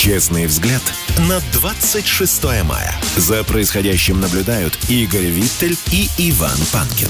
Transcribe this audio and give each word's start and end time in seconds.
Честный 0.00 0.46
взгляд 0.46 0.80
на 1.28 1.40
26 1.52 2.44
мая. 2.64 2.94
За 3.18 3.44
происходящим 3.44 4.18
наблюдают 4.18 4.72
Игорь 4.88 5.26
Виттель 5.26 5.76
и 5.92 6.08
Иван 6.16 6.56
Панкин. 6.72 7.08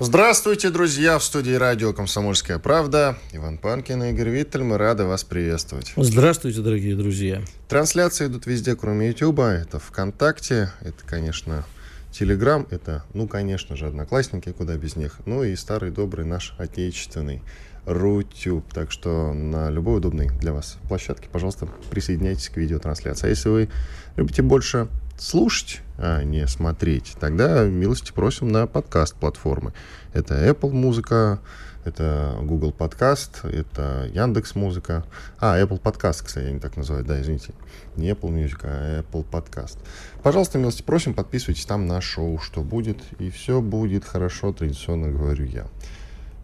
Здравствуйте, 0.00 0.70
друзья! 0.70 1.18
В 1.18 1.24
студии 1.24 1.52
радио 1.52 1.92
«Комсомольская 1.92 2.58
правда». 2.58 3.18
Иван 3.32 3.58
Панкин 3.58 4.04
и 4.04 4.10
Игорь 4.12 4.30
Виттель. 4.30 4.62
Мы 4.62 4.78
рады 4.78 5.04
вас 5.04 5.24
приветствовать. 5.24 5.92
Здравствуйте, 5.94 6.62
дорогие 6.62 6.96
друзья. 6.96 7.42
Трансляции 7.68 8.28
идут 8.28 8.46
везде, 8.46 8.74
кроме 8.74 9.08
Ютуба. 9.08 9.50
Это 9.50 9.78
ВКонтакте, 9.78 10.70
это, 10.80 11.04
конечно, 11.04 11.66
Телеграм, 12.12 12.66
это, 12.70 13.04
ну, 13.12 13.28
конечно 13.28 13.76
же, 13.76 13.88
Одноклассники, 13.88 14.52
куда 14.52 14.76
без 14.76 14.96
них. 14.96 15.18
Ну 15.26 15.44
и 15.44 15.54
старый 15.54 15.90
добрый 15.90 16.24
наш 16.24 16.54
отечественный 16.56 17.42
Рутюб. 17.86 18.64
Так 18.72 18.90
что 18.90 19.32
на 19.32 19.70
любой 19.70 19.98
удобной 19.98 20.28
для 20.40 20.52
вас 20.52 20.78
площадке, 20.88 21.28
пожалуйста, 21.30 21.68
присоединяйтесь 21.90 22.48
к 22.48 22.56
видеотрансляции. 22.56 23.26
А 23.26 23.30
если 23.30 23.48
вы 23.48 23.68
любите 24.16 24.42
больше 24.42 24.88
слушать, 25.18 25.80
а 25.96 26.22
не 26.22 26.46
смотреть, 26.46 27.16
тогда 27.20 27.64
милости 27.64 28.12
просим 28.12 28.48
на 28.48 28.66
подкаст-платформы. 28.66 29.72
Это 30.12 30.34
Apple 30.48 30.72
Музыка, 30.72 31.40
это 31.84 32.36
Google 32.40 32.72
Подкаст, 32.72 33.44
это 33.44 34.08
Яндекс 34.12 34.54
Музыка. 34.54 35.04
А, 35.38 35.60
Apple 35.60 35.78
Подкаст, 35.78 36.22
кстати, 36.22 36.46
они 36.46 36.58
так 36.58 36.76
называют, 36.76 37.06
да, 37.06 37.20
извините. 37.20 37.52
Не 37.96 38.10
Apple 38.10 38.30
Music, 38.30 38.60
а 38.62 39.02
Apple 39.02 39.24
Подкаст. 39.24 39.78
Пожалуйста, 40.22 40.58
милости 40.58 40.82
просим, 40.82 41.14
подписывайтесь 41.14 41.66
там 41.66 41.86
на 41.86 42.00
шоу, 42.00 42.38
что 42.38 42.62
будет, 42.62 42.98
и 43.18 43.30
все 43.30 43.60
будет 43.60 44.04
хорошо, 44.04 44.52
традиционно 44.52 45.10
говорю 45.10 45.44
я. 45.44 45.66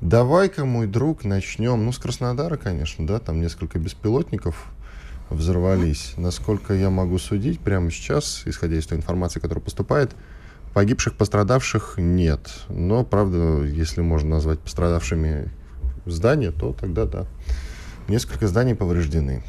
Давай-ка, 0.01 0.65
мой 0.65 0.87
друг, 0.87 1.25
начнем. 1.25 1.85
Ну, 1.85 1.93
с 1.93 1.99
Краснодара, 1.99 2.57
конечно, 2.57 3.07
да, 3.07 3.19
там 3.19 3.41
несколько 3.41 3.79
беспилотников 3.79 4.73
взорвались. 5.29 6.15
Насколько 6.17 6.73
я 6.73 6.89
могу 6.89 7.19
судить, 7.19 7.61
прямо 7.61 7.91
сейчас, 7.91 8.43
исходя 8.47 8.79
из 8.79 8.87
той 8.87 8.97
информации, 8.97 9.41
которая 9.41 9.63
поступает, 9.63 10.17
погибших, 10.73 11.17
пострадавших 11.17 11.95
нет. 11.99 12.51
Но, 12.71 13.05
правда, 13.05 13.63
если 13.65 14.01
можно 14.01 14.31
назвать 14.31 14.61
пострадавшими 14.61 15.51
здания, 16.07 16.51
то 16.51 16.73
тогда 16.73 17.05
да. 17.05 17.27
Несколько 18.09 18.49
зданий 18.49 18.75
повреждены. 18.75 19.43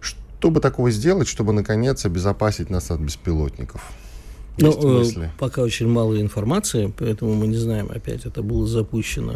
Что 0.00 0.50
бы 0.50 0.60
такого 0.60 0.92
сделать, 0.92 1.26
чтобы, 1.26 1.52
наконец, 1.52 2.06
обезопасить 2.06 2.70
нас 2.70 2.92
от 2.92 3.00
беспилотников? 3.00 3.82
Ну, 4.60 5.02
э, 5.02 5.30
пока 5.38 5.62
очень 5.62 5.88
мало 5.88 6.20
информации, 6.20 6.92
поэтому 6.98 7.34
мы 7.34 7.46
не 7.46 7.56
знаем, 7.56 7.90
опять 7.90 8.26
это 8.26 8.42
было 8.42 8.66
запущено 8.66 9.34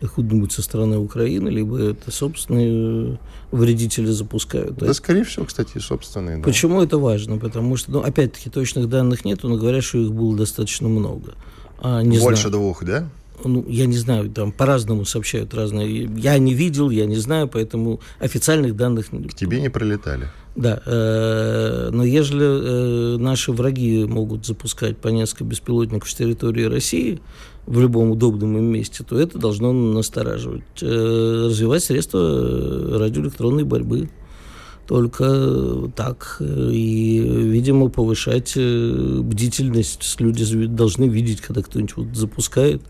откуда-нибудь 0.00 0.52
со 0.52 0.62
стороны 0.62 0.98
Украины, 0.98 1.48
либо 1.48 1.78
это 1.78 2.10
собственные 2.10 3.18
вредители 3.50 4.06
запускают. 4.06 4.76
Да, 4.76 4.86
да 4.86 4.94
скорее 4.94 5.24
всего, 5.24 5.44
кстати, 5.44 5.78
собственные. 5.78 6.38
Да. 6.38 6.42
Почему 6.42 6.82
это 6.82 6.98
важно? 6.98 7.38
Потому 7.38 7.76
что, 7.76 7.92
ну, 7.92 8.00
опять-таки, 8.00 8.50
точных 8.50 8.88
данных 8.88 9.24
нет, 9.24 9.42
но 9.42 9.56
говорят, 9.56 9.84
что 9.84 9.98
их 9.98 10.12
было 10.12 10.36
достаточно 10.36 10.88
много. 10.88 11.34
А, 11.80 12.02
не 12.02 12.18
Больше 12.18 12.48
знаю. 12.48 12.52
двух, 12.56 12.84
да? 12.84 13.08
Ну, 13.44 13.64
я 13.68 13.86
не 13.86 13.96
знаю, 13.96 14.30
там 14.30 14.52
по-разному 14.52 15.04
сообщают 15.04 15.54
разные. 15.54 16.10
Я 16.16 16.38
не 16.38 16.54
видел, 16.54 16.90
я 16.90 17.06
не 17.06 17.16
знаю, 17.16 17.48
поэтому 17.48 18.00
официальных 18.18 18.76
данных... 18.76 19.10
К 19.10 19.34
тебе 19.34 19.60
не 19.60 19.68
прилетали? 19.68 20.28
Да, 20.54 20.82
э, 20.84 21.88
но 21.92 22.04
ежели 22.04 22.44
э, 22.44 23.16
наши 23.16 23.52
враги 23.52 24.04
могут 24.04 24.44
запускать 24.44 24.98
по 24.98 25.08
несколько 25.08 25.44
беспилотников 25.44 26.10
с 26.10 26.14
территории 26.14 26.64
России 26.64 27.20
в 27.66 27.80
любом 27.80 28.10
удобном 28.10 28.58
им 28.58 28.64
месте, 28.64 29.02
то 29.02 29.18
это 29.18 29.38
должно 29.38 29.72
настораживать. 29.72 30.62
Э, 30.82 31.46
развивать 31.46 31.84
средства 31.84 32.98
радиоэлектронной 32.98 33.64
борьбы 33.64 34.10
только 34.86 35.90
так. 35.96 36.36
И, 36.40 37.18
видимо, 37.18 37.88
повышать 37.88 38.54
бдительность. 38.54 40.16
Люди 40.18 40.66
должны 40.66 41.04
видеть, 41.04 41.40
когда 41.40 41.62
кто-нибудь 41.62 41.96
вот 41.96 42.06
запускает 42.14 42.82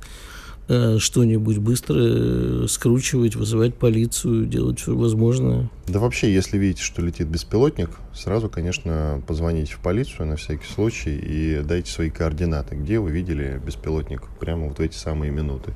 что-нибудь 0.99 1.59
быстро 1.59 1.97
э, 1.99 2.67
скручивать, 2.69 3.37
вызывать 3.37 3.75
полицию, 3.75 4.47
делать 4.47 4.81
все 4.81 4.95
возможное. 4.95 5.71
Да 5.87 5.99
вообще, 5.99 6.33
если 6.33 6.59
видите, 6.59 6.83
что 6.83 7.03
летит 7.03 7.29
беспилотник, 7.29 7.91
сразу, 8.15 8.49
конечно, 8.49 9.23
позвоните 9.27 9.75
в 9.75 9.79
полицию 9.81 10.27
на 10.27 10.37
всякий 10.37 10.67
случай 10.67 11.17
и 11.17 11.63
дайте 11.63 11.91
свои 11.91 12.11
координаты, 12.11 12.77
где 12.77 12.99
вы 12.99 13.11
видели 13.11 13.61
беспилотник 13.65 14.23
прямо 14.41 14.69
вот 14.69 14.79
в 14.79 14.81
эти 14.81 14.97
самые 14.97 15.31
минуты. 15.31 15.75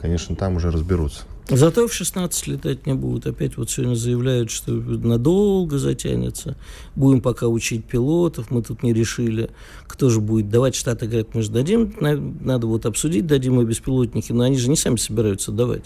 Конечно, 0.00 0.36
там 0.36 0.56
уже 0.56 0.70
разберутся. 0.70 1.22
Зато 1.48 1.88
в 1.88 1.92
16 1.92 2.46
летать 2.46 2.86
не 2.86 2.94
будут. 2.94 3.26
Опять 3.26 3.56
вот 3.56 3.68
сегодня 3.68 3.94
заявляют, 3.94 4.50
что 4.50 4.72
надолго 4.72 5.78
затянется. 5.78 6.56
Будем 6.94 7.20
пока 7.20 7.48
учить 7.48 7.84
пилотов. 7.84 8.50
Мы 8.50 8.62
тут 8.62 8.82
не 8.82 8.92
решили, 8.92 9.50
кто 9.86 10.08
же 10.08 10.20
будет 10.20 10.48
давать. 10.48 10.74
Штаты 10.74 11.06
говорят, 11.06 11.34
мы 11.34 11.42
же 11.42 11.50
дадим. 11.50 11.94
Надо 12.00 12.66
вот 12.66 12.86
обсудить, 12.86 13.26
дадим 13.26 13.56
мы 13.56 13.64
беспилотники. 13.64 14.32
Но 14.32 14.44
они 14.44 14.56
же 14.56 14.70
не 14.70 14.76
сами 14.76 14.96
собираются 14.96 15.50
давать. 15.50 15.84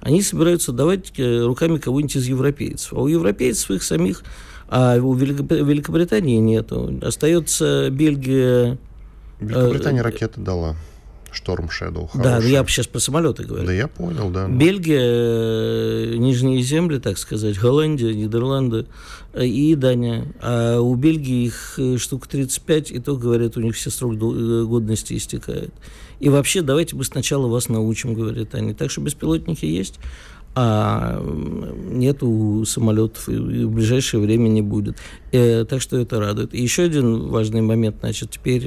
Они 0.00 0.22
собираются 0.22 0.72
давать 0.72 1.12
э, 1.18 1.44
руками 1.44 1.78
кого-нибудь 1.78 2.16
из 2.16 2.26
европейцев. 2.26 2.92
А 2.92 3.00
у 3.00 3.08
европейцев 3.08 3.70
их 3.70 3.82
самих, 3.82 4.22
а 4.68 4.96
у 4.98 5.14
Великобритании 5.14 6.36
нету. 6.36 6.98
Остается 7.02 7.90
Бельгия... 7.90 8.78
Великобритания 9.40 10.00
э, 10.00 10.04
ракеты 10.04 10.40
дала. 10.40 10.76
Шторм 11.38 11.66
Shadow. 11.66 12.10
Да, 12.14 12.38
я 12.38 12.64
сейчас 12.66 12.88
про 12.88 12.98
самолеты 12.98 13.44
говорю. 13.44 13.64
Да, 13.64 13.72
я 13.72 13.86
понял, 13.86 14.28
да. 14.30 14.48
Бельгия, 14.48 15.00
э, 15.00 16.16
Нижние 16.16 16.62
земли, 16.62 16.98
так 16.98 17.16
сказать, 17.16 17.56
Голландия, 17.58 18.12
Нидерланды 18.12 18.86
э, 19.32 19.46
и 19.46 19.76
Дания. 19.76 20.26
А 20.40 20.80
у 20.80 20.96
Бельгии 20.96 21.46
их 21.46 21.74
э, 21.78 21.96
штук 21.96 22.26
35, 22.26 22.90
и 22.90 22.98
то, 22.98 23.16
говорят, 23.16 23.56
у 23.56 23.60
них 23.60 23.76
все 23.76 23.90
срок 23.90 24.16
годности 24.16 25.16
истекает. 25.16 25.72
И 26.18 26.28
вообще, 26.28 26.62
давайте 26.62 26.96
мы 26.96 27.04
сначала 27.04 27.46
вас 27.46 27.68
научим, 27.68 28.14
говорят 28.14 28.56
они. 28.56 28.74
Так 28.74 28.90
что 28.90 29.00
беспилотники 29.00 29.64
есть, 29.64 30.00
а 30.56 31.22
нету 31.22 32.64
самолетов, 32.66 33.28
и 33.28 33.36
в 33.36 33.70
ближайшее 33.70 34.20
время 34.20 34.48
не 34.48 34.62
будет. 34.62 34.96
Так 35.30 35.80
что 35.80 35.98
это 35.98 36.18
радует. 36.18 36.52
И 36.52 36.60
еще 36.60 36.82
один 36.82 37.28
важный 37.28 37.60
момент, 37.60 37.98
значит, 38.00 38.32
теперь 38.32 38.66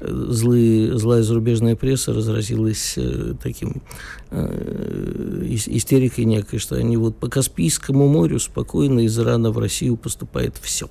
злые, 0.00 0.98
злая 0.98 1.22
зарубежная 1.22 1.76
пресса 1.76 2.12
разразилась 2.12 2.94
э, 2.96 3.34
таким 3.42 3.82
э, 4.30 5.44
истерикой 5.46 6.24
некой, 6.24 6.58
что 6.58 6.76
они 6.76 6.96
вот 6.96 7.16
по 7.16 7.28
Каспийскому 7.28 8.08
морю 8.08 8.38
спокойно 8.38 9.00
из 9.00 9.18
Ирана 9.18 9.50
в 9.50 9.58
Россию 9.58 9.96
поступает 9.96 10.56
все. 10.60 10.88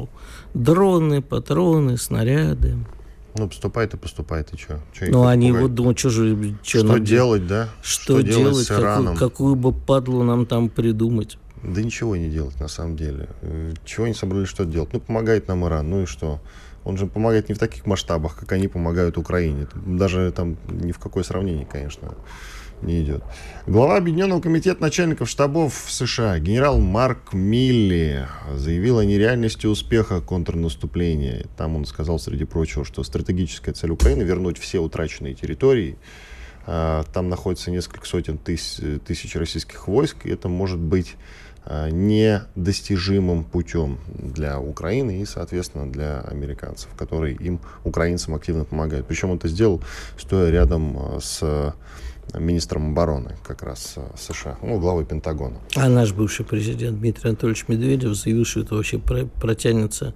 Дроны, 0.54 1.22
патроны, 1.22 1.98
снаряды. 1.98 2.78
Ну, 3.36 3.48
поступает 3.48 3.94
и 3.94 3.98
поступает, 3.98 4.54
и 4.54 4.58
что? 4.58 4.82
Ну, 5.08 5.26
они 5.26 5.52
вот 5.52 5.74
думают, 5.74 6.00
что 6.00 6.10
же... 6.10 6.56
Что, 6.64 6.80
что 6.80 6.98
делать, 7.00 7.48
да? 7.48 7.70
Что, 7.82 8.20
что 8.20 8.22
делать, 8.22 8.66
с 8.66 8.72
Ираном? 8.72 9.14
Какую, 9.14 9.30
какую 9.30 9.56
бы 9.56 9.72
падлу 9.72 10.24
нам 10.24 10.46
там 10.46 10.70
придумать? 10.70 11.38
Да 11.64 11.82
ничего 11.82 12.16
не 12.16 12.30
делать, 12.30 12.60
на 12.60 12.68
самом 12.68 12.96
деле. 12.96 13.30
Э, 13.42 13.74
чего 13.86 14.06
они 14.06 14.14
собрались 14.14 14.48
что 14.48 14.66
делать? 14.66 14.90
Ну, 14.94 15.00
помогает 15.00 15.48
нам 15.48 15.66
Иран, 15.66 15.90
ну 15.90 16.04
и 16.04 16.06
что? 16.06 16.40
Он 16.84 16.98
же 16.98 17.08
помогает 17.08 17.50
не 17.50 17.56
в 17.56 17.60
таких 17.60 17.86
масштабах, 17.86 18.38
как 18.38 18.52
они 18.52 18.68
помогают 18.68 19.18
Украине. 19.18 19.68
Даже 19.74 20.32
там 20.32 20.58
ни 20.70 20.92
в 20.92 21.00
какое 21.00 21.24
сравнение, 21.24 21.66
конечно, 21.66 22.16
не 22.82 23.02
идет. 23.02 23.24
Глава 23.68 23.98
Объединенного 23.98 24.42
комитета 24.42 24.82
начальников 24.82 25.30
штабов 25.30 25.86
США 25.90 26.40
генерал 26.40 26.80
Марк 26.80 27.34
Милли 27.34 28.28
заявил 28.54 29.00
о 29.00 29.06
нереальности 29.06 29.66
успеха 29.68 30.22
контрнаступления. 30.22 31.46
Там 31.58 31.76
он 31.76 31.86
сказал, 31.86 32.20
среди 32.20 32.46
прочего, 32.46 32.86
что 32.86 33.04
стратегическая 33.04 33.74
цель 33.74 33.92
Украины 33.92 34.24
вернуть 34.24 34.58
все 34.58 34.80
утраченные 34.80 35.34
территории. 35.34 35.98
А, 36.66 37.04
там 37.14 37.30
находится 37.30 37.72
несколько 37.72 38.06
сотен 38.06 38.38
тысяч, 38.38 39.00
тысяч 39.06 39.36
российских 39.36 39.88
войск, 39.88 40.26
и 40.26 40.30
это 40.30 40.48
может 40.50 40.80
быть 40.80 41.16
недостижимым 41.68 43.44
путем 43.44 44.00
для 44.08 44.60
Украины 44.60 45.22
и, 45.22 45.26
соответственно, 45.26 45.92
для 45.92 46.22
американцев, 46.22 46.90
которые 46.98 47.36
им, 47.36 47.60
украинцам, 47.84 48.36
активно 48.36 48.66
помогают. 48.66 49.08
Причем 49.08 49.32
он 49.32 49.38
это 49.38 49.48
сделал, 49.48 49.82
стоя 50.18 50.50
рядом 50.50 50.98
э, 50.98 51.20
с 51.22 51.74
министром 52.38 52.92
обороны 52.92 53.36
как 53.44 53.64
раз 53.64 53.94
э, 53.96 54.02
США, 54.18 54.58
ну, 54.62 54.80
главой 54.80 55.06
Пентагона. 55.06 55.58
А 55.76 55.90
наш 55.90 56.14
бывший 56.14 56.46
президент 56.46 57.00
Дмитрий 57.00 57.30
Анатольевич 57.30 57.66
Медведев 57.68 58.16
заявил, 58.16 58.46
что 58.46 58.62
это 58.62 58.76
вообще 58.76 59.00
протянется 59.00 60.14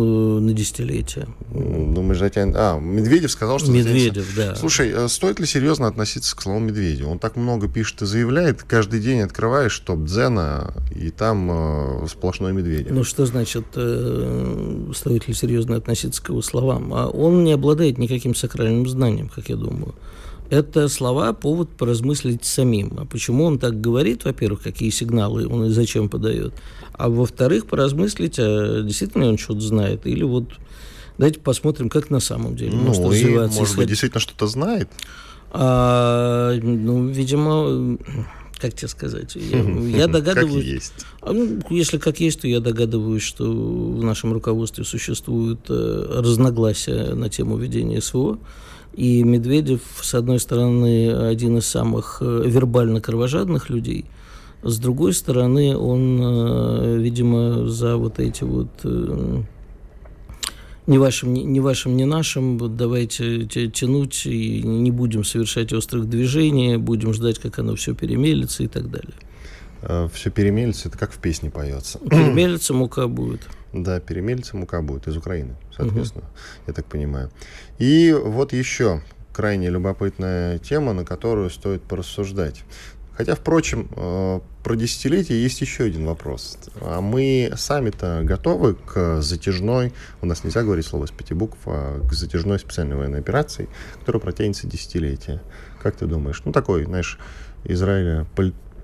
на 0.00 0.52
десятилетия. 0.52 1.28
Думаешь, 1.50 2.18
затянет... 2.18 2.54
А, 2.56 2.78
Медведев 2.78 3.30
сказал, 3.30 3.58
что... 3.58 3.70
Медведев, 3.70 4.24
затянется. 4.26 4.52
да. 4.52 4.54
Слушай, 4.56 4.92
э, 4.94 5.08
стоит 5.08 5.40
ли 5.40 5.46
серьезно 5.46 5.86
относиться 5.86 6.36
к 6.36 6.42
словам 6.42 6.66
Медведева? 6.66 7.10
Он 7.10 7.18
так 7.18 7.36
много 7.36 7.68
пишет 7.68 8.02
и 8.02 8.06
заявляет, 8.06 8.62
каждый 8.62 9.00
день 9.00 9.20
открываешь 9.20 9.78
топ 9.78 10.04
Дзена, 10.04 10.74
и 10.94 11.10
там 11.10 11.50
э, 11.50 12.06
сплошной 12.08 12.52
Медведев. 12.52 12.92
Ну, 12.92 13.04
что 13.04 13.26
значит, 13.26 13.64
э, 13.74 14.90
стоит 14.94 15.28
ли 15.28 15.34
серьезно 15.34 15.76
относиться 15.76 16.22
к 16.22 16.28
его 16.30 16.42
словам? 16.42 16.92
А 16.94 17.08
он 17.08 17.44
не 17.44 17.52
обладает 17.52 17.98
никаким 17.98 18.34
сакральным 18.34 18.88
знанием, 18.88 19.28
как 19.28 19.48
я 19.48 19.56
думаю 19.56 19.94
это 20.52 20.88
слова 20.88 21.32
повод 21.32 21.70
поразмыслить 21.70 22.44
самим. 22.44 22.92
А 22.98 23.06
почему 23.06 23.44
он 23.44 23.58
так 23.58 23.80
говорит, 23.80 24.24
во-первых, 24.24 24.62
какие 24.62 24.90
сигналы 24.90 25.48
он 25.48 25.64
и 25.64 25.70
зачем 25.70 26.10
подает, 26.10 26.52
а 26.92 27.08
во-вторых, 27.08 27.66
поразмыслить, 27.66 28.38
а 28.38 28.82
действительно 28.82 29.28
он 29.28 29.38
что-то 29.38 29.60
знает, 29.60 30.06
или 30.06 30.22
вот 30.22 30.44
давайте 31.16 31.40
посмотрим, 31.40 31.88
как 31.88 32.10
на 32.10 32.20
самом 32.20 32.54
деле 32.54 32.76
ну, 32.76 32.82
может 32.82 33.02
развиваться. 33.02 33.56
И, 33.56 33.60
может 33.60 33.76
быть, 33.76 33.88
действительно 33.88 34.20
что-то 34.20 34.46
знает? 34.46 34.90
А, 35.52 36.54
ну, 36.62 37.06
видимо, 37.08 37.96
как 38.62 38.74
тебе 38.74 38.88
сказать, 38.88 39.34
я, 39.34 39.58
я 39.58 40.06
догадываюсь... 40.08 40.64
Как 40.64 40.72
есть. 40.72 40.92
А, 41.20 41.32
ну, 41.32 41.60
если 41.68 41.98
как 41.98 42.20
есть, 42.20 42.40
то 42.42 42.48
я 42.48 42.60
догадываюсь, 42.60 43.22
что 43.22 43.44
в 43.44 44.04
нашем 44.04 44.32
руководстве 44.32 44.84
существуют 44.84 45.66
э, 45.68 46.20
разногласия 46.20 47.14
на 47.14 47.28
тему 47.28 47.56
ведения 47.56 48.00
СВО. 48.00 48.38
И 48.94 49.24
Медведев, 49.24 49.80
с 50.00 50.14
одной 50.14 50.38
стороны, 50.38 51.12
один 51.12 51.58
из 51.58 51.66
самых 51.66 52.18
э, 52.20 52.42
вербально 52.46 53.00
кровожадных 53.00 53.68
людей, 53.68 54.04
с 54.62 54.78
другой 54.78 55.12
стороны, 55.12 55.76
он, 55.76 56.20
э, 56.22 56.98
видимо, 56.98 57.66
за 57.66 57.96
вот 57.96 58.20
эти 58.20 58.44
вот 58.44 58.70
не 60.86 60.98
вашим, 60.98 61.32
не 61.32 61.60
вашим, 61.60 61.96
не 61.96 62.04
нашим, 62.04 62.76
давайте 62.76 63.46
тянуть 63.46 64.26
и 64.26 64.62
не 64.62 64.90
будем 64.90 65.24
совершать 65.24 65.72
острых 65.72 66.08
движений, 66.08 66.76
будем 66.76 67.12
ждать, 67.12 67.38
как 67.38 67.58
оно 67.58 67.76
все 67.76 67.94
перемелится 67.94 68.62
и 68.62 68.68
так 68.68 68.90
далее. 68.90 69.14
Все 70.12 70.30
перемелится, 70.30 70.88
это 70.88 70.98
как 70.98 71.12
в 71.12 71.18
песне 71.18 71.50
поется. 71.50 71.98
Перемелится, 72.10 72.72
мука 72.72 73.08
будет. 73.08 73.40
Да, 73.72 74.00
перемельца 74.00 74.56
мука 74.56 74.82
будет 74.82 75.08
из 75.08 75.16
Украины, 75.16 75.56
соответственно, 75.74 76.24
угу. 76.24 76.64
я 76.66 76.72
так 76.74 76.84
понимаю. 76.86 77.30
И 77.78 78.12
вот 78.12 78.52
еще 78.52 79.02
крайне 79.32 79.70
любопытная 79.70 80.58
тема, 80.58 80.92
на 80.92 81.04
которую 81.04 81.48
стоит 81.50 81.82
порассуждать. 81.82 82.62
Хотя, 83.14 83.34
впрочем, 83.34 83.88
э, 83.96 84.40
про 84.62 84.76
десятилетие 84.76 85.42
есть 85.42 85.60
еще 85.60 85.84
один 85.84 86.06
вопрос. 86.06 86.58
А 86.80 87.00
мы 87.00 87.52
сами-то 87.56 88.22
готовы 88.24 88.74
к 88.74 89.20
затяжной, 89.20 89.92
у 90.20 90.26
нас 90.26 90.44
нельзя 90.44 90.62
говорить 90.62 90.86
слово 90.86 91.06
с 91.06 91.10
пяти 91.10 91.34
букв, 91.34 91.58
а 91.66 92.00
к 92.06 92.12
затяжной 92.12 92.58
специальной 92.58 92.96
военной 92.96 93.18
операции, 93.18 93.68
которая 93.98 94.20
протянется 94.20 94.66
десятилетие. 94.66 95.42
Как 95.82 95.96
ты 95.96 96.06
думаешь? 96.06 96.42
Ну, 96.44 96.52
такой, 96.52 96.84
знаешь, 96.84 97.18
Израиля 97.64 98.26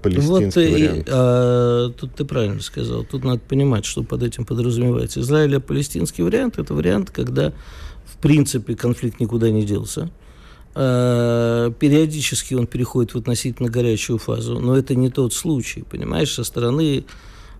палестинский 0.02 0.66
вот 0.66 0.74
вариант. 0.74 1.08
И, 1.08 1.10
а, 1.10 1.90
тут 1.90 2.14
ты 2.14 2.24
правильно 2.24 2.60
сказал. 2.60 3.04
Тут 3.04 3.24
надо 3.24 3.40
понимать, 3.40 3.84
что 3.84 4.02
под 4.02 4.22
этим 4.22 4.44
подразумевается. 4.44 5.20
Израиля-палестинский 5.20 6.22
вариант– 6.22 6.58
это 6.58 6.74
вариант, 6.74 7.10
когда, 7.10 7.52
в 8.04 8.16
принципе, 8.18 8.74
конфликт 8.74 9.20
никуда 9.20 9.50
не 9.50 9.64
делся. 9.64 10.10
А, 10.74 11.70
периодически 11.72 12.54
он 12.54 12.66
переходит 12.66 13.14
в 13.14 13.18
относительно 13.18 13.68
горячую 13.68 14.18
фазу, 14.18 14.58
но 14.58 14.76
это 14.76 14.94
не 14.94 15.10
тот 15.10 15.32
случай, 15.32 15.82
понимаешь, 15.82 16.32
со 16.32 16.44
стороны 16.44 17.04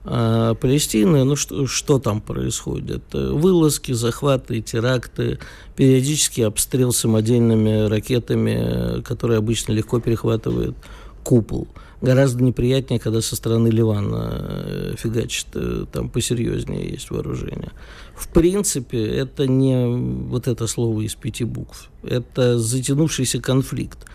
а, 0.05 0.55
Палестины, 0.55 1.25
ну 1.25 1.37
что, 1.37 1.66
что 1.66 1.99
там 1.99 2.20
происходит? 2.20 3.02
Вылазки, 3.12 3.93
захваты, 3.93 4.60
теракты, 4.60 5.38
периодический 5.76 6.46
обстрел 6.46 6.93
самодельными 6.93 7.88
ракетами, 7.88 9.02
которые 9.02 9.38
обычно 9.38 9.72
легко 9.72 10.00
перехватывают 10.00 10.76
купол– 11.25 11.69
гораздо 12.00 12.43
неприятнее, 12.43 13.00
когда 13.00 13.21
со 13.21 13.37
стороны 13.37 13.69
Ливана 13.69 14.37
э, 14.41 14.95
фигачит, 14.97 15.47
э, 15.55 15.85
там 15.93 16.09
посерьезнее 16.09 16.91
есть 16.91 17.11
вооружение. 17.11 17.73
В 18.15 18.29
принципе, 18.29 19.05
это 19.05 19.47
не 19.47 19.87
вот 20.29 20.49
это 20.49 20.67
слово 20.67 21.03
из 21.03 21.15
пяти 21.15 21.45
букв. 21.45 21.91
Это 22.03 22.59
затянувшийся 22.59 23.41
конфликт. 23.41 24.06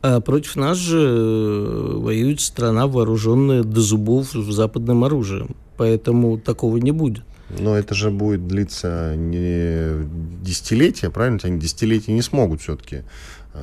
А 0.00 0.20
против 0.20 0.56
нас 0.56 0.76
же 0.76 0.98
э, 1.00 1.92
воюет 1.96 2.40
страна, 2.40 2.86
вооруженная 2.86 3.62
до 3.62 3.80
зубов 3.80 4.30
западным 4.32 5.04
оружием. 5.04 5.56
Поэтому 5.76 6.38
такого 6.38 6.76
не 6.78 6.92
будет. 6.92 7.24
Но 7.50 7.76
это 7.76 7.94
же 7.94 8.10
будет 8.10 8.46
длиться 8.46 9.14
не 9.16 10.06
десятилетия, 10.42 11.08
правильно? 11.08 11.38
Они 11.42 11.58
десятилетия 11.58 12.12
не 12.12 12.20
смогут 12.20 12.60
все-таки 12.60 13.04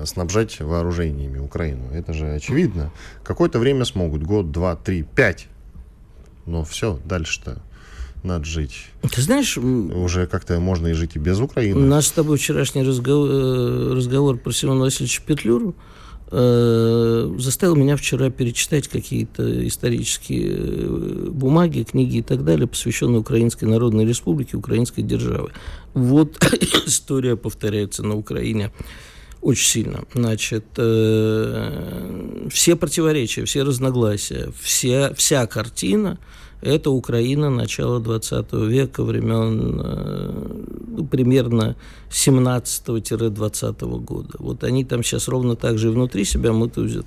снабжать 0.06 0.60
вооружениями 0.60 1.40
Украину. 1.40 1.92
Это 1.92 2.14
же 2.14 2.34
очевидно. 2.34 2.92
Какое-то 3.24 3.60
время 3.60 3.86
смогут. 3.86 4.24
Год, 4.24 4.52
два, 4.52 4.76
три, 4.76 5.04
пять. 5.04 5.48
Но 6.46 6.64
все, 6.64 7.00
дальше-то 7.06 7.62
надо 8.26 8.46
жить. 8.46 8.88
Ты 9.02 9.22
знаешь... 9.22 9.58
Уже 9.58 10.28
как-то 10.28 10.60
можно 10.60 10.88
и 10.88 10.94
жить 10.94 11.12
и 11.16 11.20
без 11.20 11.40
Украины. 11.40 11.80
У 11.80 11.86
нас 11.86 12.08
с 12.08 12.12
тобой 12.12 12.38
вчерашний 12.38 12.84
разговор, 12.84 13.30
э, 13.30 13.94
разговор 13.96 14.38
про 14.38 14.52
Семена 14.52 14.82
Васильевича 14.82 15.22
Петлюру 15.26 15.76
э, 16.32 17.36
заставил 17.38 17.76
меня 17.76 17.96
вчера 17.96 18.30
перечитать 18.30 18.88
какие-то 18.88 19.68
исторические 19.68 20.56
э, 20.58 21.30
бумаги, 21.30 21.84
книги 21.84 22.18
и 22.18 22.22
так 22.22 22.44
далее, 22.44 22.68
посвященные 22.68 23.20
Украинской 23.20 23.66
Народной 23.66 24.06
Республике, 24.06 24.58
Украинской 24.58 25.02
державы. 25.02 25.52
Вот 25.94 26.44
история 26.86 27.36
повторяется 27.36 28.04
на 28.04 28.16
Украине 28.16 28.72
очень 29.46 29.68
сильно. 29.68 30.04
Значит, 30.14 30.66
э, 30.78 32.48
все 32.50 32.76
противоречия, 32.76 33.46
все 33.46 33.64
разногласия, 33.64 34.52
все, 34.60 35.14
вся 35.14 35.46
картина– 35.46 36.18
это 36.66 36.90
Украина 36.90 37.50
начала 37.52 38.00
20 38.00 38.54
века, 38.54 39.04
времен 39.04 39.82
э, 39.84 40.64
ну, 40.88 41.06
примерно 41.06 41.76
17-20 42.10 44.00
года. 44.00 44.36
Вот 44.40 44.64
они 44.64 44.84
там 44.84 45.04
сейчас 45.04 45.28
ровно 45.28 45.56
так 45.56 45.78
же 45.78 45.92
внутри 45.92 46.26
себя 46.26 46.54
мутузят 46.54 47.06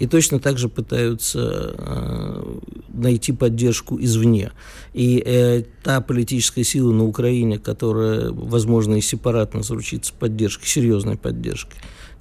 и 0.00 0.06
точно 0.06 0.40
так 0.40 0.56
же 0.56 0.70
пытаются 0.70 1.74
э, 1.76 2.58
найти 2.88 3.32
поддержку 3.32 4.00
извне. 4.00 4.50
И 4.94 5.22
э, 5.24 5.64
та 5.84 6.00
политическая 6.00 6.64
сила 6.64 6.90
на 6.90 7.04
Украине, 7.04 7.58
которая, 7.58 8.30
возможно, 8.32 8.94
и 8.94 9.02
сепаратно 9.02 9.62
заручится 9.62 10.14
поддержкой, 10.18 10.66
серьезной 10.66 11.18
поддержкой 11.18 11.76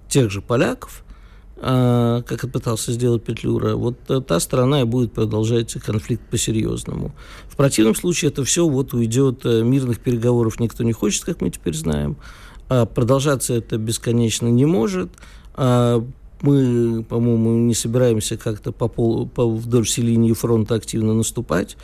тех 0.10 0.30
же 0.30 0.42
поляков, 0.42 1.06
э, 1.56 2.22
как 2.28 2.44
это 2.44 2.50
пытался 2.50 2.92
сделать 2.92 3.24
Петлюра, 3.24 3.76
вот 3.76 3.98
та 4.28 4.40
страна 4.42 4.82
и 4.82 4.84
будет 4.84 5.14
продолжать 5.14 5.72
конфликт 5.76 6.24
по-серьезному. 6.30 7.14
В 7.48 7.56
противном 7.56 7.96
случае 7.96 8.32
это 8.32 8.44
все 8.44 8.68
вот 8.68 8.94
уйдет, 8.94 9.46
э, 9.46 9.64
мирных 9.64 10.00
переговоров 10.00 10.60
никто 10.60 10.84
не 10.84 10.92
хочет, 10.92 11.24
как 11.24 11.40
мы 11.40 11.50
теперь 11.50 11.76
знаем, 11.76 12.18
а 12.68 12.86
продолжаться 12.86 13.54
это 13.54 13.78
бесконечно 13.78 14.48
не 14.50 14.66
может, 14.66 15.12
а 15.54 16.06
мы, 16.42 17.04
по-моему, 17.04 17.58
не 17.58 17.74
собираемся 17.74 18.38
как-то 18.38 18.72
по 18.72 18.88
пол, 18.88 19.28
по, 19.28 19.50
вдоль 19.50 19.86
всей 19.86 20.04
линии 20.04 20.34
фронта 20.34 20.76
активно 20.76 21.14
наступать. 21.14 21.78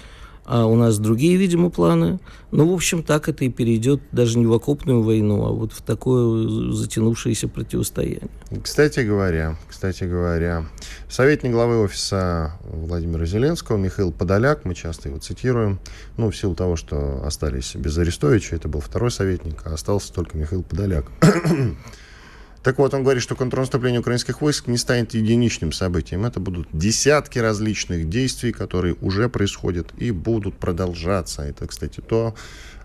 А 0.46 0.68
у 0.68 0.76
нас 0.76 1.00
другие, 1.00 1.38
видимо, 1.38 1.72
планы. 1.72 2.20
Ну, 2.52 2.70
в 2.70 2.74
общем, 2.74 3.02
так 3.02 3.28
это 3.30 3.46
и 3.46 3.50
перейдет 3.50 4.02
даже 4.12 4.38
не 4.38 4.46
в 4.46 4.54
окопную 4.54 5.02
войну, 5.02 5.44
а 5.44 5.52
вот 5.52 5.74
в 5.74 5.82
такое 5.82 6.72
затянувшееся 6.72 7.48
противостояние. 7.48 8.30
Кстати 8.62 9.00
говоря, 9.00 9.58
кстати 9.68 10.04
говоря, 10.04 10.66
советник 11.10 11.52
главы 11.52 11.80
офиса 11.80 12.60
Владимира 12.64 13.26
Зеленского 13.26 13.78
Михаил 13.78 14.12
Подоляк, 14.12 14.66
мы 14.66 14.76
часто 14.76 15.10
его 15.10 15.18
цитируем, 15.18 15.80
ну, 16.16 16.30
в 16.30 16.38
силу 16.38 16.54
того, 16.54 16.76
что 16.76 17.26
остались 17.26 17.76
без 17.76 17.98
Арестовича, 17.98 18.56
это 18.56 18.68
был 18.68 18.82
второй 18.82 19.10
советник, 19.10 19.64
а 19.66 19.74
остался 19.74 20.14
только 20.14 20.38
Михаил 20.38 20.62
Подоляк. 20.62 21.06
Так 22.66 22.80
вот, 22.80 22.96
он 22.96 23.04
говорит, 23.04 23.22
что 23.22 23.36
контрнаступление 23.36 24.00
украинских 24.00 24.42
войск 24.42 24.66
не 24.66 24.78
станет 24.78 25.14
единичным 25.14 25.72
событием. 25.72 26.26
Это 26.26 26.40
будут 26.40 26.68
десятки 26.74 27.38
различных 27.38 28.10
действий, 28.10 28.52
которые 28.52 28.96
уже 29.02 29.30
происходят 29.30 29.94
и 30.00 30.10
будут 30.10 30.58
продолжаться. 30.58 31.44
Это, 31.44 31.68
кстати, 31.68 32.02
то, 32.02 32.34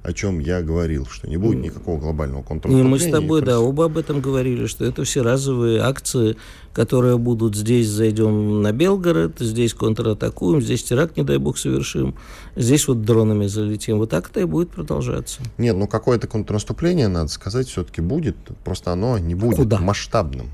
о 0.02 0.12
чем 0.12 0.38
я 0.38 0.62
говорил, 0.62 1.06
что 1.06 1.28
не 1.28 1.36
будет 1.36 1.62
никакого 1.62 1.98
глобального 1.98 2.42
контрнаступления. 2.42 2.90
Мы 2.90 2.98
с 2.98 3.10
тобой, 3.10 3.42
да, 3.42 3.60
оба 3.60 3.84
об 3.86 3.98
этом 3.98 4.20
говорили, 4.20 4.66
что 4.66 4.84
это 4.84 5.04
все 5.04 5.22
разовые 5.22 5.80
акции, 5.80 6.36
которые 6.72 7.18
будут 7.18 7.54
здесь 7.54 7.88
зайдем 7.88 8.62
на 8.62 8.72
Белгород, 8.72 9.38
здесь 9.38 9.74
контратакуем, 9.74 10.62
здесь 10.62 10.82
теракт, 10.84 11.16
не 11.16 11.22
дай 11.22 11.36
бог, 11.36 11.58
совершим, 11.58 12.14
здесь 12.56 12.88
вот 12.88 13.02
дронами 13.02 13.46
залетим. 13.46 13.98
Вот 13.98 14.10
так 14.10 14.30
это 14.30 14.40
и 14.40 14.44
будет 14.44 14.70
продолжаться. 14.70 15.40
Нет, 15.58 15.76
ну 15.76 15.86
какое-то 15.86 16.26
контрнаступление, 16.26 17.08
надо 17.08 17.28
сказать, 17.28 17.68
все-таки 17.68 18.00
будет, 18.00 18.36
просто 18.64 18.92
оно 18.92 19.18
не 19.18 19.34
будет 19.34 19.56
Куда? 19.56 19.78
масштабным. 19.78 20.48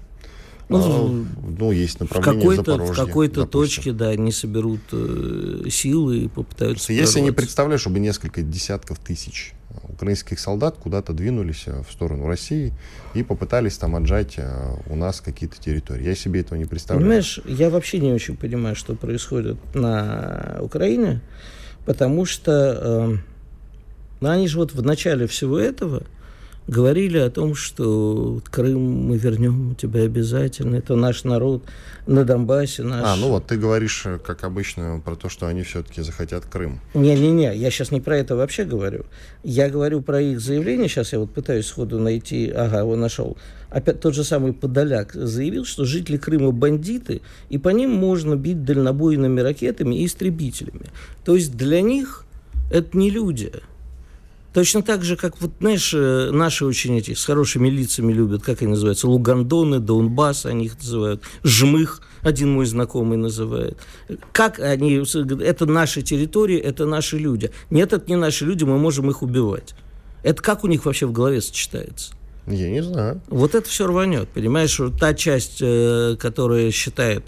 Ну, 0.68 0.78
а, 0.78 1.26
ну 1.58 1.70
есть 1.70 2.00
направление 2.00 2.50
в 2.50 2.56
какой-то, 2.56 2.84
в 2.84 2.96
какой-то 2.96 3.46
точке, 3.46 3.92
да, 3.92 4.08
они 4.08 4.32
соберут 4.32 4.80
э, 4.92 5.68
силы 5.70 6.18
и 6.24 6.28
попытаются. 6.28 6.92
Если 6.92 7.20
не 7.20 7.30
представляешь, 7.30 7.82
чтобы 7.82 8.00
несколько 8.00 8.42
десятков 8.42 8.98
тысяч 8.98 9.54
украинских 9.96 10.38
солдат 10.38 10.76
куда-то 10.76 11.12
двинулись 11.12 11.64
э, 11.66 11.82
в 11.82 11.90
сторону 11.92 12.26
России 12.26 12.72
и 13.14 13.22
попытались 13.22 13.78
там 13.78 13.96
отжать 13.96 14.34
э, 14.36 14.76
у 14.88 14.96
нас 14.96 15.20
какие-то 15.20 15.56
территории. 15.58 16.04
Я 16.04 16.14
себе 16.14 16.40
этого 16.40 16.58
не 16.58 16.66
представляю. 16.66 17.02
Понимаешь, 17.02 17.40
я 17.46 17.70
вообще 17.70 17.98
не 17.98 18.12
очень 18.12 18.36
понимаю, 18.36 18.76
что 18.76 18.94
происходит 18.94 19.56
на 19.74 20.58
Украине, 20.60 21.20
потому 21.84 22.24
что 22.24 22.52
э, 22.52 23.16
ну, 24.20 24.28
они 24.28 24.48
же 24.48 24.58
вот 24.58 24.72
в 24.72 24.82
начале 24.82 25.26
всего 25.26 25.58
этого 25.58 26.04
говорили 26.68 27.18
о 27.18 27.30
том, 27.30 27.54
что 27.54 28.40
Крым 28.50 29.08
мы 29.08 29.16
вернем 29.16 29.72
у 29.72 29.74
тебя 29.74 30.02
обязательно, 30.02 30.76
это 30.76 30.96
наш 30.96 31.24
народ 31.24 31.62
на 32.06 32.24
Донбассе. 32.24 32.82
Наш... 32.82 33.04
А, 33.04 33.16
ну 33.16 33.28
вот 33.28 33.46
ты 33.46 33.56
говоришь, 33.56 34.02
э, 34.06 34.18
как 34.18 34.44
обычно, 34.44 35.00
про 35.04 35.16
то, 35.16 35.28
что 35.28 35.46
они 35.46 35.62
все-таки 35.62 36.02
захотят 36.02 36.46
Крым. 36.46 36.80
Не-не-не, 36.94 37.56
я 37.56 37.70
сейчас 37.70 37.90
не 37.90 38.00
про 38.00 38.18
это 38.18 38.36
вообще 38.36 38.64
говорю. 38.64 39.04
Я 39.42 39.68
говорю 39.68 40.02
про 40.02 40.20
их 40.20 40.40
заявление, 40.40 40.88
сейчас 40.88 41.12
я 41.12 41.18
вот 41.18 41.32
пытаюсь 41.32 41.66
сходу 41.66 41.98
найти, 41.98 42.50
ага, 42.50 42.80
его 42.80 42.96
нашел. 42.96 43.36
Опять 43.70 44.00
тот 44.00 44.14
же 44.14 44.24
самый 44.24 44.52
Подоляк 44.52 45.12
заявил, 45.12 45.64
что 45.64 45.84
жители 45.84 46.16
Крыма 46.16 46.52
бандиты, 46.52 47.22
и 47.48 47.58
по 47.58 47.68
ним 47.70 47.90
можно 47.90 48.36
бить 48.36 48.64
дальнобойными 48.64 49.40
ракетами 49.40 49.96
и 49.96 50.06
истребителями. 50.06 50.86
То 51.24 51.34
есть 51.36 51.56
для 51.56 51.80
них 51.80 52.24
это 52.70 52.96
не 52.96 53.10
люди, 53.10 53.52
Точно 54.56 54.80
так 54.80 55.04
же, 55.04 55.16
как, 55.16 55.38
вот, 55.42 55.50
знаешь, 55.60 55.92
э, 55.92 56.30
наши 56.32 56.64
очень 56.64 56.96
эти 56.96 57.12
с 57.12 57.26
хорошими 57.26 57.68
лицами 57.68 58.10
любят, 58.10 58.42
как 58.42 58.62
они 58.62 58.70
называются, 58.70 59.06
Лугандоны, 59.06 59.80
Донбасс, 59.80 60.46
они 60.46 60.64
их 60.64 60.78
называют, 60.78 61.22
Жмых, 61.44 62.00
один 62.22 62.54
мой 62.54 62.64
знакомый 62.64 63.18
называет. 63.18 63.76
Как 64.32 64.58
они, 64.58 65.04
это 65.42 65.66
наши 65.66 66.00
территории, 66.00 66.56
это 66.56 66.86
наши 66.86 67.18
люди. 67.18 67.50
Нет, 67.68 67.92
это 67.92 68.08
не 68.08 68.16
наши 68.16 68.46
люди, 68.46 68.64
мы 68.64 68.78
можем 68.78 69.10
их 69.10 69.20
убивать. 69.20 69.74
Это 70.22 70.42
как 70.42 70.64
у 70.64 70.68
них 70.68 70.86
вообще 70.86 71.04
в 71.04 71.12
голове 71.12 71.42
сочетается? 71.42 72.14
Я 72.46 72.70
не 72.70 72.82
знаю. 72.82 73.20
Вот 73.28 73.54
это 73.54 73.68
все 73.68 73.86
рванет, 73.86 74.30
понимаешь? 74.30 74.80
Та 74.98 75.12
часть, 75.12 75.58
э, 75.60 76.16
которая 76.18 76.70
считает 76.70 77.26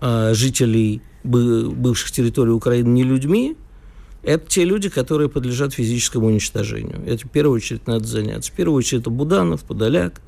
э, 0.00 0.32
жителей 0.32 1.02
бывших 1.24 2.10
территорий 2.10 2.52
Украины 2.52 2.88
не 2.88 3.02
людьми, 3.02 3.58
это 4.22 4.46
те 4.46 4.64
люди, 4.64 4.88
которые 4.88 5.28
подлежат 5.28 5.72
физическому 5.72 6.26
уничтожению. 6.26 7.02
Это 7.06 7.26
в 7.26 7.30
первую 7.30 7.56
очередь 7.56 7.86
надо 7.86 8.06
заняться. 8.06 8.52
В 8.52 8.54
первую 8.54 8.78
очередь 8.78 9.02
это 9.02 9.10
Буданов, 9.10 9.64
Подоляк, 9.64 10.20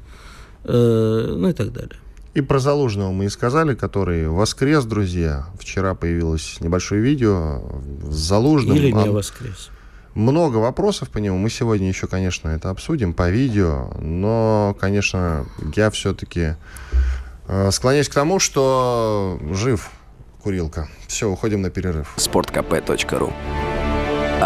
э, 0.65 1.35
ну 1.37 1.49
и 1.49 1.53
так 1.53 1.73
далее. 1.73 1.97
И 2.35 2.41
про 2.41 2.59
Залужного 2.59 3.13
мы 3.13 3.27
и 3.27 3.29
сказали, 3.29 3.75
который 3.75 4.27
воскрес, 4.29 4.85
друзья. 4.85 5.47
Вчера 5.61 5.95
появилось 5.95 6.57
небольшое 6.61 7.03
видео 7.03 7.63
с 8.09 8.15
Залужным. 8.15 8.77
Или 8.77 8.91
не 8.91 9.11
воскрес. 9.11 9.69
Много 10.15 10.57
вопросов 10.59 11.11
по 11.11 11.19
нему. 11.19 11.37
Мы 11.37 11.51
сегодня 11.51 11.89
еще, 11.89 12.07
конечно, 12.07 12.49
это 12.49 12.71
обсудим 12.71 13.13
по 13.13 13.29
видео. 13.31 13.91
Но, 14.01 14.75
конечно, 14.81 15.47
я 15.77 15.91
все-таки 15.91 16.55
э, 17.49 17.71
склоняюсь 17.71 18.09
к 18.09 18.15
тому, 18.15 18.39
что 18.39 19.39
жив 19.53 19.91
курилка. 20.43 20.89
Все, 21.09 21.29
уходим 21.29 21.61
на 21.61 21.71
перерыв. 21.71 22.15
sportkp.ru 22.17 23.33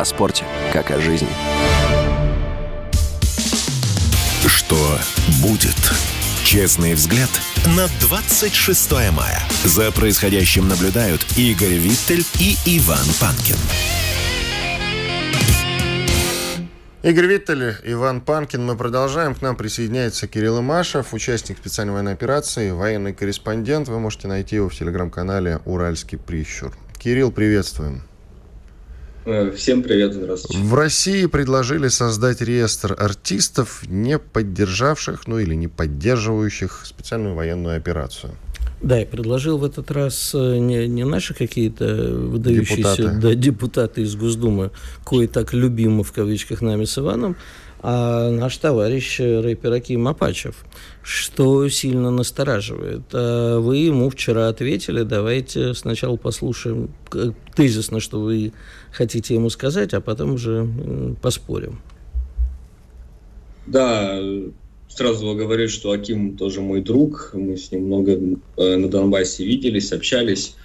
о 0.01 0.05
спорте, 0.05 0.45
как 0.73 0.91
о 0.91 1.01
жизни. 1.01 1.29
Что 4.47 4.99
будет? 5.43 5.77
Честный 6.45 6.95
взгляд 6.95 7.31
на 7.77 7.89
26 8.01 8.93
мая. 9.13 9.43
За 9.65 9.91
происходящим 9.91 10.69
наблюдают 10.69 11.27
Игорь 11.37 11.75
Виттель 11.75 12.25
и 12.39 12.57
Иван 12.79 13.05
Панкин. 13.21 13.57
Игорь 17.03 17.27
Виттель, 17.27 17.77
Иван 17.85 18.21
Панкин. 18.21 18.65
Мы 18.65 18.77
продолжаем. 18.77 19.35
К 19.35 19.43
нам 19.43 19.57
присоединяется 19.57 20.27
Кирилл 20.27 20.61
Имашев, 20.61 21.15
участник 21.15 21.59
специальной 21.59 21.95
военной 21.95 22.13
операции, 22.13 22.71
военный 22.71 23.13
корреспондент. 23.13 23.89
Вы 23.89 23.99
можете 24.01 24.29
найти 24.29 24.57
его 24.57 24.69
в 24.69 24.75
телеграм-канале 24.75 25.61
«Уральский 25.65 26.19
прищур». 26.19 26.77
Кирилл, 26.99 27.31
приветствуем. 27.31 28.03
Э, 29.27 29.51
всем 29.51 29.83
привет, 29.83 30.15
здравствуйте. 30.15 30.63
В 30.63 30.73
России 30.75 31.27
предложили 31.27 31.89
создать 31.89 32.41
реестр 32.41 32.95
артистов, 32.97 33.83
не 33.89 34.21
поддержавших, 34.21 35.27
ну 35.27 35.41
или 35.41 35.55
не 35.55 35.67
поддерживающих 35.67 36.83
специальную 36.85 37.35
военную 37.35 37.77
операцию. 37.77 38.35
Да, 38.81 39.03
и 39.03 39.05
предложил 39.05 39.59
в 39.59 39.65
этот 39.65 39.91
раз 39.91 40.33
э, 40.33 40.59
не, 40.59 40.87
не 40.87 41.05
наши 41.05 41.35
какие-то 41.35 41.87
выдающиеся 41.87 42.77
депутаты. 42.77 43.21
Да, 43.21 43.35
депутаты 43.35 44.03
из 44.03 44.15
Госдумы, 44.15 44.71
кое 45.05 45.27
так 45.27 45.53
любимы 45.53 46.05
в 46.05 46.13
кавычках 46.13 46.63
нами 46.63 46.85
с 46.85 46.97
Иваном, 46.97 47.37
а 47.81 48.31
наш 48.31 48.57
товарищ 48.59 49.19
э, 49.19 49.41
рэпер 49.41 49.73
Аким 49.73 50.07
Апачев, 50.07 50.65
что 51.03 51.69
сильно 51.69 52.11
настораживает. 52.11 53.03
А 53.13 53.59
вы 53.59 53.79
ему 53.79 54.09
вчера 54.09 54.49
ответили, 54.49 55.03
давайте 55.03 55.75
сначала 55.75 56.17
послушаем 56.17 56.91
тезисно, 57.55 57.99
что 57.99 58.21
вы 58.21 58.53
хотите 58.97 59.35
ему 59.35 59.51
сказать, 59.51 59.95
а 59.95 60.01
потом 60.01 60.35
уже 60.35 60.67
поспорим. 61.23 61.79
Да, 63.67 64.21
сразу 64.89 65.35
говорю, 65.35 65.69
что 65.69 65.91
Аким 65.91 66.37
тоже 66.37 66.61
мой 66.61 66.81
друг, 66.81 67.31
мы 67.35 67.57
с 67.57 67.71
ним 67.73 67.87
много 67.87 68.13
э, 68.13 68.77
на 68.77 68.89
Донбассе 68.89 69.45
виделись, 69.45 69.93
общались. 69.93 70.57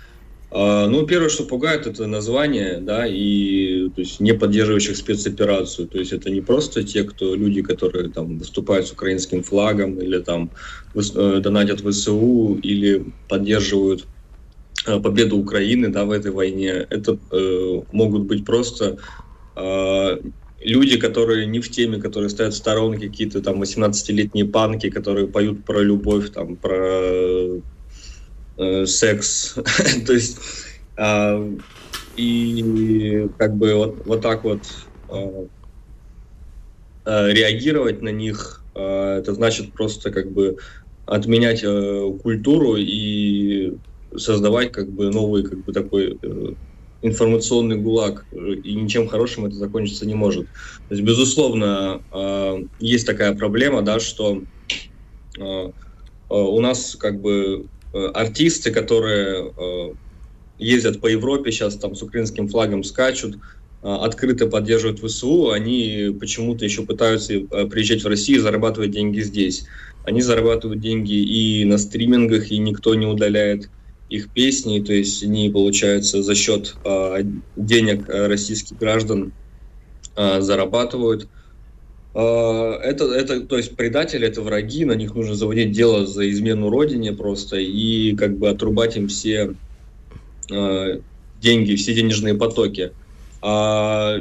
А, 0.51 0.87
ну, 0.87 1.05
первое, 1.05 1.29
что 1.29 1.45
пугает, 1.45 1.87
это 1.87 2.07
название, 2.07 2.79
да, 2.81 3.07
и 3.07 3.89
то 3.95 4.01
есть 4.01 4.19
не 4.19 4.33
поддерживающих 4.33 4.97
спецоперацию. 4.97 5.87
То 5.87 5.97
есть 5.97 6.11
это 6.11 6.29
не 6.29 6.41
просто 6.41 6.83
те, 6.83 7.03
кто 7.03 7.35
люди, 7.35 7.61
которые 7.61 8.09
там 8.09 8.37
выступают 8.37 8.87
с 8.87 8.91
украинским 8.91 9.43
флагом 9.43 9.99
или 9.99 10.19
там 10.19 10.51
э, 10.93 11.39
донатят 11.41 11.81
ВСУ 11.81 12.59
или 12.61 13.05
поддерживают 13.29 14.05
победу 14.85 15.37
Украины, 15.37 15.89
да, 15.89 16.05
в 16.05 16.11
этой 16.11 16.31
войне. 16.31 16.85
Это 16.89 17.17
э, 17.31 17.81
могут 17.91 18.23
быть 18.23 18.45
просто 18.45 18.97
э, 19.55 20.17
люди, 20.59 20.97
которые 20.97 21.45
не 21.45 21.59
в 21.59 21.69
теме, 21.69 21.99
которые 21.99 22.29
стоят 22.29 22.53
в 22.53 22.57
сторонке, 22.57 23.09
какие-то 23.09 23.41
там 23.41 23.61
18-летние 23.61 24.45
панки, 24.45 24.89
которые 24.89 25.27
поют 25.27 25.65
про 25.65 25.81
любовь, 25.81 26.31
там, 26.31 26.55
про 26.55 27.61
э, 28.57 28.85
секс. 28.85 29.55
То 30.07 30.13
есть 30.13 30.39
э, 30.97 31.57
и 32.17 33.27
как 33.37 33.55
бы 33.55 33.75
вот, 33.75 34.05
вот 34.05 34.21
так 34.21 34.43
вот 34.43 34.61
э, 35.09 35.47
э, 37.05 37.31
реагировать 37.31 38.01
на 38.01 38.09
них, 38.09 38.63
э, 38.75 39.17
это 39.19 39.33
значит 39.33 39.73
просто 39.73 40.11
как 40.11 40.31
бы 40.31 40.57
отменять 41.05 41.61
э, 41.63 42.11
культуру 42.21 42.75
и 42.77 43.73
создавать 44.17 44.71
как 44.71 44.89
бы 44.89 45.09
новый 45.09 45.43
как 45.43 45.63
бы 45.63 45.73
такой 45.73 46.17
э, 46.21 46.53
информационный 47.01 47.77
гулаг, 47.77 48.25
и 48.31 48.75
ничем 48.75 49.07
хорошим 49.07 49.45
это 49.45 49.55
закончиться 49.55 50.05
не 50.05 50.15
может. 50.15 50.45
То 50.87 50.95
есть, 50.95 51.03
безусловно, 51.03 52.01
э, 52.11 52.63
есть 52.79 53.07
такая 53.07 53.33
проблема, 53.33 53.81
да, 53.81 53.99
что 53.99 54.43
э, 55.39 55.41
э, 55.41 55.71
у 56.29 56.59
нас 56.59 56.95
как 56.95 57.21
бы 57.21 57.67
Э, 57.93 58.09
артисты, 58.13 58.71
которые 58.71 59.51
э, 59.51 59.93
ездят 60.59 61.01
по 61.01 61.07
Европе, 61.07 61.51
сейчас 61.51 61.75
там 61.75 61.95
с 61.95 62.01
украинским 62.01 62.47
флагом 62.47 62.83
скачут, 62.83 63.35
э, 63.35 63.37
открыто 63.83 64.47
поддерживают 64.47 64.99
ВСУ, 64.99 65.51
они 65.51 66.15
почему-то 66.17 66.63
еще 66.63 66.83
пытаются 66.83 67.39
приезжать 67.67 68.03
в 68.03 68.07
Россию 68.07 68.39
и 68.39 68.41
зарабатывать 68.41 68.91
деньги 68.91 69.19
здесь. 69.19 69.65
Они 70.05 70.21
зарабатывают 70.21 70.79
деньги 70.79 71.13
и 71.13 71.65
на 71.65 71.77
стримингах, 71.77 72.49
и 72.49 72.57
никто 72.57 72.95
не 72.95 73.05
удаляет 73.05 73.69
их 74.11 74.29
песни, 74.29 74.79
то 74.81 74.93
есть 74.93 75.23
они, 75.23 75.49
получается, 75.49 76.21
за 76.21 76.35
счет 76.35 76.75
денег 77.55 78.07
российских 78.07 78.77
граждан 78.77 79.31
зарабатывают. 80.15 81.27
А, 82.13 82.77
это, 82.81 83.05
это, 83.05 83.41
то 83.41 83.57
есть 83.57 83.75
предатели, 83.75 84.27
это 84.27 84.41
враги, 84.41 84.85
на 84.85 84.93
них 84.93 85.15
нужно 85.15 85.35
заводить 85.35 85.71
дело 85.71 86.05
за 86.05 86.29
измену 86.29 86.69
родине 86.69 87.13
просто 87.13 87.57
и 87.57 88.15
как 88.15 88.37
бы 88.37 88.49
отрубать 88.49 88.97
им 88.97 89.07
все 89.07 89.55
э, 90.51 90.99
деньги, 91.41 91.75
все 91.75 91.93
денежные 91.93 92.33
потоки. 92.33 92.91
А 93.41 94.17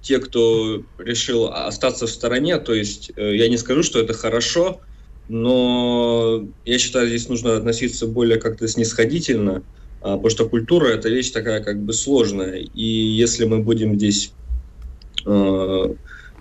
те, 0.00 0.18
кто 0.20 0.82
решил 0.98 1.46
остаться 1.46 2.06
в 2.06 2.10
стороне, 2.10 2.58
то 2.58 2.72
есть 2.72 3.10
э, 3.16 3.36
я 3.36 3.48
не 3.48 3.56
скажу, 3.56 3.82
что 3.82 3.98
это 3.98 4.14
хорошо, 4.14 4.80
но 5.28 6.44
я 6.64 6.78
считаю, 6.78 7.08
здесь 7.08 7.28
нужно 7.28 7.56
относиться 7.56 8.06
более 8.06 8.38
как-то 8.38 8.68
снисходительно, 8.68 9.62
э, 10.00 10.02
потому 10.02 10.30
что 10.30 10.48
культура 10.48 10.88
это 10.88 11.08
вещь 11.08 11.30
такая 11.30 11.62
как 11.62 11.80
бы 11.80 11.92
сложная, 11.92 12.56
и 12.56 12.84
если 12.84 13.44
мы 13.44 13.60
будем 13.60 13.96
здесь 13.96 14.32
э, 15.24 15.94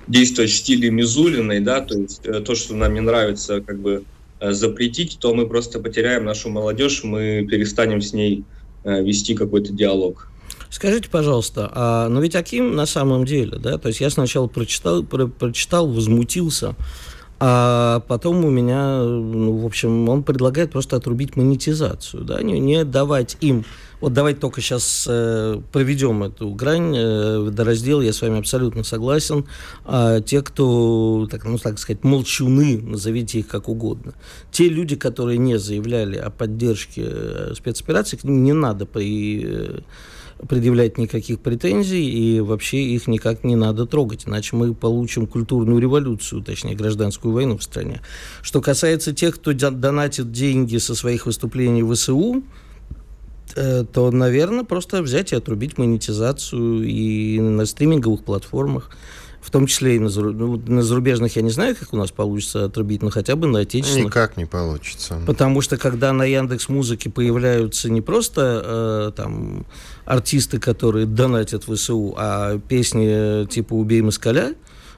действовать 0.08 0.52
в 0.52 0.56
стиле 0.56 0.90
Мизулиной, 0.90 1.62
да, 1.62 1.82
то 1.82 1.98
есть 1.98 2.22
э, 2.26 2.42
то, 2.42 2.56
что 2.56 2.76
нам 2.76 2.94
не 2.94 3.02
нравится, 3.02 3.62
как 3.62 3.80
бы 3.80 4.04
запретить, 4.42 5.20
то 5.22 5.34
мы 5.34 5.48
просто 5.48 5.80
потеряем 5.80 6.26
нашу 6.26 6.50
молодежь, 6.50 7.06
мы 7.06 7.48
перестанем 7.50 8.02
с 8.02 8.12
ней 8.12 8.44
вести 8.84 9.36
какой-то 9.36 9.72
диалог. 9.72 10.28
Скажите, 10.70 11.08
пожалуйста, 11.08 11.72
а, 11.72 12.10
но 12.10 12.20
ведь 12.20 12.36
Аким 12.36 12.76
на 12.76 12.88
самом 12.88 13.26
деле, 13.26 13.58
да, 13.58 13.78
то 13.78 13.90
есть 13.90 14.02
я 14.02 14.10
сначала 14.10 14.48
прочитал, 14.48 15.04
про, 15.04 15.28
прочитал, 15.28 15.88
возмутился, 15.88 16.76
а 17.46 18.00
потом 18.08 18.46
у 18.46 18.50
меня, 18.50 19.04
ну, 19.04 19.58
в 19.58 19.66
общем, 19.66 20.08
он 20.08 20.24
предлагает 20.24 20.72
просто 20.72 20.96
отрубить 20.96 21.36
монетизацию, 21.36 22.24
да, 22.24 22.42
не, 22.42 22.58
не 22.58 22.86
давать 22.86 23.36
им. 23.42 23.66
Вот 24.00 24.14
давайте 24.14 24.40
только 24.40 24.62
сейчас 24.62 25.06
э, 25.10 25.60
проведем 25.74 26.24
эту 26.24 26.52
грань, 26.52 26.96
э, 26.96 27.40
водораздел, 27.40 28.00
я 28.00 28.14
с 28.14 28.22
вами 28.22 28.40
абсолютно 28.40 28.86
согласен. 28.86 29.46
А 29.84 30.22
те, 30.22 30.42
кто, 30.42 31.28
так, 31.30 31.44
ну, 31.44 31.58
так 31.58 31.80
сказать, 31.80 32.06
молчуны, 32.06 32.82
назовите 32.82 33.40
их 33.40 33.50
как 33.50 33.68
угодно, 33.68 34.14
те 34.50 34.70
люди, 34.70 34.96
которые 34.96 35.38
не 35.38 35.60
заявляли 35.60 36.16
о 36.16 36.30
поддержке 36.30 37.04
э, 37.06 37.54
спецоперации, 37.58 38.16
к 38.16 38.24
ним 38.24 38.42
не 38.46 38.54
надо 38.54 38.86
при... 38.86 39.44
Э, 39.44 39.80
предъявлять 40.48 40.98
никаких 40.98 41.40
претензий, 41.40 42.10
и 42.10 42.40
вообще 42.40 42.82
их 42.84 43.08
никак 43.08 43.44
не 43.44 43.56
надо 43.56 43.86
трогать, 43.86 44.28
иначе 44.28 44.56
мы 44.56 44.74
получим 44.74 45.28
культурную 45.28 45.80
революцию, 45.80 46.42
точнее, 46.42 46.76
гражданскую 46.76 47.34
войну 47.34 47.58
в 47.58 47.64
стране. 47.64 48.02
Что 48.42 48.62
касается 48.62 49.14
тех, 49.14 49.36
кто 49.36 49.54
донатит 49.54 50.32
деньги 50.32 50.78
со 50.78 50.96
своих 50.96 51.26
выступлений 51.26 51.84
в 51.84 51.94
ВСУ, 51.94 52.44
э, 53.56 53.86
то, 53.92 54.12
наверное, 54.12 54.64
просто 54.64 55.02
взять 55.02 55.32
и 55.32 55.36
отрубить 55.36 55.78
монетизацию 55.78 56.84
и 56.84 57.40
на 57.40 57.66
стриминговых 57.66 58.24
платформах 58.24 58.90
в 59.44 59.52
том 59.52 59.68
числе 59.68 59.98
и 59.98 60.00
на, 60.00 60.10
ну, 60.10 60.58
на 60.66 60.84
зарубежных, 60.84 61.36
я 61.36 61.42
не 61.42 61.50
знаю, 61.50 61.76
как 61.76 61.94
у 61.94 61.98
нас 61.98 62.12
получится 62.12 62.64
отрубить, 62.66 63.04
но 63.04 63.10
хотя 63.10 63.36
бы 63.36 63.46
на 63.48 63.60
отечественных. 63.60 64.06
Никак 64.06 64.38
не 64.38 64.46
получится. 64.46 65.22
Потому 65.28 65.60
что 65.60 65.78
когда 65.78 66.14
на 66.14 66.24
Яндекс 66.24 66.70
Музыке 66.70 67.10
появляются 67.10 67.92
не 67.92 68.02
просто 68.02 68.62
э, 68.64 69.12
там 69.16 69.66
артисты, 70.06 70.60
которые 70.60 71.06
донатят 71.06 71.68
в 71.68 71.76
СУ, 71.76 72.16
а 72.18 72.58
песни 72.58 73.46
типа 73.48 73.74
«Убей 73.74 74.02
москаля», 74.02 74.56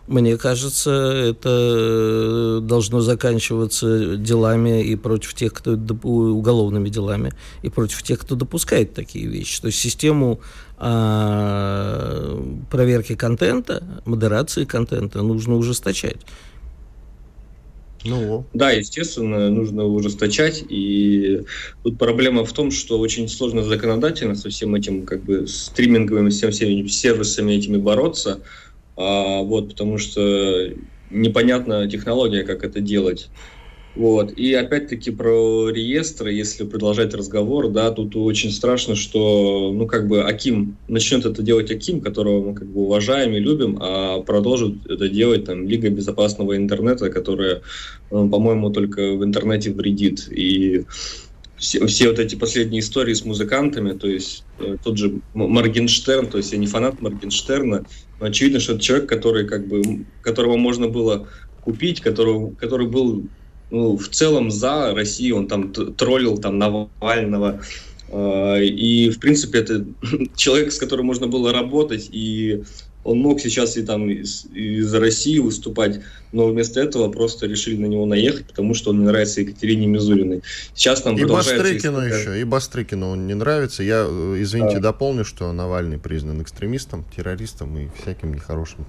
мне 0.07 0.37
кажется, 0.37 0.91
это 0.91 2.59
должно 2.61 3.01
заканчиваться 3.01 4.17
делами 4.17 4.83
и 4.83 4.95
против 4.95 5.33
тех, 5.33 5.51
кто 5.51 5.71
уголовными 6.03 6.89
делами, 6.89 7.33
и 7.63 7.69
против 7.69 8.03
тех, 8.03 8.19
кто 8.19 8.35
допускает 8.35 8.93
такие 8.93 9.25
вещи. 9.25 9.59
То 9.61 9.67
есть 9.67 9.79
систему 9.79 10.39
а, 10.77 12.41
проверки 12.69 13.15
контента, 13.15 13.83
модерации 14.05 14.65
контента 14.65 15.21
нужно 15.21 15.55
ужесточать. 15.55 16.17
Ну. 18.05 18.45
Да, 18.53 18.71
естественно, 18.71 19.49
нужно 19.49 19.85
ужесточать. 19.85 20.63
И 20.69 21.41
тут 21.83 21.97
проблема 21.97 22.45
в 22.45 22.53
том, 22.53 22.71
что 22.71 22.99
очень 22.99 23.27
сложно 23.27 23.63
законодательно 23.63 24.35
со 24.35 24.49
всем 24.49 24.75
этим, 24.75 25.05
как 25.05 25.23
бы, 25.23 25.47
стриминговыми, 25.47 26.29
всем 26.29 26.51
всеми 26.51 26.87
сервисами 26.87 27.53
этими 27.53 27.77
бороться. 27.77 28.41
А, 28.95 29.41
вот, 29.41 29.69
потому 29.69 29.97
что 29.97 30.69
непонятна 31.09 31.89
технология, 31.89 32.43
как 32.43 32.63
это 32.63 32.79
делать. 32.79 33.29
Вот. 33.95 34.33
И 34.33 34.53
опять-таки 34.53 35.09
про 35.11 35.69
реестры, 35.69 36.33
если 36.33 36.65
продолжать 36.65 37.13
разговор, 37.13 37.69
да, 37.69 37.91
тут 37.91 38.15
очень 38.15 38.51
страшно, 38.51 38.95
что, 38.95 39.71
ну, 39.73 39.87
как 39.87 40.07
бы 40.07 40.23
Аким, 40.23 40.75
начнет 40.89 41.25
это 41.25 41.41
делать 41.41 41.71
Аким, 41.71 42.01
которого 42.01 42.49
мы 42.49 42.55
как 42.55 42.67
бы 42.67 42.81
уважаем 42.81 43.33
и 43.33 43.39
любим, 43.39 43.77
а 43.81 44.19
продолжит 44.21 44.85
это 44.89 45.07
делать 45.07 45.45
там 45.45 45.65
Лига 45.67 45.89
безопасного 45.89 46.57
интернета, 46.57 47.09
которая, 47.09 47.61
ну, 48.11 48.29
по-моему, 48.29 48.69
только 48.69 49.13
в 49.13 49.23
интернете 49.23 49.71
вредит. 49.71 50.27
И 50.29 50.83
все, 51.55 51.85
все 51.87 52.09
вот 52.09 52.19
эти 52.19 52.35
последние 52.35 52.81
истории 52.81 53.13
с 53.13 53.23
музыкантами, 53.23 53.93
то 53.93 54.07
есть 54.07 54.43
э, 54.59 54.75
тот 54.83 54.97
же 54.97 55.21
Моргенштерн, 55.33 56.27
то 56.27 56.37
есть 56.37 56.51
я 56.51 56.57
не 56.57 56.67
фанат 56.67 57.01
Моргенштерна, 57.01 57.85
но 58.19 58.25
очевидно, 58.25 58.59
что 58.59 58.73
это 58.73 58.81
человек, 58.81 59.07
который 59.07 59.47
как 59.47 59.67
бы, 59.67 60.05
которого 60.21 60.57
можно 60.57 60.89
было 60.89 61.29
купить, 61.63 62.01
которого, 62.01 62.53
который 62.55 62.87
был 62.87 63.23
ну, 63.71 63.97
в 63.97 64.09
целом 64.09 64.51
за 64.51 64.93
Россию, 64.93 65.37
он 65.37 65.47
там 65.47 65.71
троллил 65.71 66.37
там 66.37 66.57
Навального, 66.57 67.61
э, 68.09 68.63
и, 68.63 69.09
в 69.09 69.19
принципе, 69.19 69.59
это 69.59 69.85
человек, 70.35 70.71
с 70.71 70.77
которым 70.77 71.05
можно 71.05 71.27
было 71.27 71.51
работать, 71.51 72.09
и 72.11 72.63
он 73.05 73.19
мог 73.19 73.39
сейчас 73.39 73.77
и 73.77 73.83
там 73.83 74.09
из, 74.09 74.45
из 74.51 74.91
России 74.95 75.37
выступать, 75.37 76.01
но 76.31 76.47
вместо 76.47 76.81
этого 76.81 77.09
просто 77.11 77.45
решили 77.45 77.77
на 77.77 77.85
него 77.85 78.07
наехать, 78.07 78.47
потому 78.47 78.73
что 78.73 78.89
он 78.89 78.99
не 78.99 79.05
нравится 79.05 79.41
Екатерине 79.41 79.85
Мизулиной. 79.85 80.41
Сейчас 80.73 81.05
нам 81.05 81.15
и 81.15 81.23
Бастрыкину 81.23 81.99
история... 81.99 82.19
еще, 82.19 82.41
и 82.41 82.43
Бастрыкину 82.43 83.09
он 83.09 83.27
не 83.27 83.35
нравится. 83.35 83.83
Я, 83.83 84.07
э, 84.09 84.37
извините, 84.39 84.77
да. 84.77 84.91
дополню, 84.91 85.23
что 85.23 85.53
Навальный 85.53 85.99
признан 85.99 86.41
экстремистом, 86.41 87.05
террористом 87.15 87.77
и 87.77 87.89
всяким 88.01 88.33
нехорошим 88.33 88.87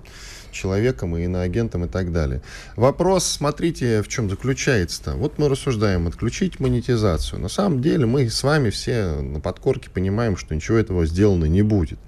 человеком 0.51 1.15
и 1.19 1.25
иноагентом 1.25 1.85
и 1.85 1.89
так 1.89 2.11
далее. 2.11 2.41
Вопрос, 2.75 3.27
смотрите, 3.27 4.01
в 4.01 4.09
чем 4.09 4.31
заключается-то. 4.31 5.13
Вот 5.13 5.39
мы 5.39 5.51
рассуждаем, 5.51 6.07
отключить 6.07 6.59
монетизацию. 6.59 7.39
На 7.39 7.51
самом 7.51 7.83
деле 7.83 8.07
мы 8.07 8.31
с 8.31 8.43
вами 8.43 8.71
все 8.71 9.21
на 9.21 9.41
подкорке 9.41 9.91
понимаем, 9.91 10.39
что 10.39 10.55
ничего 10.55 10.79
этого 10.79 11.05
сделано 11.05 11.45
не 11.45 11.61
будет. 11.61 11.99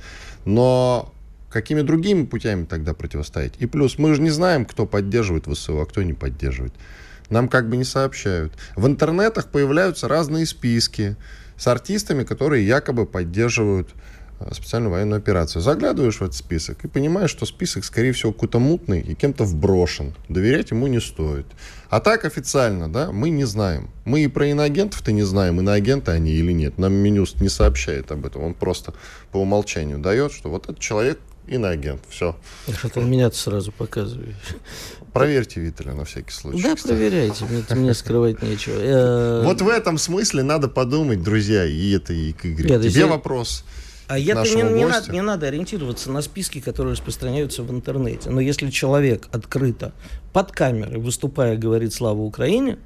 Но 0.46 1.12
какими 1.50 1.82
другими 1.82 2.24
путями 2.24 2.64
тогда 2.64 2.94
противостоять? 2.94 3.54
И 3.58 3.66
плюс, 3.66 3.98
мы 3.98 4.14
же 4.14 4.22
не 4.22 4.30
знаем, 4.30 4.64
кто 4.64 4.86
поддерживает 4.86 5.46
ВСУ, 5.46 5.80
а 5.80 5.86
кто 5.86 6.02
не 6.02 6.12
поддерживает. 6.12 6.74
Нам 7.30 7.48
как 7.48 7.68
бы 7.68 7.76
не 7.76 7.84
сообщают. 7.84 8.52
В 8.76 8.86
интернетах 8.86 9.48
появляются 9.48 10.08
разные 10.08 10.46
списки 10.46 11.16
с 11.56 11.66
артистами, 11.66 12.24
которые 12.24 12.66
якобы 12.66 13.06
поддерживают 13.06 13.94
Э, 14.40 14.54
специальную 14.54 14.92
военную 14.92 15.18
операцию. 15.18 15.62
Заглядываешь 15.62 16.16
в 16.16 16.22
этот 16.22 16.36
список 16.36 16.84
и 16.84 16.88
понимаешь, 16.88 17.30
что 17.30 17.44
список, 17.44 17.84
скорее 17.84 18.12
всего, 18.12 18.32
какой-то 18.32 18.58
мутный 18.58 19.00
и 19.00 19.14
кем-то 19.14 19.44
вброшен. 19.44 20.14
Доверять 20.28 20.70
ему 20.70 20.86
не 20.86 21.00
стоит. 21.00 21.46
А 21.90 22.00
так 22.00 22.24
официально, 22.24 22.90
да, 22.90 23.10
мы 23.10 23.30
не 23.30 23.44
знаем. 23.44 23.90
Мы 24.04 24.20
и 24.20 24.28
про 24.28 24.46
иноагентов-то 24.46 25.10
не 25.12 25.22
знаем, 25.22 25.58
иноагенты 25.58 26.12
они 26.12 26.32
или 26.32 26.52
нет. 26.52 26.78
Нам 26.78 26.92
Минюст 26.92 27.40
не 27.40 27.48
сообщает 27.48 28.12
об 28.12 28.26
этом. 28.26 28.42
Он 28.42 28.54
просто 28.54 28.94
по 29.32 29.38
умолчанию 29.38 29.98
дает, 29.98 30.32
что 30.32 30.50
вот 30.50 30.64
этот 30.64 30.78
человек 30.78 31.18
иноагент. 31.48 32.02
Все. 32.08 32.36
Это 32.82 33.00
меня 33.00 33.30
сразу 33.30 33.72
показываешь. 33.72 34.36
Проверьте 35.12 35.60
Виталя 35.60 35.94
на 35.94 36.04
всякий 36.04 36.32
случай. 36.32 36.62
Да, 36.62 36.76
кстати. 36.76 36.92
проверяйте, 36.92 37.44
мне, 37.44 37.64
мне 37.70 37.94
скрывать 37.94 38.42
нечего. 38.42 38.74
Э, 38.78 39.42
вот 39.44 39.60
в 39.60 39.68
этом 39.68 39.98
смысле 39.98 40.42
надо 40.42 40.68
подумать, 40.68 41.22
друзья, 41.22 41.64
и 41.64 41.92
это 41.92 42.12
и 42.12 42.32
к 42.32 42.46
Игорю. 42.46 42.68
Тебе 42.68 42.84
если... 42.84 43.02
вопрос. 43.04 43.64
А 44.08 44.18
я 44.18 44.34
не, 44.42 44.62
не, 44.72 44.86
надо, 44.86 45.12
не 45.12 45.20
надо 45.20 45.48
ориентироваться 45.48 46.10
на 46.10 46.22
списки, 46.22 46.60
которые 46.60 46.92
распространяются 46.92 47.62
в 47.62 47.70
интернете. 47.70 48.30
Но 48.30 48.40
если 48.40 48.70
человек 48.70 49.28
открыто 49.32 49.92
под 50.32 50.50
камерой, 50.52 50.98
выступая, 50.98 51.58
говорит 51.58 51.92
«Слава 51.92 52.20
Украине», 52.20 52.78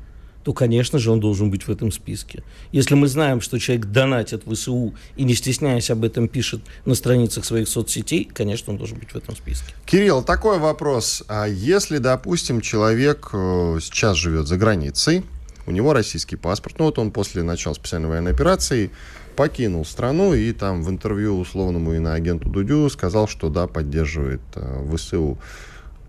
то, 0.44 0.52
конечно 0.52 0.98
же, 0.98 1.10
он 1.10 1.20
должен 1.20 1.50
быть 1.50 1.62
в 1.62 1.70
этом 1.70 1.92
списке. 1.92 2.42
Если 2.72 2.94
мы 2.94 3.06
знаем, 3.06 3.40
что 3.40 3.58
человек 3.58 3.86
донатит 3.86 4.44
в 4.46 4.54
ВСУ 4.54 4.94
и, 5.16 5.24
не 5.24 5.34
стесняясь 5.34 5.90
об 5.90 6.04
этом, 6.04 6.28
пишет 6.28 6.60
на 6.84 6.94
страницах 6.94 7.44
своих 7.44 7.68
соцсетей, 7.68 8.24
конечно, 8.24 8.72
он 8.72 8.78
должен 8.78 8.98
быть 8.98 9.10
в 9.10 9.16
этом 9.16 9.36
списке. 9.36 9.74
Кирилл, 9.86 10.22
такой 10.22 10.58
вопрос. 10.58 11.22
А 11.28 11.46
если, 11.46 11.98
допустим, 11.98 12.60
человек 12.60 13.30
э, 13.32 13.78
сейчас 13.80 14.16
живет 14.16 14.46
за 14.46 14.56
границей, 14.56 15.24
у 15.66 15.70
него 15.70 15.92
российский 15.92 16.36
паспорт, 16.36 16.76
ну 16.78 16.86
вот 16.86 16.98
он 16.98 17.12
после 17.12 17.42
начала 17.42 17.74
специальной 17.74 18.08
военной 18.08 18.32
операции 18.32 18.90
покинул 19.36 19.84
страну 19.84 20.34
и 20.34 20.52
там 20.52 20.82
в 20.82 20.90
интервью 20.90 21.38
условному 21.38 21.94
иноагенту 21.94 22.48
Дудю 22.48 22.88
сказал, 22.90 23.28
что 23.28 23.48
да, 23.48 23.66
поддерживает 23.66 24.40
э, 24.56 24.86
ВСУ. 24.94 25.38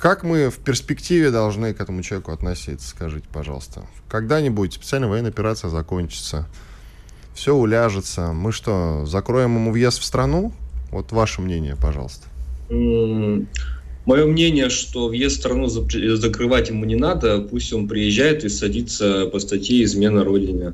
Как 0.04 0.24
мы 0.24 0.50
в 0.50 0.58
перспективе 0.58 1.32
должны 1.32 1.74
к 1.74 1.80
этому 1.80 2.02
человеку 2.02 2.34
относиться, 2.34 2.90
скажите, 2.90 3.26
пожалуйста? 3.32 3.86
Когда-нибудь 4.10 4.74
специальная 4.74 5.08
военная 5.08 5.32
операция 5.32 5.70
закончится, 5.70 6.46
все 7.34 7.56
уляжется. 7.56 8.34
Мы 8.34 8.52
что, 8.52 9.06
закроем 9.06 9.56
ему 9.56 9.72
въезд 9.72 10.02
в 10.02 10.04
страну? 10.04 10.52
Вот 10.92 11.14
ваше 11.14 11.40
мнение, 11.40 11.78
пожалуйста. 11.78 12.28
Мое 12.70 13.48
мнение, 14.06 14.68
что 14.68 15.08
въезд 15.08 15.38
в 15.38 15.40
страну 15.40 15.68
закрывать 15.68 16.68
ему 16.68 16.84
не 16.84 16.98
надо, 16.98 17.40
пусть 17.40 17.72
он 17.72 17.88
приезжает 17.88 18.44
и 18.44 18.50
садится 18.50 19.28
по 19.28 19.40
статье 19.40 19.86
«Измена 19.86 20.26
Родине». 20.26 20.74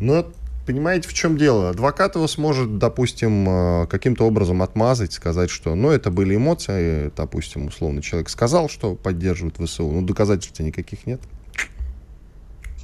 Ну, 0.00 0.26
понимаете, 0.66 1.08
в 1.08 1.14
чем 1.14 1.36
дело? 1.36 1.70
Адвокат 1.70 2.14
его 2.16 2.26
сможет, 2.26 2.78
допустим, 2.78 3.48
э, 3.48 3.86
каким-то 3.86 4.26
образом 4.26 4.62
отмазать, 4.62 5.12
сказать, 5.12 5.50
что, 5.50 5.74
ну, 5.74 5.90
это 5.90 6.10
были 6.10 6.36
эмоции, 6.36 7.12
допустим, 7.16 7.66
условно, 7.66 8.02
человек 8.02 8.28
сказал, 8.28 8.68
что 8.68 8.94
поддерживает 8.94 9.56
ВСУ, 9.58 9.90
но 9.90 10.02
доказательств 10.02 10.60
никаких 10.60 11.06
нет. 11.06 11.20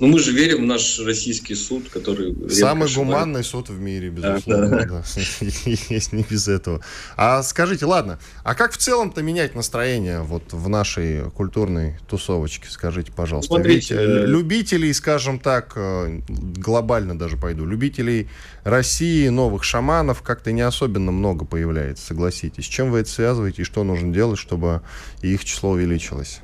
Ну, 0.00 0.06
мы 0.06 0.18
же 0.20 0.32
верим 0.32 0.62
в 0.62 0.66
наш 0.66 1.00
российский 1.00 1.54
суд, 1.54 1.88
который... 1.88 2.34
Самый 2.50 2.92
гуманный 2.92 3.42
суд 3.42 3.68
в 3.68 3.80
мире, 3.80 4.10
безусловно. 4.10 5.04
Есть 5.40 6.12
не 6.12 6.24
без 6.28 6.46
этого. 6.46 6.80
А 7.16 7.42
скажите, 7.42 7.84
ладно, 7.84 8.18
а 8.44 8.54
как 8.54 8.72
в 8.72 8.76
целом-то 8.76 9.22
менять 9.22 9.54
настроение 9.54 10.20
вот 10.20 10.52
в 10.52 10.68
нашей 10.68 11.30
культурной 11.30 11.98
тусовочке? 12.08 12.68
Скажите, 12.70 13.10
пожалуйста. 13.10 13.54
Смотрите, 13.54 13.94
Ведь 13.94 14.02
э, 14.02 14.26
любителей, 14.26 14.92
скажем 14.92 15.40
так, 15.40 15.72
э, 15.74 16.20
глобально 16.28 17.18
даже 17.18 17.36
пойду, 17.36 17.66
любителей 17.66 18.28
России, 18.62 19.28
новых 19.28 19.64
шаманов 19.64 20.22
как-то 20.22 20.52
не 20.52 20.62
особенно 20.62 21.10
много 21.10 21.44
появляется, 21.44 22.06
согласитесь. 22.06 22.64
С 22.64 22.68
чем 22.68 22.92
вы 22.92 23.00
это 23.00 23.10
связываете 23.10 23.62
и 23.62 23.64
что 23.64 23.82
нужно 23.82 24.12
делать, 24.12 24.38
чтобы 24.38 24.82
их 25.22 25.44
число 25.44 25.70
увеличилось? 25.70 26.40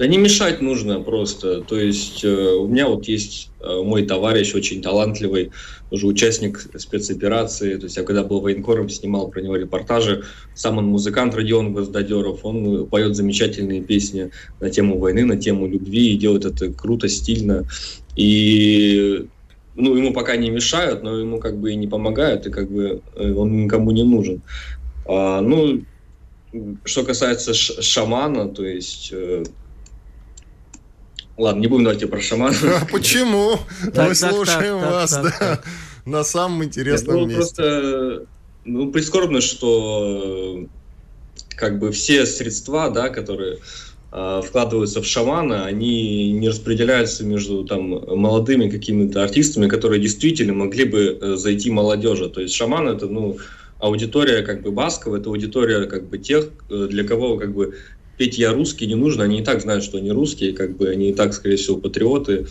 Да 0.00 0.06
не 0.06 0.16
мешать 0.16 0.62
нужно 0.62 0.98
просто. 1.00 1.60
То 1.60 1.78
есть 1.78 2.24
э, 2.24 2.54
у 2.54 2.66
меня 2.66 2.88
вот 2.88 3.06
есть 3.06 3.50
э, 3.60 3.82
мой 3.84 4.06
товарищ, 4.06 4.54
очень 4.54 4.80
талантливый, 4.80 5.52
уже 5.90 6.06
участник 6.06 6.58
спецоперации. 6.58 7.76
То 7.76 7.84
есть 7.84 7.98
я 7.98 8.02
когда 8.02 8.24
был 8.24 8.40
военкором, 8.40 8.88
снимал 8.88 9.28
про 9.28 9.42
него 9.42 9.56
репортажи. 9.56 10.24
Сам 10.54 10.78
он 10.78 10.86
музыкант 10.86 11.34
Родион 11.34 11.74
Гвоздодеров. 11.74 12.46
Он 12.46 12.86
поет 12.86 13.14
замечательные 13.14 13.82
песни 13.82 14.30
на 14.58 14.70
тему 14.70 14.98
войны, 14.98 15.26
на 15.26 15.36
тему 15.36 15.68
любви 15.68 16.14
и 16.14 16.16
делает 16.16 16.46
это 16.46 16.72
круто, 16.72 17.06
стильно. 17.06 17.68
И 18.16 19.26
ну, 19.74 19.94
ему 19.94 20.14
пока 20.14 20.36
не 20.36 20.48
мешают, 20.48 21.02
но 21.02 21.18
ему 21.18 21.40
как 21.40 21.58
бы 21.58 21.72
и 21.72 21.76
не 21.76 21.88
помогают, 21.88 22.46
и 22.46 22.50
как 22.50 22.70
бы 22.70 23.02
э, 23.16 23.32
он 23.34 23.64
никому 23.64 23.90
не 23.90 24.04
нужен. 24.04 24.40
А, 25.06 25.42
ну, 25.42 25.82
что 26.84 27.04
касается 27.04 27.52
шамана, 27.52 28.48
то 28.48 28.64
есть 28.64 29.12
Ладно, 31.40 31.60
не 31.60 31.68
будем 31.68 31.84
давайте 31.84 32.06
про 32.06 32.20
шамана. 32.20 32.54
А 32.82 32.84
почему? 32.84 33.58
Мы 33.96 34.14
слушаем 34.14 34.78
вас, 34.78 35.12
да. 35.12 35.60
На 36.04 36.22
самом 36.22 36.64
интересном 36.64 37.16
ну, 37.16 37.26
месте. 37.26 37.36
Просто, 37.36 38.26
ну, 38.66 38.92
прискорбно, 38.92 39.40
что 39.40 40.66
как 41.56 41.78
бы 41.78 41.92
все 41.92 42.26
средства, 42.26 42.90
да, 42.90 43.08
которые 43.08 43.58
э, 44.12 44.42
вкладываются 44.46 45.00
в 45.00 45.06
шамана, 45.06 45.64
они 45.64 46.32
не 46.32 46.50
распределяются 46.50 47.24
между 47.24 47.64
там 47.64 47.88
молодыми 47.88 48.68
какими-то 48.68 49.22
артистами, 49.22 49.66
которые 49.66 50.00
действительно 50.00 50.52
могли 50.52 50.84
бы 50.84 51.18
э, 51.20 51.36
зайти 51.36 51.70
молодежи. 51.70 52.28
То 52.28 52.42
есть 52.42 52.54
шаман 52.54 52.86
это, 52.88 53.06
ну, 53.06 53.38
аудитория 53.78 54.42
как 54.42 54.60
бы 54.62 54.72
баскова, 54.72 55.16
это 55.16 55.30
аудитория 55.30 55.86
как 55.86 56.06
бы 56.06 56.18
тех, 56.18 56.48
э, 56.68 56.86
для 56.90 57.04
кого 57.04 57.38
как 57.38 57.54
бы 57.54 57.76
петь 58.20 58.36
«Я 58.36 58.52
русский» 58.52 58.86
не 58.86 58.96
нужно, 58.96 59.24
они 59.24 59.40
и 59.40 59.42
так 59.42 59.62
знают, 59.62 59.82
что 59.82 59.96
они 59.96 60.10
русские, 60.10 60.52
как 60.52 60.76
бы 60.76 60.90
они 60.90 61.08
и 61.08 61.14
так, 61.14 61.32
скорее 61.32 61.56
всего, 61.56 61.78
патриоты, 61.78 62.48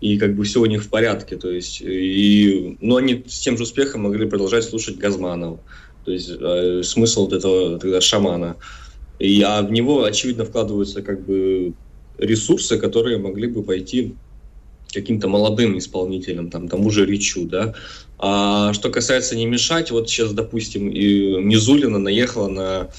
и 0.00 0.16
как 0.16 0.34
бы 0.34 0.44
все 0.44 0.62
у 0.62 0.64
них 0.64 0.82
в 0.82 0.88
порядке, 0.88 1.36
то 1.36 1.50
есть, 1.50 1.82
и, 1.82 2.78
но 2.80 2.96
они 2.96 3.22
с 3.28 3.40
тем 3.40 3.58
же 3.58 3.64
успехом 3.64 4.00
могли 4.04 4.26
продолжать 4.26 4.64
слушать 4.64 4.96
Газманова, 4.96 5.60
то 6.06 6.10
есть 6.10 6.30
э, 6.30 6.80
смысл 6.82 7.26
вот 7.26 7.34
этого 7.34 7.78
тогда 7.78 8.00
шамана, 8.00 8.56
и, 9.18 9.42
а 9.42 9.60
в 9.60 9.70
него, 9.70 10.04
очевидно, 10.04 10.46
вкладываются 10.46 11.02
как 11.02 11.22
бы 11.22 11.74
ресурсы, 12.16 12.78
которые 12.78 13.18
могли 13.18 13.46
бы 13.46 13.62
пойти 13.62 14.14
каким-то 14.90 15.28
молодым 15.28 15.76
исполнителям, 15.76 16.48
там, 16.48 16.66
тому 16.66 16.88
же 16.88 17.04
Ричу, 17.04 17.44
да. 17.44 17.74
А 18.18 18.72
что 18.72 18.88
касается 18.88 19.36
не 19.36 19.44
мешать, 19.44 19.90
вот 19.90 20.08
сейчас, 20.08 20.32
допустим, 20.32 20.88
и 20.88 21.42
Мизулина 21.42 21.98
наехала 21.98 22.48
на 22.48 22.90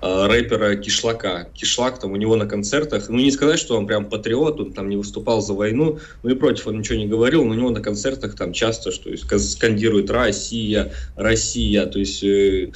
рэпера 0.00 0.76
Кишлака. 0.76 1.48
Кишлак 1.54 1.98
там 1.98 2.12
у 2.12 2.16
него 2.16 2.36
на 2.36 2.46
концертах, 2.46 3.08
ну 3.08 3.18
не 3.18 3.30
сказать, 3.30 3.58
что 3.58 3.76
он 3.76 3.86
прям 3.86 4.06
патриот, 4.06 4.60
он 4.60 4.72
там 4.72 4.88
не 4.88 4.96
выступал 4.96 5.40
за 5.40 5.54
войну, 5.54 5.98
ну 6.22 6.30
и 6.30 6.34
против 6.34 6.68
он 6.68 6.78
ничего 6.78 6.98
не 6.98 7.06
говорил, 7.06 7.44
но 7.44 7.50
у 7.50 7.54
него 7.54 7.70
на 7.70 7.80
концертах 7.80 8.36
там 8.36 8.52
часто, 8.52 8.92
что 8.92 9.10
есть, 9.10 9.24
скандирует 9.50 10.10
«Россия», 10.10 10.92
«Россия», 11.16 11.86
то 11.86 11.98
есть 11.98 12.22
э, 12.22 12.70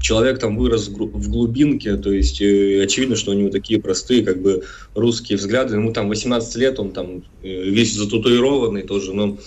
человек 0.00 0.40
там 0.40 0.58
вырос 0.58 0.88
в 0.88 1.30
глубинке, 1.30 1.96
то 1.96 2.12
есть 2.12 2.40
э, 2.40 2.82
очевидно, 2.82 3.14
что 3.14 3.30
у 3.30 3.34
него 3.34 3.50
такие 3.50 3.80
простые 3.80 4.24
как 4.24 4.42
бы 4.42 4.64
русские 4.94 5.38
взгляды, 5.38 5.76
ему 5.76 5.92
там 5.92 6.08
18 6.08 6.56
лет, 6.56 6.80
он 6.80 6.90
там 6.90 7.22
весь 7.42 7.94
зататуированный 7.94 8.82
тоже, 8.82 9.14
но 9.14 9.38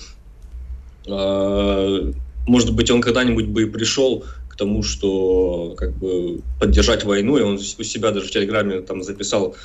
э, 1.08 2.14
может 2.48 2.74
быть 2.74 2.90
он 2.90 3.02
когда-нибудь 3.02 3.48
бы 3.48 3.64
и 3.64 3.66
пришел 3.66 4.24
тому, 4.58 4.84
что 4.84 5.76
как 5.78 5.96
бы 5.98 6.42
поддержать 6.60 7.04
войну, 7.04 7.38
и 7.38 7.42
он 7.42 7.56
у 7.56 7.84
себя 7.84 8.12
даже 8.12 8.28
в 8.28 8.32
Телеграме 8.32 8.82
там 8.82 9.04
записал 9.04 9.56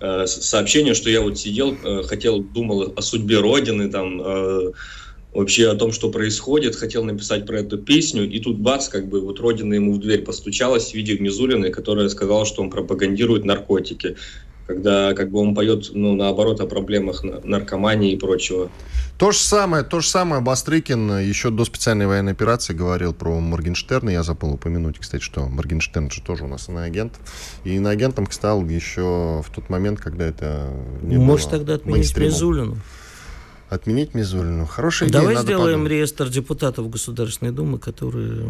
э, 0.00 0.26
сообщение, 0.26 0.94
что 0.94 1.10
я 1.10 1.20
вот 1.20 1.38
сидел, 1.38 1.76
э, 1.84 2.02
хотел, 2.04 2.40
думал 2.40 2.92
о 2.96 3.02
судьбе 3.02 3.40
Родины, 3.40 3.90
там, 3.90 4.22
э, 4.24 4.72
вообще 5.34 5.68
о 5.68 5.74
том, 5.74 5.92
что 5.92 6.10
происходит, 6.10 6.76
хотел 6.76 7.04
написать 7.04 7.46
про 7.46 7.60
эту 7.60 7.78
песню, 7.78 8.28
и 8.28 8.38
тут 8.40 8.58
бац, 8.58 8.88
как 8.88 9.08
бы 9.08 9.20
вот 9.20 9.40
Родина 9.40 9.74
ему 9.74 9.92
в 9.92 10.00
дверь 10.00 10.22
постучалась 10.22 10.90
в 10.90 10.94
виде 10.94 11.18
Мизулиной, 11.18 11.70
которая 11.70 12.08
сказала, 12.08 12.46
что 12.46 12.62
он 12.62 12.70
пропагандирует 12.70 13.44
наркотики 13.44 14.16
когда 14.66 15.14
как 15.14 15.30
бы 15.30 15.40
он 15.40 15.54
поет, 15.54 15.90
ну, 15.92 16.14
наоборот, 16.14 16.60
о 16.60 16.66
проблемах 16.66 17.22
наркомании 17.22 18.12
и 18.12 18.16
прочего. 18.16 18.68
То 19.18 19.30
же 19.30 19.38
самое, 19.38 19.82
то 19.82 20.00
же 20.00 20.08
самое 20.08 20.42
Бастрыкин 20.42 21.20
еще 21.20 21.50
до 21.50 21.64
специальной 21.64 22.06
военной 22.06 22.32
операции 22.32 22.74
говорил 22.74 23.14
про 23.14 23.38
Моргенштерна. 23.40 24.10
Я 24.10 24.22
забыл 24.22 24.54
упомянуть, 24.54 24.98
кстати, 24.98 25.22
что 25.22 25.46
Моргенштерн 25.46 26.10
же 26.10 26.20
тоже 26.20 26.44
у 26.44 26.48
нас 26.48 26.68
иноагент. 26.68 27.14
И 27.64 27.76
иноагентом 27.76 28.30
стал 28.30 28.64
еще 28.66 29.42
в 29.42 29.46
тот 29.54 29.70
момент, 29.70 30.00
когда 30.00 30.26
это 30.26 30.70
не 31.00 31.16
Может, 31.16 31.50
было 31.50 31.58
тогда 31.58 31.74
отменить 31.74 32.16
Мизулину? 32.16 32.76
Отменить 33.70 34.14
Мизулину. 34.14 34.66
Хорошая 34.66 35.08
идея. 35.08 35.22
Давай 35.22 35.36
сделаем 35.36 35.78
подумать. 35.78 35.92
реестр 35.92 36.28
депутатов 36.28 36.90
Государственной 36.90 37.52
Думы, 37.52 37.78
которые 37.78 38.46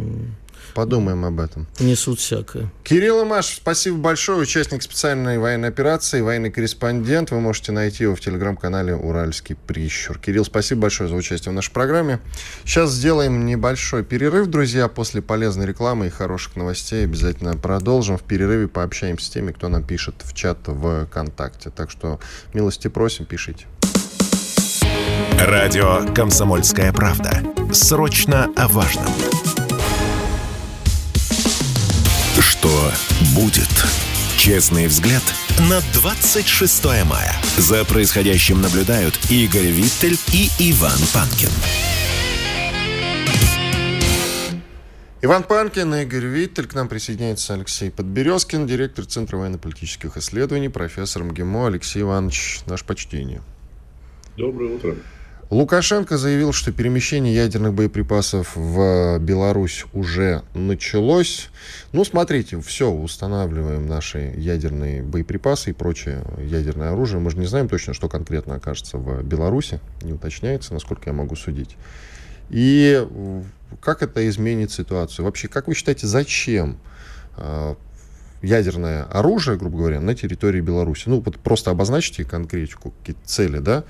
Подумаем 0.75 1.25
об 1.25 1.41
этом. 1.41 1.67
Несут 1.79 2.21
всякое. 2.21 2.71
Кирилл 2.85 3.25
Маш, 3.25 3.57
спасибо 3.57 3.97
большое. 3.97 4.39
Участник 4.39 4.83
специальной 4.83 5.39
военной 5.39 5.69
операции, 5.69 6.21
военный 6.21 6.51
корреспондент. 6.51 7.31
Вы 7.31 7.41
можете 7.41 7.73
найти 7.73 8.05
его 8.05 8.15
в 8.15 8.21
телеграм-канале 8.21 8.95
«Уральский 8.95 9.57
прищур». 9.57 10.19
Кирилл, 10.19 10.45
спасибо 10.45 10.83
большое 10.83 11.09
за 11.09 11.15
участие 11.15 11.53
в 11.53 11.55
нашей 11.55 11.73
программе. 11.73 12.21
Сейчас 12.65 12.91
сделаем 12.93 13.47
небольшой 13.47 14.05
перерыв, 14.05 14.49
друзья. 14.49 14.89
После 14.89 15.23
полезной 15.23 15.67
рекламы 15.67 16.07
и 16.09 16.11
хороших 16.11 16.57
новостей 16.57 17.05
обязательно 17.05 17.57
продолжим. 17.57 18.19
В 18.19 18.23
перерыве 18.23 18.69
пообщаемся 18.69 19.27
с 19.27 19.31
теми, 19.31 19.53
кто 19.53 19.69
нам 19.69 19.83
пишет 19.83 20.17
в 20.23 20.35
чат 20.35 20.59
в 20.67 21.07
ВКонтакте. 21.07 21.71
Так 21.71 21.91
что 21.91 22.21
милости 22.53 22.89
просим, 22.89 23.25
пишите. 23.25 23.67
Радио 25.39 26.13
«Комсомольская 26.15 26.93
правда». 26.93 27.43
Срочно 27.73 28.51
о 28.57 28.69
важном. 28.69 29.07
Что 32.59 32.91
будет? 33.35 33.69
Честный 34.39 34.87
взгляд 34.87 35.23
на 35.69 35.81
26 35.93 36.85
мая. 37.05 37.35
За 37.59 37.85
происходящим 37.85 38.63
наблюдают 38.63 39.15
Игорь 39.31 39.67
Виттель 39.67 40.19
и 40.33 40.49
Иван 40.59 40.99
Панкин. 41.13 41.51
Иван 45.21 45.43
Панкин, 45.43 45.95
Игорь 45.95 46.25
Виттель. 46.25 46.67
К 46.67 46.75
нам 46.75 46.89
присоединяется 46.89 47.55
Алексей 47.55 47.91
Подберезкин, 47.91 48.67
директор 48.67 49.05
Центра 49.05 49.37
военно-политических 49.37 50.17
исследований, 50.17 50.69
профессор 50.69 51.25
МГИМО. 51.25 51.67
Алексей 51.67 52.03
Иванович, 52.03 52.61
наше 52.67 52.85
почтение. 52.85 53.43
Доброе 54.37 54.77
утро. 54.77 54.97
Лукашенко 55.49 56.19
заявил, 56.19 56.53
что 56.53 56.73
перемещение 56.73 57.33
ядерных 57.33 57.73
боеприпасов 57.73 58.57
в 58.57 59.19
Беларусь 59.21 59.85
уже 59.93 60.43
началось. 60.55 61.51
Ну, 61.93 62.05
смотрите, 62.05 62.61
все, 62.61 62.91
устанавливаем 62.91 63.87
наши 63.87 64.35
ядерные 64.37 65.03
боеприпасы 65.03 65.71
и 65.71 65.73
прочее 65.73 66.25
ядерное 66.41 66.91
оружие. 66.91 67.21
Мы 67.21 67.31
же 67.31 67.39
не 67.39 67.47
знаем 67.47 67.69
точно, 67.69 67.95
что 67.95 68.09
конкретно 68.09 68.57
окажется 68.57 68.99
в 68.99 69.23
Беларуси. 69.23 69.79
Не 70.03 70.15
уточняется, 70.15 70.75
насколько 70.75 71.11
я 71.11 71.13
могу 71.13 71.37
судить. 71.37 71.77
И 72.51 73.07
как 73.81 74.03
это 74.03 74.29
изменит 74.29 74.73
ситуацию? 74.73 75.25
Вообще, 75.25 75.47
как 75.47 75.69
вы 75.69 75.75
считаете, 75.75 76.09
зачем 76.09 76.79
а, 77.37 77.77
ядерное 78.43 79.05
оружие, 79.05 79.57
грубо 79.57 79.79
говоря, 79.79 80.01
на 80.01 80.17
территории 80.17 80.61
Беларуси? 80.61 81.05
Ну, 81.07 81.21
вот 81.21 81.39
просто 81.39 81.71
обозначьте 81.71 82.25
конкретику, 82.25 82.93
какие 82.99 83.17
цели, 83.25 83.59
да? 83.59 83.85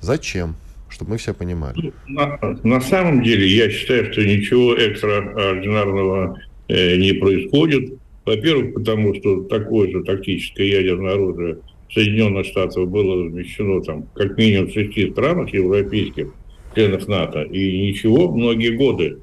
Зачем? 0.00 0.56
Чтобы 0.94 1.12
мы 1.12 1.16
все 1.18 1.34
понимали. 1.34 1.92
На, 2.06 2.38
на 2.62 2.80
самом 2.80 3.22
деле, 3.22 3.46
я 3.46 3.68
считаю, 3.68 4.12
что 4.12 4.24
ничего 4.24 4.74
экстраординарного 4.74 6.40
э, 6.68 6.96
не 6.96 7.12
происходит. 7.12 7.94
Во-первых, 8.24 8.74
потому 8.74 9.14
что 9.14 9.42
такое 9.42 9.90
же 9.90 10.02
тактическое 10.02 10.66
ядерное 10.66 11.14
оружие 11.14 11.58
Соединенных 11.92 12.46
Штатов 12.46 12.88
было 12.88 13.24
размещено 13.24 13.80
там 13.82 14.08
как 14.14 14.36
минимум 14.38 14.68
в 14.68 14.72
шести 14.72 15.10
странах 15.10 15.52
европейских, 15.52 16.32
членах 16.74 17.06
НАТО, 17.06 17.42
и 17.42 17.88
ничего, 17.88 18.32
многие 18.32 18.70
годы. 18.70 19.18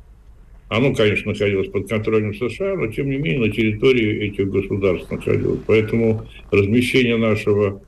Оно, 0.70 0.94
конечно, 0.94 1.32
находилось 1.32 1.68
под 1.68 1.90
контролем 1.90 2.34
США, 2.34 2.76
но, 2.76 2.88
тем 2.88 3.10
не 3.10 3.18
менее, 3.18 3.48
на 3.48 3.50
территории 3.50 4.30
этих 4.30 4.50
государств 4.50 5.12
находилось. 5.12 5.60
Поэтому 5.68 6.26
размещение 6.50 7.18
нашего 7.18 7.82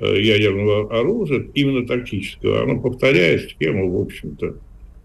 ядерного 0.00 0.98
оружия, 0.98 1.46
именно 1.54 1.86
тактического, 1.86 2.62
оно 2.62 2.80
повторяет 2.80 3.50
схему, 3.50 3.90
в 3.90 4.02
общем-то. 4.02 4.56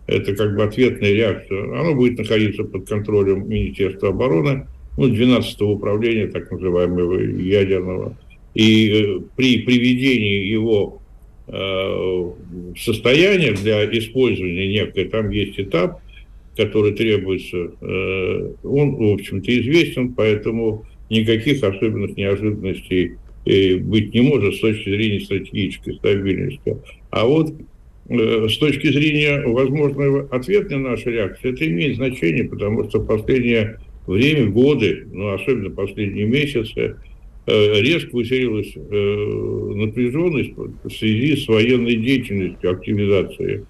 Это 0.06 0.36
как 0.36 0.56
бы 0.56 0.64
ответная 0.64 1.14
реакция. 1.14 1.64
Оно 1.80 1.96
будет 1.96 2.18
находиться 2.18 2.64
под 2.64 2.88
контролем 2.88 3.48
Министерства 3.48 4.10
обороны, 4.10 4.68
ну, 4.98 5.08
12-го 5.08 5.74
управления, 5.74 6.28
так 6.28 6.52
называемого 6.52 7.20
ядерного. 7.20 8.16
И 8.54 9.22
при 9.36 9.64
приведении 9.64 10.46
его 10.46 11.02
Э, 11.46 12.32
состояние 12.78 13.52
для 13.52 13.86
использования 13.98 14.70
некое, 14.70 15.10
там 15.10 15.30
есть 15.30 15.60
этап, 15.60 16.00
который 16.56 16.94
требуется, 16.94 17.72
э, 17.82 18.54
он, 18.64 18.96
в 18.96 19.14
общем-то, 19.14 19.60
известен, 19.60 20.14
поэтому 20.14 20.86
никаких 21.10 21.62
особенных 21.62 22.16
неожиданностей 22.16 23.12
э, 23.12 23.18
быть 23.46 24.14
не 24.14 24.22
может 24.22 24.56
с 24.56 24.60
точки 24.60 24.90
зрения 24.90 25.20
стратегической 25.20 25.96
стабильности. 25.96 26.78
А 27.10 27.26
вот 27.26 27.54
с 28.08 28.58
точки 28.58 28.92
зрения 28.92 29.42
возможного 29.46 30.28
ответа 30.30 30.78
на 30.78 30.92
нашу 30.92 31.10
реакцию, 31.10 31.54
это 31.54 31.68
имеет 31.68 31.96
значение, 31.96 32.46
потому 32.46 32.88
что 32.90 33.00
в 33.00 33.06
последнее 33.06 33.80
время, 34.08 34.50
годы, 34.50 35.08
ну, 35.12 35.34
особенно 35.34 35.70
последние 35.70 36.26
месяцы, 36.26 36.96
Э, 37.46 37.82
резко 37.82 38.16
усилилась 38.16 38.72
э, 38.74 39.74
напряженность 39.76 40.54
в 40.56 40.90
связи 40.90 41.36
с 41.36 41.46
военной 41.50 41.98
деятельностью, 41.98 42.72
активизацией 42.72 43.66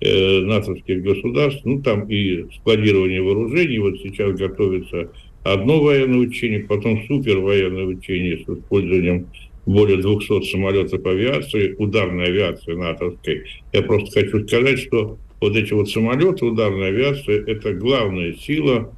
э, 0.00 0.40
натовских 0.40 1.02
государств, 1.02 1.60
ну 1.66 1.82
там 1.82 2.08
и 2.08 2.46
складирование 2.56 3.20
вооружений, 3.20 3.78
вот 3.78 3.98
сейчас 4.00 4.38
готовится 4.38 5.10
одно 5.42 5.82
военное 5.82 6.18
учение, 6.18 6.60
потом 6.60 7.04
супер 7.06 7.38
военное 7.38 7.84
учение 7.84 8.38
с 8.38 8.48
использованием 8.48 9.26
более 9.66 9.98
200 9.98 10.50
самолетов 10.50 11.04
авиации, 11.04 11.74
ударной 11.78 12.26
авиации 12.26 12.74
натовской. 12.74 13.44
Я 13.72 13.82
просто 13.82 14.20
хочу 14.20 14.46
сказать, 14.46 14.78
что 14.78 15.18
вот 15.40 15.56
эти 15.56 15.72
вот 15.72 15.88
самолеты 15.90 16.44
ударной 16.44 16.88
авиации– 16.88 17.42
это 17.46 17.72
главная 17.74 18.34
сила 18.34 18.90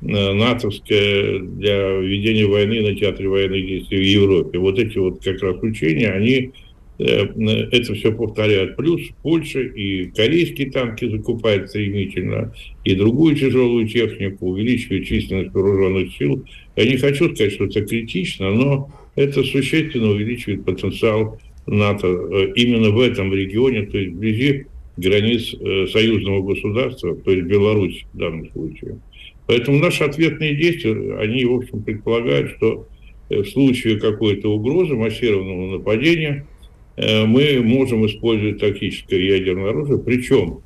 Э, 0.00 0.32
натовская 0.32 1.40
для 1.40 1.96
ведения 1.98 2.46
войны 2.46 2.82
на 2.82 2.94
театре 2.94 3.28
военных 3.28 3.66
действий 3.66 3.98
в 3.98 4.04
Европе. 4.04 4.58
Вот 4.58 4.78
эти 4.78 4.96
вот 4.96 5.24
как 5.24 5.42
раз 5.42 5.56
учения, 5.60 6.10
они 6.10 6.52
это 6.98 7.94
все 7.94 8.12
повторяют. 8.12 8.76
Плюс 8.76 9.00
Польша 9.22 9.60
и 9.60 10.06
корейские 10.06 10.70
танки 10.70 11.08
закупают 11.08 11.70
стремительно, 11.70 12.52
и 12.84 12.94
другую 12.94 13.36
тяжелую 13.36 13.86
технику, 13.86 14.48
увеличивают 14.48 15.06
численность 15.06 15.54
вооруженных 15.54 16.16
сил. 16.16 16.44
Я 16.76 16.84
не 16.86 16.96
хочу 16.96 17.32
сказать, 17.34 17.52
что 17.52 17.66
это 17.66 17.82
критично, 17.82 18.50
но 18.50 18.90
это 19.14 19.44
существенно 19.44 20.10
увеличивает 20.10 20.64
потенциал 20.64 21.38
НАТО 21.66 22.06
э, 22.06 22.52
именно 22.56 22.90
в 22.90 23.00
этом 23.00 23.32
регионе, 23.32 23.82
то 23.82 23.98
есть 23.98 24.12
вблизи 24.12 24.66
границ 24.96 25.54
союзного 25.92 26.42
государства, 26.42 27.14
то 27.14 27.30
есть 27.30 27.46
Беларусь 27.46 28.04
в 28.12 28.18
данном 28.18 28.50
случае. 28.50 28.98
Поэтому 29.48 29.78
наши 29.78 30.04
ответные 30.04 30.54
действия, 30.54 31.16
они, 31.18 31.46
в 31.46 31.54
общем, 31.54 31.82
предполагают, 31.82 32.50
что 32.56 32.86
э, 33.30 33.40
в 33.40 33.48
случае 33.48 33.98
какой-то 33.98 34.52
угрозы, 34.52 34.94
массированного 34.94 35.78
нападения, 35.78 36.44
э, 36.44 36.57
мы 36.98 37.60
можем 37.62 38.06
использовать 38.06 38.58
тактическое 38.58 39.20
ядерное 39.20 39.70
оружие. 39.70 39.98
Причем, 39.98 40.60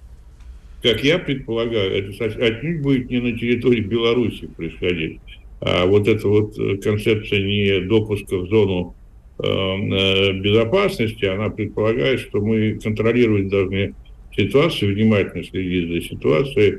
как 0.83 1.05
я 1.05 1.18
предполагаю, 1.18 1.92
это 1.92 2.25
отнюдь 2.25 2.81
будет 2.81 3.11
не 3.11 3.21
на 3.21 3.38
территории 3.38 3.81
Беларуси 3.81 4.47
происходить, 4.47 5.21
а 5.61 5.87
вот 5.87 6.09
эта 6.09 6.27
вот 6.27 6.59
э, 6.59 6.77
концепция 6.79 7.42
не 7.42 7.87
допуска 7.87 8.38
в 8.38 8.49
зону 8.49 8.95
безопасности, 9.38 11.25
она 11.25 11.49
предполагает, 11.51 12.21
что 12.21 12.40
мы 12.40 12.79
контролировать 12.81 13.49
должны 13.49 13.95
ситуацию, 14.37 14.95
внимательно 14.95 15.42
следить 15.42 15.88
за 15.88 16.01
ситуацией, 16.09 16.79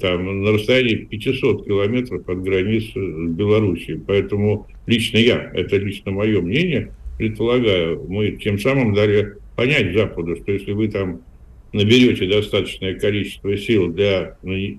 там, 0.00 0.42
на 0.42 0.52
расстоянии 0.52 1.04
500 1.04 1.66
километров 1.66 2.28
от 2.28 2.42
границ 2.42 2.84
с 2.94 3.28
Белоруссией. 3.30 4.00
Поэтому 4.04 4.66
лично 4.86 5.18
я, 5.18 5.50
это 5.54 5.76
лично 5.76 6.10
мое 6.10 6.40
мнение, 6.40 6.90
предполагаю, 7.18 8.04
мы 8.08 8.32
тем 8.32 8.58
самым 8.58 8.94
дали 8.94 9.34
понять 9.56 9.94
Западу, 9.94 10.36
что 10.36 10.52
если 10.52 10.72
вы 10.72 10.88
там 10.88 11.20
наберете 11.72 12.26
достаточное 12.26 12.94
количество 12.94 13.56
сил 13.56 13.88
для 13.88 14.36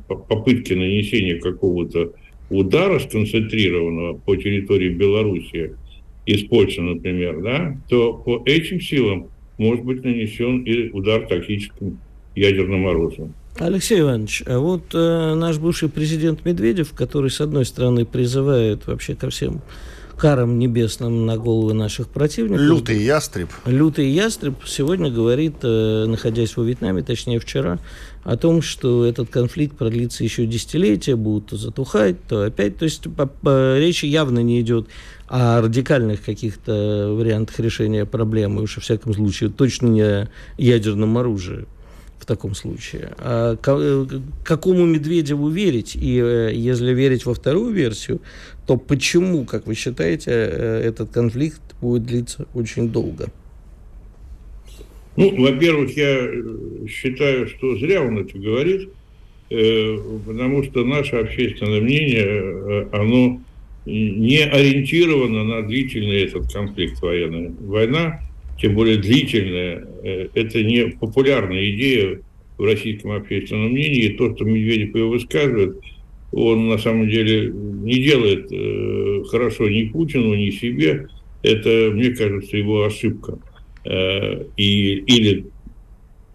попытки 0.08 0.74
нанесения 0.74 1.39
какого-то 1.39 2.13
удара 2.50 3.00
сконцентрированного 3.00 4.17
по 4.17 4.36
территории 4.36 4.89
Белоруссии, 4.89 5.76
из 6.26 6.43
Польши, 6.48 6.82
например, 6.82 7.41
да, 7.41 7.78
то 7.88 8.13
по 8.13 8.41
этим 8.45 8.82
силам 8.82 9.28
может 9.58 9.86
быть 9.86 10.04
нанесен 10.04 10.63
и 10.63 10.89
удар 10.89 11.28
тактическим 11.28 12.00
ядерным 12.36 12.88
оружием. 12.88 13.34
Алексей 13.58 14.02
Иванович, 14.02 14.43
а 14.48 14.60
вот 14.60 14.93
э, 14.93 15.34
наш 15.36 15.60
бывший 15.60 15.88
президент 15.88 16.43
Медведев, 16.45 16.91
который, 16.93 17.30
с 17.30 17.39
одной 17.39 17.65
стороны, 17.65 18.06
призывает 18.06 18.86
вообще 18.86 19.15
ко 19.15 19.30
всем 19.30 19.62
карам 20.17 20.60
небесным 20.60 21.25
на 21.25 21.38
головы 21.38 21.73
наших 21.73 22.08
противников. 22.08 22.65
Лютый 22.65 23.04
ястреб. 23.04 23.49
Лютый 23.65 24.10
ястреб 24.10 24.56
сегодня 24.65 25.12
говорит, 25.12 25.56
э, 25.63 26.06
находясь 26.08 26.56
во 26.58 26.63
Вьетнаме, 26.63 27.04
точнее 27.04 27.39
вчера, 27.39 27.80
о 28.23 28.38
том, 28.38 28.62
что 28.62 29.06
этот 29.06 29.30
конфликт 29.30 29.78
продлится 29.78 30.23
еще 30.23 30.45
десятилетия, 30.45 31.15
будут 31.15 31.47
то 31.47 31.58
затухать, 31.58 32.15
то 32.28 32.43
опять. 32.43 32.78
То 32.78 32.86
есть 32.86 33.04
по, 33.15 33.28
по, 33.28 33.78
речи 33.78 34.06
явно 34.06 34.39
не 34.39 34.62
идет 34.62 34.88
о 35.28 35.62
радикальных 35.62 36.23
каких-то 36.23 37.13
вариантах 37.17 37.60
решения 37.60 38.06
проблемы, 38.06 38.63
уж 38.63 38.78
во 38.78 38.82
всяком 38.82 39.13
случае 39.13 39.49
точно 39.49 39.88
не 39.88 40.01
о 40.01 40.30
ядерном 40.58 41.17
оружии 41.17 41.65
в 42.19 42.25
таком 42.25 42.56
случае. 42.56 43.12
А 43.17 43.56
э, 43.56 44.06
какому 44.43 44.86
Медведеву 44.86 45.49
верить? 45.49 45.95
И 45.95 46.19
э, 46.19 46.51
если 46.54 46.93
верить 46.93 47.25
во 47.25 47.34
вторую 47.34 47.73
версию, 47.73 48.21
то 48.65 48.78
почему, 48.78 49.45
как 49.45 49.67
вы 49.67 49.75
считаете, 49.75 50.32
э, 50.32 50.82
этот 50.86 51.12
конфликт 51.12 51.62
будет 51.82 52.06
длиться 52.06 52.47
очень 52.54 52.89
долго? 52.89 53.28
Ну, 55.17 55.34
во-первых, 55.41 55.95
я 55.95 56.30
считаю, 56.89 57.47
что 57.47 57.78
зря 57.78 58.01
он 58.01 58.17
это 58.17 58.38
говорит, 58.38 58.89
потому 59.47 60.63
что 60.65 60.84
наше 60.84 61.15
общественное 61.15 61.80
мнение, 61.80 62.89
оно 62.91 63.39
не 63.86 64.43
ориентировано 64.43 65.45
на 65.45 65.62
длительный 65.62 66.23
этот 66.23 66.51
конфликт 66.51 67.01
военный. 67.01 67.51
Война 67.62 68.19
тем 68.60 68.74
более 68.74 68.98
длительная, 68.98 69.86
э, 70.04 70.28
это 70.34 70.63
не 70.63 70.88
популярная 71.00 71.70
идея 71.72 72.22
в 72.58 72.63
российском 72.63 73.12
общественном 73.12 73.72
мнении. 73.72 74.10
То, 74.10 74.34
что 74.36 74.46
Медведев 74.46 74.96
ее 74.96 75.06
высказывает, 75.06 75.78
он 76.32 76.70
на 76.70 76.78
самом 76.78 77.10
деле 77.10 77.52
не 77.52 77.96
делает 77.96 78.48
э, 78.52 79.24
хорошо 79.30 79.70
ни 79.70 79.86
Путину, 79.86 80.34
ни 80.36 80.52
себе. 80.52 81.08
Это, 81.44 81.91
мне 81.94 82.12
кажется, 82.12 82.56
его 82.58 82.86
ошибка. 82.86 83.39
Э, 83.84 84.46
и, 84.56 84.96
или 85.00 85.48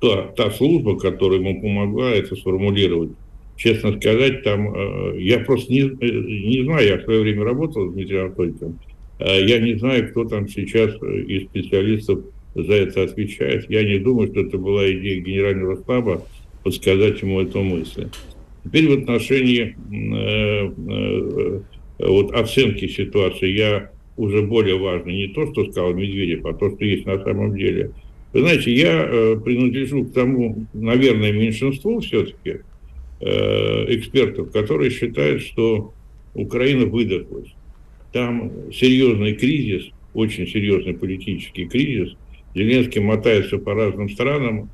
та, 0.01 0.29
та 0.37 0.51
служба, 0.51 0.99
которая 0.99 1.41
ему 1.41 1.61
помогла 1.61 2.11
это 2.11 2.37
сформулировать. 2.37 3.11
Честно 3.57 3.99
сказать, 4.01 4.43
там 4.43 5.19
я 5.19 5.41
просто 5.41 5.71
не, 5.71 5.83
не 5.83 6.65
знаю, 6.65 6.87
я 6.87 6.97
в 6.97 7.03
свое 7.03 7.21
время 7.21 7.45
работал 7.45 7.91
с 7.91 7.93
Дмитрием 7.93 8.27
Анатольевичем, 8.27 8.79
я 9.25 9.59
не 9.59 9.75
знаю, 9.79 10.09
кто 10.11 10.25
там 10.25 10.49
сейчас 10.49 10.91
э, 11.03 11.21
из 11.23 11.45
специалистов 11.45 12.21
за 12.55 12.73
это 12.73 13.03
отвечает. 13.05 13.71
Я 13.71 13.85
не 13.85 13.99
думаю, 13.99 14.29
что 14.29 14.41
это 14.41 14.59
была 14.59 14.91
идея 14.91 15.21
генерального 15.21 15.77
штаба 15.77 16.27
подсказать 16.63 17.23
ему 17.23 17.41
эту 17.41 17.63
мысль. 17.63 18.09
Теперь 18.65 18.89
в 18.89 19.03
отношении 19.03 19.77
э, 19.93 20.73
э, 20.89 21.61
вот 21.99 22.33
оценки 22.33 22.89
ситуации 22.89 23.49
я 23.49 23.91
уже 24.17 24.43
более 24.43 24.79
важно 24.79 25.11
не 25.11 25.29
то, 25.29 25.51
что 25.53 25.71
сказал 25.71 25.95
Медведев, 25.95 26.45
а 26.45 26.53
то, 26.53 26.71
что 26.71 26.85
есть 26.85 27.07
на 27.07 27.23
самом 27.23 27.57
деле. 27.57 27.93
Вы 28.33 28.41
знаете, 28.41 28.73
я 28.73 29.07
э, 29.07 29.37
принадлежу 29.43 30.05
к 30.05 30.13
тому, 30.13 30.67
наверное, 30.73 31.33
меньшинству 31.33 32.01
все-таки 32.01 32.61
э, 33.21 33.95
экспертов, 33.95 34.53
которые 34.53 34.91
считают, 34.91 35.43
что 35.43 35.93
Украина 36.35 36.87
выдохлась. 36.87 37.53
Там 38.13 38.73
серьезный 38.73 39.35
кризис, 39.35 39.91
очень 40.15 40.47
серьезный 40.47 40.95
политический 40.95 41.67
кризис. 41.67 42.15
Зеленский 42.55 43.01
мотается 43.01 43.59
по 43.59 43.75
разным 43.75 44.11
странам, 44.11 44.71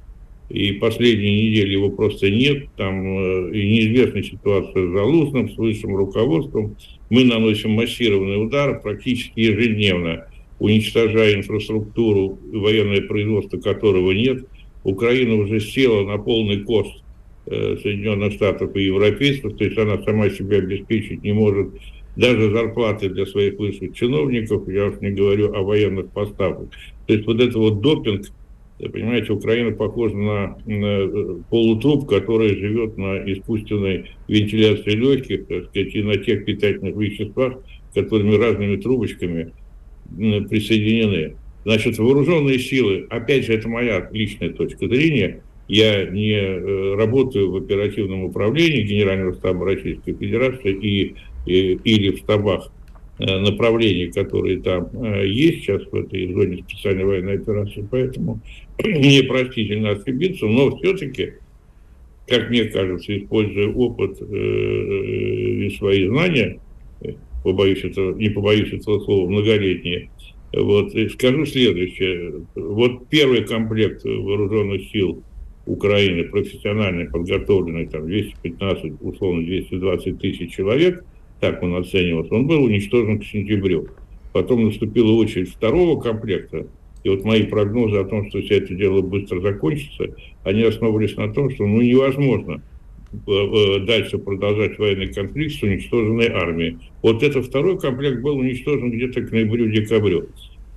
и 0.49 0.72
последние 0.72 1.49
недели 1.49 1.72
его 1.72 1.90
просто 1.90 2.31
нет. 2.31 2.68
Там 2.77 3.05
э, 3.05 3.51
и 3.53 3.68
неизвестная 3.68 4.22
ситуация 4.22 4.87
с 4.87 4.92
Залузным, 4.92 5.51
с 5.51 5.57
высшим 5.57 5.96
руководством. 5.96 6.77
Мы 7.11 7.25
наносим 7.25 7.72
массированный 7.72 8.42
удар 8.42 8.81
практически 8.81 9.40
ежедневно, 9.40 10.27
уничтожая 10.59 11.35
инфраструктуру, 11.35 12.38
военное 12.53 13.03
производство 13.03 13.59
которого 13.59 14.12
нет. 14.12 14.46
Украина 14.85 15.35
уже 15.35 15.61
села 15.61 16.07
на 16.07 16.16
полный 16.16 16.61
кост 16.61 17.03
э, 17.46 17.77
Соединенных 17.83 18.35
Штатов 18.35 18.75
и 18.77 18.85
европейцев, 18.85 19.57
то 19.57 19.64
есть 19.64 19.77
она 19.77 20.01
сама 20.05 20.31
себя 20.31 20.59
обеспечить 20.59 21.22
не 21.25 21.33
может 21.33 21.70
даже 22.17 22.51
зарплаты 22.51 23.11
для 23.11 23.27
своих 23.27 23.59
высших 23.59 23.95
чиновников, 23.95 24.69
я 24.69 24.87
уж 24.87 25.01
не 25.01 25.11
говорю 25.11 25.55
о 25.55 25.63
военных 25.63 26.11
поставках. 26.11 26.69
То 27.07 27.13
есть 27.13 27.27
вот 27.27 27.41
это 27.41 27.59
вот 27.59 27.81
допинг, 27.81 28.27
понимаете, 28.79 29.33
Украина 29.33 29.73
похожа 29.73 30.17
на, 30.17 30.59
на 30.67 30.99
э, 31.01 31.37
полутруп, 31.51 32.09
который 32.09 32.57
живет 32.57 32.97
на 32.97 33.19
искусственной 33.31 34.07
вентиляции 34.29 34.91
легких, 34.91 35.47
так 35.47 35.67
сказать, 35.67 35.95
и 35.95 36.03
на 36.03 36.17
тех 36.17 36.45
питательных 36.45 36.97
веществах, 36.97 37.59
которыми 37.95 38.35
разными 38.35 38.77
трубочками 38.77 39.53
присоединены. 40.09 41.37
Значит, 41.65 41.99
вооруженные 41.99 42.59
силы, 42.59 43.07
опять 43.11 43.45
же, 43.47 43.55
это 43.55 43.69
моя 43.69 44.09
личная 44.13 44.51
точка 44.51 44.87
зрения, 44.87 45.43
я 45.69 46.05
не 46.05 46.33
э, 46.33 46.95
работаю 46.95 47.51
в 47.51 47.57
оперативном 47.57 48.25
управлении 48.25 48.83
Генерального 48.83 49.35
штаба 49.35 49.67
Российской 49.67 50.13
Федерации 50.13 50.73
и, 50.73 51.15
или 51.47 52.11
в 52.11 52.19
штабах 52.19 52.71
э, 53.19 53.39
направлений, 53.39 54.11
которые 54.13 54.61
там 54.61 54.89
э, 54.93 55.27
есть 55.27 55.61
сейчас 55.61 55.83
в 55.87 55.95
этой 55.95 56.33
зоне 56.33 56.65
специальной 56.69 57.05
военной 57.05 57.35
операции, 57.37 57.87
поэтому 57.91 58.41
мне 58.85 59.23
простительно 59.23 59.91
ошибиться, 59.91 60.47
но 60.47 60.77
все-таки, 60.77 61.35
как 62.27 62.51
мне 62.51 62.65
кажется, 62.65 63.17
используя 63.17 63.69
опыт 63.69 64.21
и 64.21 65.75
свои 65.79 66.07
знания, 66.09 66.61
побоюсь 67.45 67.85
этого, 67.85 68.15
не 68.17 68.29
побоюсь 68.29 68.73
этого 68.73 68.99
слова, 69.01 69.29
многолетние, 69.29 70.11
вот, 70.53 70.95
и 70.95 71.09
скажу 71.09 71.45
следующее. 71.47 72.45
Вот 72.55 73.09
первый 73.09 73.45
комплект 73.45 74.05
вооруженных 74.05 74.89
сил 74.91 75.23
Украины, 75.67 76.25
профессионально 76.25 77.11
подготовленный, 77.11 77.87
там, 77.87 78.07
215, 78.07 78.95
условно, 79.01 79.45
220 79.45 80.19
тысяч 80.21 80.55
человек, 80.55 81.05
так 81.40 81.62
он 81.62 81.77
оценивался, 81.77 82.35
он 82.35 82.46
был 82.46 82.64
уничтожен 82.64 83.18
к 83.18 83.25
сентябрю. 83.25 83.88
Потом 84.33 84.64
наступила 84.64 85.12
очередь 85.12 85.51
второго 85.51 86.01
комплекта, 86.01 86.66
и 87.05 87.09
вот 87.09 87.25
мои 87.25 87.44
прогнозы 87.44 87.99
о 87.99 88.05
том, 88.05 88.29
что 88.29 88.42
все 88.42 88.59
это 88.59 88.75
дело 88.75 89.01
быстро 89.01 89.40
закончится, 89.40 90.14
они 90.44 90.62
основывались 90.62 91.16
на 91.16 91.33
том, 91.33 91.51
что 91.51 91.66
ну, 91.66 91.81
невозможно 91.81 92.61
э, 93.12 93.31
э, 93.31 93.79
дальше 93.87 94.18
продолжать 94.18 94.79
военный 94.79 95.12
конфликт 95.12 95.55
с 95.55 95.62
уничтоженной 95.62 96.29
армией. 96.29 96.79
Вот 97.03 97.22
этот 97.22 97.46
второй 97.46 97.79
комплект 97.79 98.20
был 98.20 98.38
уничтожен 98.38 98.90
где-то 98.90 99.22
к 99.22 99.31
ноябрю-декабрю. 99.31 100.27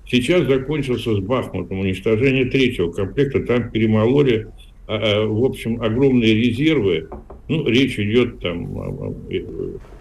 Сейчас 0.07 0.47
закончился 0.47 1.15
с 1.15 1.19
Бахмутом 1.19 1.79
уничтожение 1.79 2.45
третьего 2.45 2.91
комплекта. 2.91 3.41
Там 3.41 3.69
перемололи 3.69 4.47
а, 4.89 4.95
а, 4.95 5.27
в 5.27 5.45
общем, 5.45 5.79
огромные 5.83 6.33
резервы, 6.33 7.07
ну, 7.47 7.67
речь 7.67 7.99
идет 7.99 8.39
там, 8.39 9.15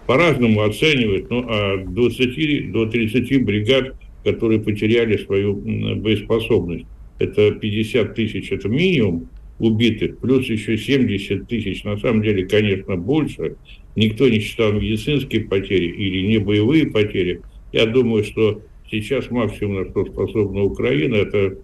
по-разному 0.09 0.63
оценивать, 0.63 1.29
но 1.29 1.47
от 1.47 1.93
20 1.93 2.71
до 2.71 2.87
30 2.87 3.45
бригад, 3.45 3.93
которые 4.23 4.59
потеряли 4.59 5.17
свою 5.17 5.53
боеспособность. 5.53 6.87
Это 7.19 7.51
50 7.51 8.15
тысяч, 8.15 8.51
это 8.51 8.67
минимум 8.69 9.29
убитых, 9.59 10.17
плюс 10.17 10.49
еще 10.49 10.79
70 10.79 11.47
тысяч, 11.47 11.83
на 11.83 11.95
самом 11.99 12.23
деле, 12.23 12.47
конечно, 12.47 12.95
больше. 12.95 13.57
Никто 13.95 14.27
не 14.27 14.39
считал 14.39 14.73
медицинские 14.73 15.41
потери 15.41 15.85
или 15.85 16.25
не 16.25 16.39
боевые 16.39 16.87
потери. 16.87 17.41
Я 17.71 17.85
думаю, 17.85 18.23
что 18.23 18.63
сейчас 18.89 19.29
максимум, 19.29 19.83
на 19.83 19.89
что 19.91 20.05
способна 20.05 20.63
Украина, 20.63 21.17
это 21.17 21.55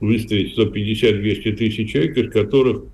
выставить 0.00 0.58
150-200 0.58 1.52
тысяч 1.52 1.92
человек, 1.92 2.16
из 2.16 2.30
которых 2.32 2.86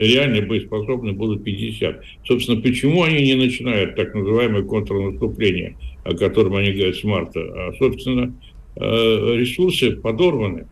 реально 0.00 0.46
боеспособны 0.46 1.12
будут 1.12 1.44
50. 1.44 2.02
Собственно, 2.26 2.60
почему 2.60 3.02
они 3.02 3.22
не 3.22 3.34
начинают 3.34 3.94
так 3.96 4.14
называемое 4.14 4.62
контрнаступление, 4.62 5.76
о 6.04 6.14
котором 6.14 6.56
они 6.56 6.72
говорят 6.72 6.96
с 6.96 7.04
марта? 7.04 7.40
А, 7.40 7.72
собственно, 7.78 8.34
э, 8.76 8.80
ресурсы 8.80 9.92
подорваны, 9.92 10.66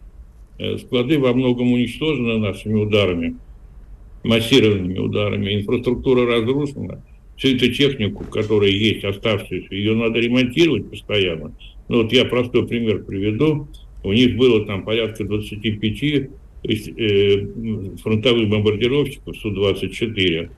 э, 0.59 0.79
склады 0.79 1.19
во 1.19 1.35
многом 1.35 1.73
уничтожены 1.73 2.39
нашими 2.39 2.75
ударами, 2.75 3.37
массированными 4.25 4.99
ударами, 4.99 5.61
инфраструктура 5.61 6.27
разрушена. 6.27 7.05
Всю 7.37 7.55
эту 7.55 7.71
технику, 7.73 8.25
которая 8.25 8.71
есть, 8.71 9.05
оставшуюся, 9.05 9.73
ее 9.73 9.95
надо 9.95 10.19
ремонтировать 10.19 10.91
постоянно. 10.91 11.55
Ну 11.89 12.03
вот 12.03 12.13
я 12.13 12.25
простой 12.25 12.67
пример 12.67 13.05
приведу. 13.05 13.69
У 14.03 14.13
них 14.13 14.37
было 14.37 14.65
там 14.65 14.85
порядка 14.85 15.25
25 15.25 16.31
э, 16.65 17.97
фронтовых 18.03 18.49
бомбардировщиков 18.49 19.37
Су-24. 19.37 20.51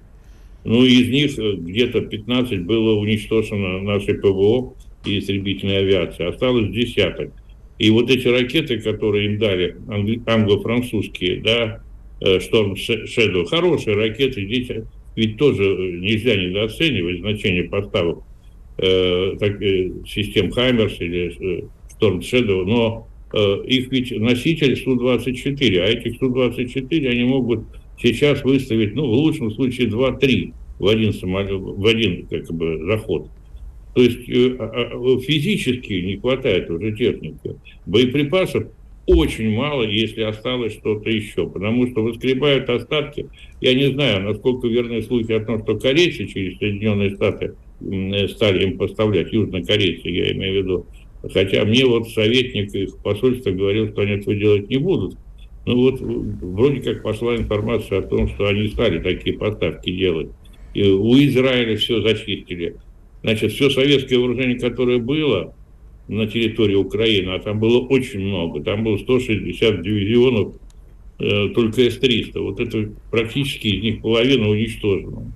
Ну, 0.65 0.85
из 0.85 1.09
них 1.09 1.39
э, 1.39 1.55
где-то 1.57 2.03
15 2.03 2.65
было 2.65 2.99
уничтожено 2.99 3.81
нашей 3.81 4.15
ПВО 4.15 4.75
и 5.05 5.19
истребительной 5.19 5.79
авиации. 5.79 6.27
Осталось 6.27 6.71
десяток. 6.71 7.33
И 7.79 7.91
вот 7.91 8.11
эти 8.11 8.29
ракеты, 8.29 8.79
которые 8.79 9.27
им 9.27 9.39
дали, 9.39 9.77
англо-французские, 10.27 11.41
да, 11.41 11.83
Шторм 12.41 12.75
э, 12.75 12.77
Shadow, 12.77 13.45
хорошие 13.47 13.97
ракеты, 13.97 14.45
здесь 14.45 14.71
ведь 15.17 15.39
тоже 15.39 15.63
нельзя 15.63 16.37
недооценивать 16.37 17.21
значение 17.21 17.65
поставок 17.65 18.23
э, 18.79 19.37
так, 19.39 19.61
э, 19.63 19.91
систем 20.07 20.51
Хаймерс 20.51 21.01
или 21.01 21.67
Шторм 21.91 22.19
Shadow, 22.19 22.65
но 22.65 23.07
Э, 23.07 23.10
их 23.33 23.93
ведь 23.93 24.19
носитель 24.19 24.77
Су-24, 24.77 25.79
а 25.81 25.87
этих 25.87 26.19
Су-24 26.19 27.09
они 27.09 27.25
могут 27.25 27.61
сейчас 28.01 28.43
выставить, 28.45 28.95
ну, 28.95 29.07
в 29.07 29.13
лучшем 29.13 29.51
случае 29.53 29.89
2-3 29.89 30.53
в 30.79 30.87
один, 30.87 31.13
самолет, 31.13 31.61
в 31.61 31.87
один 31.87 32.27
как 32.27 32.51
бы, 32.53 32.79
заход. 32.87 33.29
То 33.95 34.03
есть 34.03 34.29
э, 34.29 34.57
а, 34.59 34.65
а, 34.65 35.21
физически 35.21 35.93
не 35.93 36.17
хватает 36.17 36.71
уже 36.71 36.97
техники. 36.97 37.57
Боеприпасов 37.87 38.69
очень 39.07 39.51
мало, 39.55 39.83
если 39.83 40.23
осталось 40.23 40.75
что-то 40.75 41.11
еще, 41.11 41.49
потому 41.49 41.89
что 41.89 42.03
выскребают 42.03 42.69
остатки. 42.71 43.27
Я 43.61 43.75
не 43.75 43.93
знаю, 43.93 44.23
насколько 44.23 44.69
верны 44.69 45.03
слухи 45.03 45.33
о 45.33 45.45
том, 45.45 45.63
что 45.63 45.77
корейцы 45.79 46.27
через 46.27 46.59
Соединенные 46.59 47.11
Штаты 47.11 47.55
стали 48.35 48.65
им 48.65 48.79
поставлять, 48.79 49.33
южнокорейцы, 49.33 50.09
я 50.09 50.33
имею 50.33 50.53
в 50.53 50.65
виду, 50.65 50.87
Хотя 51.23 51.65
мне 51.65 51.85
вот 51.85 52.09
советник 52.09 52.75
их 52.75 52.97
посольства 52.99 53.51
говорил, 53.51 53.89
что 53.89 54.03
они 54.03 54.13
этого 54.13 54.35
делать 54.35 54.69
не 54.71 54.79
будут. 54.79 55.17
Ну 55.67 55.77
вот 55.77 56.01
вроде 56.01 56.81
как 56.81 57.03
пошла 57.03 57.37
информация 57.37 57.99
о 57.99 58.03
том, 58.03 58.29
что 58.29 58.47
они 58.47 58.69
стали 58.69 58.99
такие 58.99 59.37
поставки 59.37 59.91
делать. 59.91 60.29
И 60.73 60.83
у 60.89 61.15
Израиля 61.17 61.77
все 61.77 62.01
зачистили. 62.01 62.77
Значит, 63.23 63.53
все 63.53 63.69
советское 63.69 64.17
вооружение, 64.17 64.59
которое 64.59 64.99
было 64.99 65.55
на 66.09 66.27
территории 66.27 66.75
Украины, 66.75 67.31
а 67.31 67.39
там 67.39 67.61
было 67.61 67.81
очень 67.81 68.21
много, 68.21 68.63
там 68.63 68.83
было 68.83 68.97
160 68.97 69.83
дивизионов, 69.83 70.55
э, 71.19 71.49
только 71.55 71.83
С-300. 71.83 72.41
Вот 72.41 72.61
это 72.61 72.91
практически 73.11 73.69
из 73.69 73.83
них 73.83 74.01
половина 74.01 74.49
уничтожена. 74.49 75.33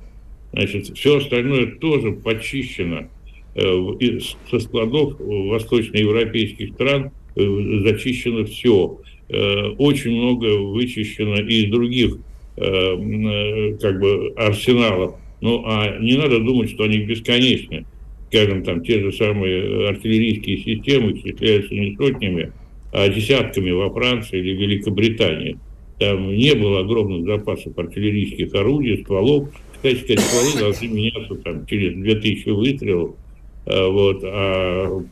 Значит, 0.52 0.96
все 0.96 1.18
остальное 1.18 1.66
тоже 1.66 2.12
почищено 2.12 3.08
Э, 3.56 4.18
со 4.50 4.58
складов 4.58 5.14
восточноевропейских 5.20 6.72
стран 6.72 7.12
э, 7.36 7.42
зачищено 7.84 8.44
все. 8.46 8.98
Э, 9.28 9.68
очень 9.78 10.10
много 10.10 10.58
вычищено 10.58 11.36
из 11.36 11.70
других 11.70 12.18
как 12.56 13.98
бы 13.98 14.32
арсеналов. 14.36 15.16
Ну, 15.40 15.64
а 15.66 15.98
не 15.98 16.16
надо 16.16 16.38
думать, 16.38 16.70
что 16.70 16.84
они 16.84 16.98
бесконечны. 16.98 17.84
Скажем, 18.28 18.62
там 18.62 18.84
те 18.84 19.00
же 19.00 19.10
самые 19.10 19.88
артиллерийские 19.88 20.58
системы 20.58 21.14
исчисляются 21.14 21.74
не 21.74 21.96
сотнями, 21.96 22.52
а 22.92 23.08
десятками 23.08 23.72
во 23.72 23.90
Франции 23.90 24.38
или 24.38 24.52
Великобритании. 24.52 25.58
Там 25.98 26.32
не 26.32 26.54
было 26.54 26.82
огромных 26.82 27.24
запасов 27.24 27.76
артиллерийских 27.76 28.54
орудий, 28.54 29.02
стволов. 29.02 29.48
Кстати 29.72 29.96
сказать, 29.96 30.20
стволы 30.20 30.60
должны 30.60 30.86
меняться 30.86 31.34
там, 31.34 31.66
через 31.66 31.94
2000 31.94 32.50
выстрелов 32.50 33.16
Э, 33.16 33.23
вот. 33.66 34.20
А 34.24 35.02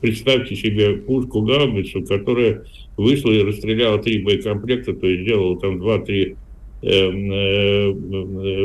представьте 0.00 0.54
себе 0.54 0.94
пушку 0.94 1.42
гаубицу, 1.42 2.02
которая 2.04 2.64
вышла 2.96 3.32
и 3.32 3.42
расстреляла 3.42 3.98
три 3.98 4.22
боекомплекта, 4.22 4.94
то 4.94 5.06
есть 5.06 5.22
сделала 5.22 5.58
там 5.58 5.78
два-три 5.78 6.36
э, 6.82 6.88
э, 6.88 7.92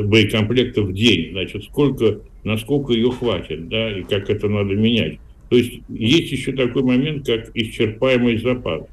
боекомплекта 0.04 0.84
в 0.84 0.94
день. 0.94 1.32
Значит, 1.32 1.64
сколько, 1.66 2.22
насколько 2.44 2.94
ее 2.94 3.12
хватит, 3.12 3.68
да, 3.68 3.98
и 3.98 4.04
как 4.04 4.30
это 4.30 4.48
надо 4.48 4.76
менять. 4.76 5.18
То 5.50 5.58
есть 5.58 5.82
есть 5.90 6.32
еще 6.32 6.54
такой 6.54 6.84
момент, 6.84 7.26
как 7.26 7.50
исчерпаемость 7.56 8.44
запасов. 8.44 8.90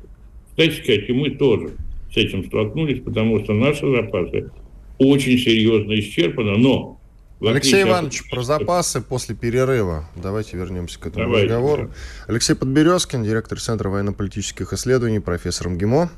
Кстати 0.48 0.82
сказать, 0.82 1.08
и 1.08 1.12
мы 1.12 1.30
тоже 1.30 1.70
с 2.12 2.16
этим 2.16 2.44
столкнулись, 2.44 3.00
потому 3.00 3.38
что 3.44 3.52
наши 3.52 3.86
запасы 3.88 4.50
очень 4.98 5.38
серьезно 5.38 5.98
исчерпаны, 6.00 6.58
но 6.58 6.97
Алексей 7.40 7.82
Иванович, 7.84 8.28
про 8.30 8.42
запасы 8.42 9.00
после 9.00 9.34
перерыва. 9.34 10.04
Давайте 10.16 10.56
вернемся 10.56 10.98
к 10.98 11.06
этому 11.06 11.26
Давайте, 11.26 11.46
разговору. 11.46 11.88
Да. 11.88 12.32
Алексей 12.32 12.54
Подберезкин, 12.54 13.22
директор 13.22 13.60
Центра 13.60 13.88
военно-политических 13.88 14.72
исследований, 14.72 15.20
профессор 15.20 15.68
МГИМО. 15.68 16.10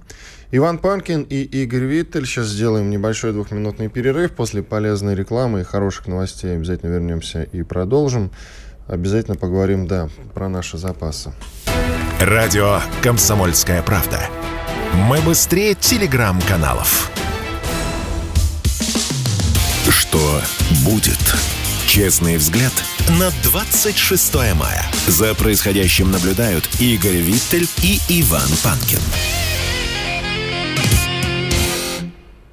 Иван 0.52 0.78
Панкин 0.78 1.22
и 1.22 1.42
Игорь 1.42 1.84
Виттель. 1.84 2.26
Сейчас 2.26 2.46
сделаем 2.46 2.90
небольшой 2.90 3.32
двухминутный 3.32 3.88
перерыв. 3.88 4.32
После 4.32 4.62
полезной 4.62 5.14
рекламы 5.14 5.60
и 5.60 5.64
хороших 5.64 6.06
новостей 6.06 6.54
обязательно 6.54 6.90
вернемся 6.90 7.42
и 7.42 7.62
продолжим. 7.62 8.30
Обязательно 8.88 9.36
поговорим, 9.36 9.86
да, 9.86 10.08
про 10.34 10.48
наши 10.48 10.78
запасы. 10.78 11.32
Радио 12.20 12.80
«Комсомольская 13.02 13.82
правда». 13.82 14.20
Мы 15.08 15.20
быстрее 15.20 15.74
телеграм-каналов. 15.74 17.12
Что 19.89 20.43
будет? 20.85 21.18
Честный 21.87 22.37
взгляд 22.37 22.72
на 23.18 23.31
26 23.43 24.35
мая. 24.55 24.85
За 25.09 25.35
происходящим 25.35 26.11
наблюдают 26.11 26.68
Игорь 26.78 27.16
Виттель 27.16 27.66
и 27.83 27.99
Иван 28.09 28.49
Панкин. 28.62 29.01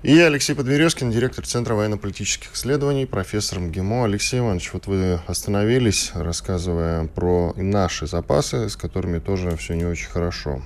И 0.04 0.16
я, 0.16 0.28
Алексей 0.28 0.56
Подберезкин, 0.56 1.12
директор 1.12 1.46
Центра 1.46 1.76
военно-политических 1.76 2.54
исследований, 2.54 3.06
профессор 3.06 3.60
МГИМО. 3.60 4.06
Алексей 4.06 4.40
Иванович, 4.40 4.72
вот 4.72 4.88
вы 4.88 5.20
остановились, 5.28 6.12
рассказывая 6.14 7.08
про 7.08 7.54
наши 7.58 8.08
запасы, 8.08 8.70
с 8.70 8.78
которыми 8.78 9.20
тоже 9.20 9.58
все 9.58 9.74
не 9.74 9.84
очень 9.84 10.08
хорошо. 10.08 10.62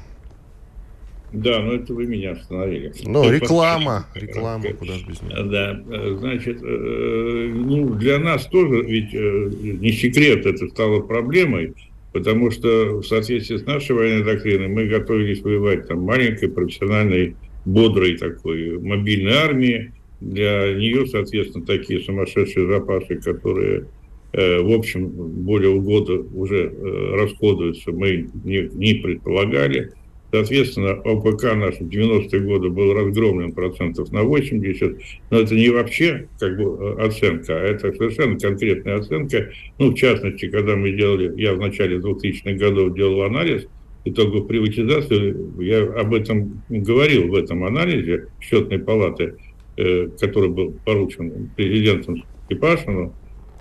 Да, 1.33 1.61
но 1.61 1.73
это 1.73 1.93
вы 1.93 2.07
меня 2.07 2.31
остановили. 2.31 2.93
Ну, 3.05 3.31
реклама, 3.31 4.05
реклама, 4.15 4.65
куда 4.73 4.93
же 4.93 5.05
без 5.05 5.21
нее. 5.21 5.43
Да, 5.43 5.81
значит, 6.17 6.61
э, 6.61 7.51
ну, 7.53 7.93
для 7.95 8.19
нас 8.19 8.45
тоже 8.47 8.83
ведь 8.83 9.13
э, 9.13 9.49
не 9.61 9.93
секрет, 9.93 10.45
это 10.45 10.67
стало 10.67 10.99
проблемой, 10.99 11.73
потому 12.11 12.51
что 12.51 12.97
в 12.97 13.03
соответствии 13.03 13.57
с 13.57 13.65
нашей 13.65 13.95
военной 13.95 14.25
докриной 14.25 14.67
мы 14.67 14.87
готовились 14.87 15.41
воевать 15.41 15.87
там 15.87 16.01
маленькой 16.01 16.49
профессиональной 16.49 17.35
бодрой 17.65 18.17
такой 18.17 18.77
мобильной 18.79 19.33
армии. 19.33 19.93
Для 20.19 20.73
нее, 20.73 21.07
соответственно, 21.07 21.65
такие 21.65 22.01
сумасшедшие 22.01 22.67
запасы, 22.67 23.15
которые, 23.15 23.87
э, 24.33 24.61
в 24.61 24.71
общем, 24.71 25.07
более 25.07 25.79
года 25.79 26.13
уже 26.33 26.65
э, 26.65 27.15
расходуются, 27.15 27.91
мы 27.91 28.29
не, 28.43 28.69
не 28.73 28.95
предполагали. 28.95 29.93
Соответственно, 30.31 30.93
ОПК 30.93 31.43
наш 31.55 31.75
в 31.75 31.87
90-е 31.87 32.41
годы 32.41 32.69
был 32.69 32.93
разгромлен 32.93 33.51
процентов 33.51 34.11
на 34.11 34.23
80, 34.23 34.97
но 35.29 35.39
это 35.39 35.55
не 35.55 35.69
вообще 35.69 36.27
как 36.39 36.57
бы 36.57 36.63
э, 36.63 37.05
оценка, 37.05 37.57
а 37.57 37.63
это 37.63 37.91
совершенно 37.93 38.39
конкретная 38.39 38.97
оценка. 38.97 39.51
Ну, 39.77 39.91
в 39.91 39.95
частности, 39.95 40.47
когда 40.47 40.75
мы 40.75 40.91
делали, 40.91 41.33
я 41.41 41.53
в 41.53 41.59
начале 41.59 41.97
2000-х 41.97 42.53
годов 42.53 42.95
делал 42.95 43.23
анализ– 43.23 43.67
итогов 44.05 44.47
приватизации, 44.47 45.35
я 45.63 45.83
об 45.99 46.13
этом 46.13 46.63
говорил 46.69 47.29
в 47.29 47.35
этом 47.35 47.63
анализе 47.63 48.27
счетной 48.39 48.79
палаты, 48.79 49.35
э, 49.77 50.07
который 50.19 50.49
был 50.49 50.75
поручен 50.85 51.49
президентом 51.55 52.23
Степашину, 52.45 53.13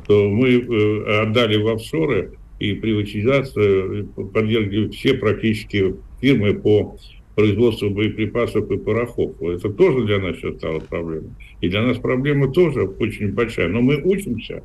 то 0.06 0.28
мы 0.28 0.48
э, 0.48 1.22
отдали 1.22 1.56
в 1.56 1.68
офшоры 1.68 2.38
и 2.58 2.74
приватизацию 2.74 4.06
подвергли 4.08 4.88
все 4.88 5.14
практически 5.14 5.94
фирмы 6.20 6.54
по 6.54 6.96
производству 7.34 7.90
боеприпасов 7.90 8.70
и 8.70 8.76
порохов. 8.76 9.40
Это 9.42 9.70
тоже 9.70 10.04
для 10.04 10.18
нас 10.18 10.36
сейчас 10.36 10.56
стало 10.56 10.80
проблемой. 10.80 11.30
И 11.60 11.68
для 11.68 11.82
нас 11.82 11.98
проблема 11.98 12.52
тоже 12.52 12.82
очень 12.82 13.32
большая. 13.32 13.68
Но 13.68 13.80
мы 13.80 13.96
учимся, 14.02 14.62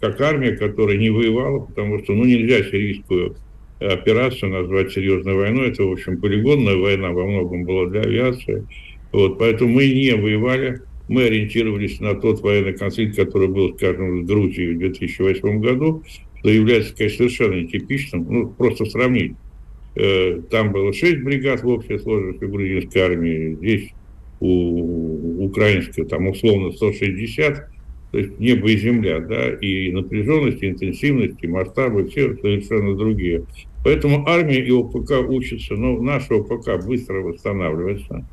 как 0.00 0.20
армия, 0.20 0.56
которая 0.56 0.96
не 0.96 1.10
воевала, 1.10 1.60
потому 1.60 1.98
что 1.98 2.12
ну, 2.12 2.24
нельзя 2.24 2.62
сирийскую 2.62 3.36
операцию 3.80 4.50
назвать 4.52 4.92
серьезной 4.92 5.34
войной. 5.34 5.68
Это, 5.68 5.84
в 5.84 5.92
общем, 5.92 6.20
полигонная 6.20 6.76
война 6.76 7.10
во 7.10 7.26
многом 7.26 7.64
была 7.64 7.86
для 7.86 8.02
авиации. 8.02 8.66
Вот, 9.12 9.38
поэтому 9.38 9.72
мы 9.72 9.86
не 9.86 10.14
воевали, 10.14 10.80
мы 11.08 11.24
ориентировались 11.24 11.98
на 12.00 12.14
тот 12.14 12.40
военный 12.42 12.74
конфликт, 12.74 13.16
который 13.16 13.48
был, 13.48 13.74
скажем, 13.76 14.24
с 14.24 14.28
Грузией 14.28 14.74
в 14.74 14.78
2008 14.78 15.60
году, 15.60 16.04
что 16.40 16.50
является, 16.50 16.94
конечно, 16.94 17.18
совершенно 17.18 17.54
нетипичным. 17.54 18.26
Ну, 18.28 18.48
просто 18.50 18.84
сравнить. 18.84 19.32
Э, 19.98 20.40
там 20.48 20.70
было 20.70 20.92
6 20.92 21.24
бригад 21.24 21.64
в 21.64 21.68
общей 21.68 21.98
сложности 21.98 22.44
грузинской 22.44 23.02
армии, 23.02 23.56
здесь 23.56 23.90
у 24.38 25.44
украинской, 25.44 26.04
там 26.04 26.28
условно 26.28 26.70
160, 26.70 27.68
то 28.12 28.18
есть 28.18 28.38
небо 28.38 28.70
и 28.70 28.76
земля, 28.76 29.18
да, 29.18 29.50
и 29.54 29.90
напряженность, 29.90 30.62
и 30.62 30.68
интенсивность, 30.68 31.42
и 31.42 31.48
масштабы 31.48 32.08
все 32.08 32.36
совершенно 32.36 32.94
другие. 32.94 33.44
Поэтому 33.82 34.24
армия 34.28 34.60
и 34.60 34.70
ОПК 34.70 35.28
учатся, 35.28 35.74
но 35.74 36.00
наша 36.00 36.34
ОПК 36.36 36.86
быстро 36.86 37.16
восстанавливается, 37.22 38.24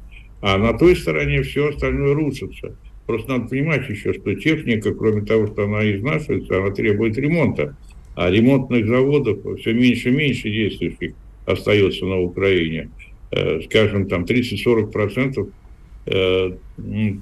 а 0.41 0.59
на 0.59 0.78
той 0.78 0.95
стороне 0.95 1.41
все 1.41 1.70
остальное 1.70 2.13
рушится. 2.13 2.78
Просто 3.07 3.32
надо 3.32 3.47
понимать 3.47 3.89
еще, 3.89 4.13
что 4.13 4.36
техника, 4.36 4.93
кроме 4.93 5.24
того, 5.24 5.47
что 5.47 5.63
она 5.63 5.91
изнашивается, 5.91 6.57
она 6.59 6.70
требует 6.70 7.18
ремонта. 7.18 7.76
А 8.16 8.30
ремонтных 8.30 8.88
заводов 8.88 9.39
все 9.59 9.74
меньше 9.74 10.09
и 10.09 10.16
меньше 10.16 10.49
действующих 10.49 11.16
остается 11.46 12.06
на 12.06 12.20
Украине. 12.20 12.89
Э, 13.32 13.60
скажем, 13.62 14.08
там 14.08 14.24
30-40% 14.24 15.52
э, 16.06 16.52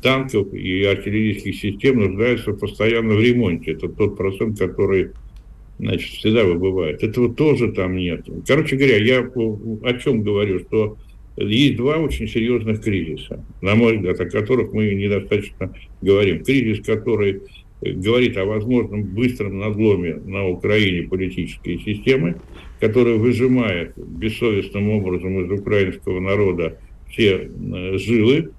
танков 0.01 0.53
и 0.53 0.83
артиллерийских 0.83 1.55
систем 1.55 1.99
нуждаются 1.99 2.53
постоянно 2.53 3.15
в 3.15 3.21
ремонте. 3.21 3.71
Это 3.71 3.89
тот 3.89 4.17
процент, 4.17 4.59
который 4.59 5.11
значит, 5.79 6.11
всегда 6.11 6.43
выбывает. 6.43 7.03
Этого 7.03 7.33
тоже 7.33 7.71
там 7.71 7.95
нет. 7.95 8.27
Короче 8.47 8.75
говоря, 8.75 8.97
я 8.97 9.19
о 9.21 9.93
чем 9.99 10.23
говорю, 10.23 10.59
что 10.59 10.97
есть 11.35 11.77
два 11.77 11.97
очень 11.97 12.27
серьезных 12.27 12.81
кризиса, 12.83 13.43
на 13.61 13.75
мой 13.75 13.97
взгляд, 13.97 14.19
о 14.19 14.29
которых 14.29 14.71
мы 14.71 14.93
недостаточно 14.93 15.73
говорим. 16.01 16.43
Кризис, 16.43 16.85
который 16.85 17.41
говорит 17.81 18.37
о 18.37 18.45
возможном 18.45 19.03
быстром 19.03 19.57
надломе 19.57 20.15
на 20.25 20.47
Украине 20.47 21.07
политической 21.07 21.79
системы, 21.79 22.35
которая 22.83 23.15
выжимает 23.15 23.93
бессовестным 23.95 24.89
образом 24.89 25.39
из 25.39 25.49
украинского 25.57 26.19
народа 26.19 26.79
все 27.09 27.47
э, 27.47 27.97
жилы. 27.97 28.49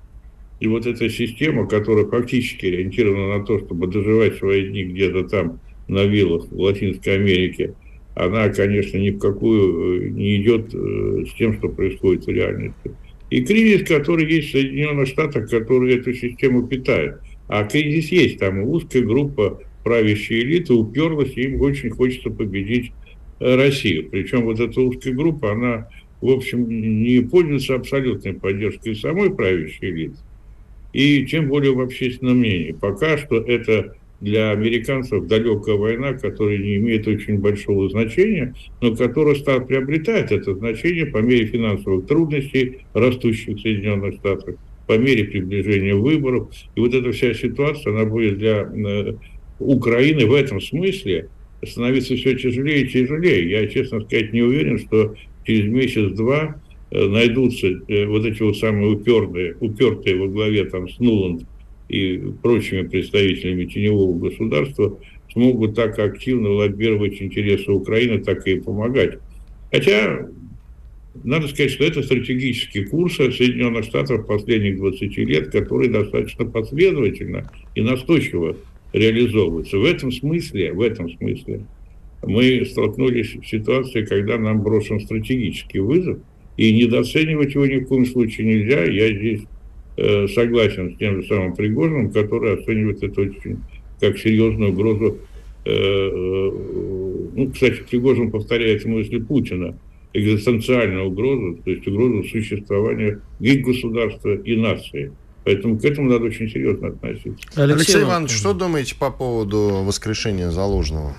И 0.60 0.66
вот 0.66 0.86
эта 0.86 1.10
система, 1.10 1.68
которая 1.68 2.06
фактически 2.06 2.64
ориентирована 2.64 3.36
на 3.36 3.44
то, 3.44 3.58
чтобы 3.58 3.86
доживать 3.86 4.36
свои 4.36 4.70
дни 4.70 4.84
где-то 4.84 5.24
там 5.24 5.60
на 5.88 6.04
виллах 6.04 6.50
в 6.50 6.58
Латинской 6.58 7.16
Америке, 7.16 7.74
она, 8.14 8.48
конечно, 8.48 8.96
ни 8.96 9.10
в 9.10 9.18
какую 9.18 10.06
э, 10.06 10.08
не 10.08 10.40
идет 10.40 10.74
э, 10.74 11.26
с 11.28 11.34
тем, 11.34 11.58
что 11.58 11.68
происходит 11.68 12.24
в 12.24 12.30
реальности. 12.30 12.92
И 13.28 13.44
кризис, 13.44 13.86
который 13.86 14.24
есть 14.24 14.48
в 14.48 14.52
Соединенных 14.52 15.08
Штатах, 15.08 15.50
который 15.50 15.96
эту 15.96 16.14
систему 16.14 16.66
питает. 16.66 17.16
А 17.48 17.64
кризис 17.64 18.10
есть, 18.10 18.38
там 18.38 18.62
узкая 18.66 19.02
группа 19.02 19.60
правящей 19.82 20.44
элиты 20.44 20.72
уперлась, 20.72 21.36
и 21.36 21.42
им 21.42 21.60
очень 21.60 21.90
хочется 21.90 22.30
победить 22.30 22.90
Россию. 23.40 24.08
Причем 24.10 24.44
вот 24.44 24.60
эта 24.60 24.80
узкая 24.80 25.14
группа, 25.14 25.52
она, 25.52 25.88
в 26.20 26.30
общем, 26.30 26.68
не 26.68 27.20
пользуется 27.20 27.74
абсолютной 27.74 28.34
поддержкой 28.34 28.96
самой 28.96 29.34
правящей 29.34 29.90
элиты, 29.90 30.16
и 30.92 31.26
тем 31.26 31.48
более 31.48 31.72
в 31.72 31.80
общественном 31.80 32.38
мнении. 32.38 32.72
Пока 32.72 33.18
что 33.18 33.36
это 33.36 33.96
для 34.20 34.52
американцев 34.52 35.26
далекая 35.26 35.76
война, 35.76 36.14
которая 36.14 36.56
не 36.56 36.76
имеет 36.76 37.06
очень 37.06 37.38
большого 37.38 37.90
значения, 37.90 38.54
но 38.80 38.94
которая 38.96 39.34
стала 39.34 39.60
приобретать 39.60 40.32
это 40.32 40.54
значение 40.54 41.06
по 41.06 41.18
мере 41.18 41.46
финансовых 41.46 42.06
трудностей, 42.06 42.78
растущих 42.94 43.56
в 43.56 43.60
Соединенных 43.60 44.14
Штатах, 44.14 44.54
по 44.86 44.96
мере 44.96 45.24
приближения 45.24 45.94
выборов. 45.94 46.48
И 46.74 46.80
вот 46.80 46.94
эта 46.94 47.12
вся 47.12 47.34
ситуация, 47.34 47.92
она 47.92 48.04
будет 48.04 48.38
для 48.38 48.62
э, 48.62 49.14
Украины 49.58 50.26
в 50.26 50.32
этом 50.32 50.60
смысле 50.60 51.28
становиться 51.66 52.16
все 52.16 52.36
тяжелее 52.36 52.82
и 52.82 52.88
тяжелее. 52.88 53.50
Я, 53.50 53.66
честно 53.66 54.00
сказать, 54.00 54.32
не 54.32 54.42
уверен, 54.42 54.78
что 54.78 55.14
через 55.44 55.66
месяц-два 55.66 56.60
э, 56.90 57.06
найдутся 57.06 57.66
э, 57.66 58.06
вот 58.06 58.24
эти 58.24 58.42
вот 58.42 58.56
самые 58.56 58.92
упертые, 58.92 59.56
упертые 59.60 60.16
во 60.16 60.28
главе 60.28 60.64
там 60.64 60.88
с 60.88 60.98
Нуланд 60.98 61.46
и 61.88 62.20
прочими 62.42 62.82
представителями 62.82 63.66
теневого 63.66 64.18
государства 64.18 64.98
смогут 65.32 65.74
так 65.74 65.98
активно 65.98 66.50
лоббировать 66.50 67.20
интересы 67.20 67.70
Украины, 67.72 68.22
так 68.22 68.46
и 68.46 68.60
помогать. 68.60 69.18
Хотя, 69.70 70.28
надо 71.24 71.48
сказать, 71.48 71.72
что 71.72 71.84
это 71.84 72.02
стратегический 72.02 72.84
курс 72.84 73.16
Соединенных 73.16 73.84
Штатов 73.84 74.26
последних 74.26 74.78
20 74.78 75.16
лет, 75.18 75.50
который 75.50 75.88
достаточно 75.88 76.46
последовательно 76.46 77.50
и 77.74 77.82
настойчиво 77.82 78.56
реализовывается. 78.94 79.78
В 79.78 79.84
этом 79.84 80.10
смысле, 80.10 80.72
в 80.72 80.80
этом 80.80 81.10
смысле 81.10 81.66
мы 82.22 82.64
столкнулись 82.64 83.36
с 83.42 83.46
ситуацией, 83.46 84.06
когда 84.06 84.38
нам 84.38 84.62
брошен 84.62 84.98
стратегический 85.00 85.80
вызов, 85.80 86.18
и 86.56 86.72
недооценивать 86.72 87.54
его 87.54 87.66
ни 87.66 87.80
в 87.80 87.86
коем 87.86 88.06
случае 88.06 88.46
нельзя. 88.46 88.84
Я 88.84 89.08
здесь 89.08 89.42
Э, 89.96 90.26
согласен 90.26 90.92
с 90.94 90.98
тем 90.98 91.22
же 91.22 91.28
самым 91.28 91.54
Пригожиным, 91.54 92.10
который 92.10 92.54
оценивает 92.54 93.02
это 93.02 93.20
очень 93.20 93.58
как 94.00 94.18
серьезную 94.18 94.72
угрозу. 94.72 95.18
Э, 95.64 95.70
э, 95.70 96.50
ну, 97.36 97.50
кстати, 97.52 97.82
Пригожин 97.88 98.32
повторяет 98.32 98.84
мысли 98.86 99.18
Путина, 99.18 99.78
экзистенциальную 100.12 101.06
угрозу, 101.06 101.60
то 101.64 101.70
есть 101.70 101.86
угрозу 101.86 102.24
существования 102.24 103.20
и 103.38 103.56
государства, 103.58 104.34
и 104.34 104.56
нации. 104.56 105.12
Поэтому 105.44 105.78
к 105.78 105.84
этому 105.84 106.10
надо 106.10 106.24
очень 106.24 106.48
серьезно 106.48 106.88
относиться. 106.88 107.32
Алексей, 107.54 107.74
Алексей 107.74 108.02
Иванович, 108.02 108.32
что 108.32 108.54
думаете 108.54 108.94
по 108.96 109.10
поводу 109.10 109.82
воскрешения 109.84 110.50
Заложного? 110.50 111.14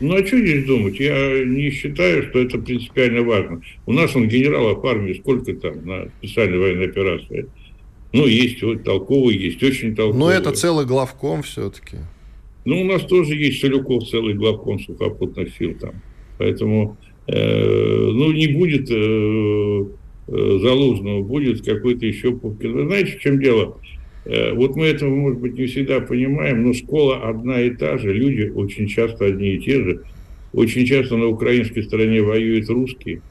Ну, 0.00 0.14
а 0.14 0.26
что 0.26 0.38
здесь 0.38 0.66
думать? 0.66 1.00
Я 1.00 1.44
не 1.44 1.70
считаю, 1.70 2.24
что 2.28 2.40
это 2.40 2.58
принципиально 2.58 3.22
важно. 3.22 3.62
У 3.86 3.92
нас 3.92 4.14
он 4.14 4.28
генералов 4.28 4.84
армии 4.84 5.14
сколько 5.14 5.54
там 5.54 5.86
на 5.86 6.08
специальной 6.18 6.58
военной 6.58 6.88
операции? 6.88 7.48
Ну, 8.12 8.26
есть 8.26 8.62
вот 8.62 8.84
толковый, 8.84 9.36
есть 9.36 9.62
очень 9.62 9.94
толковый. 9.94 10.18
Но 10.18 10.30
это 10.30 10.52
целый 10.52 10.84
главком 10.84 11.42
все-таки. 11.42 11.96
Ну, 12.66 12.82
у 12.82 12.84
нас 12.84 13.02
тоже 13.02 13.34
есть 13.34 13.60
Солюков, 13.60 14.08
целый 14.08 14.34
главком 14.34 14.78
сухопутных 14.78 15.56
сил 15.56 15.74
там. 15.80 15.94
Поэтому, 16.36 16.98
э, 17.26 18.10
ну, 18.12 18.30
не 18.32 18.46
будет 18.48 18.90
э, 18.90 19.86
Залужного, 20.28 21.22
будет 21.22 21.64
какой-то 21.64 22.04
еще 22.04 22.32
Пупкин. 22.32 22.72
Вы 22.72 22.86
знаете, 22.86 23.16
в 23.16 23.20
чем 23.20 23.40
дело? 23.40 23.78
Э, 24.28 24.52
вот 24.52 24.76
мы 24.76 24.86
этого, 24.86 25.14
может 25.14 25.40
быть, 25.40 25.58
не 25.58 25.66
всегда 25.66 26.00
понимаем, 26.00 26.62
но 26.62 26.74
школа 26.74 27.28
одна 27.28 27.60
и 27.60 27.70
та 27.70 27.96
же, 27.96 28.12
люди 28.12 28.52
очень 28.54 28.86
часто 28.86 29.24
одни 29.24 29.54
и 29.54 29.58
те 29.58 29.82
же. 29.82 30.02
Очень 30.52 30.86
часто 30.86 31.16
на 31.16 31.26
украинской 31.26 31.82
стороне 31.82 32.22
воюют 32.22 32.68
русские, 32.68 33.22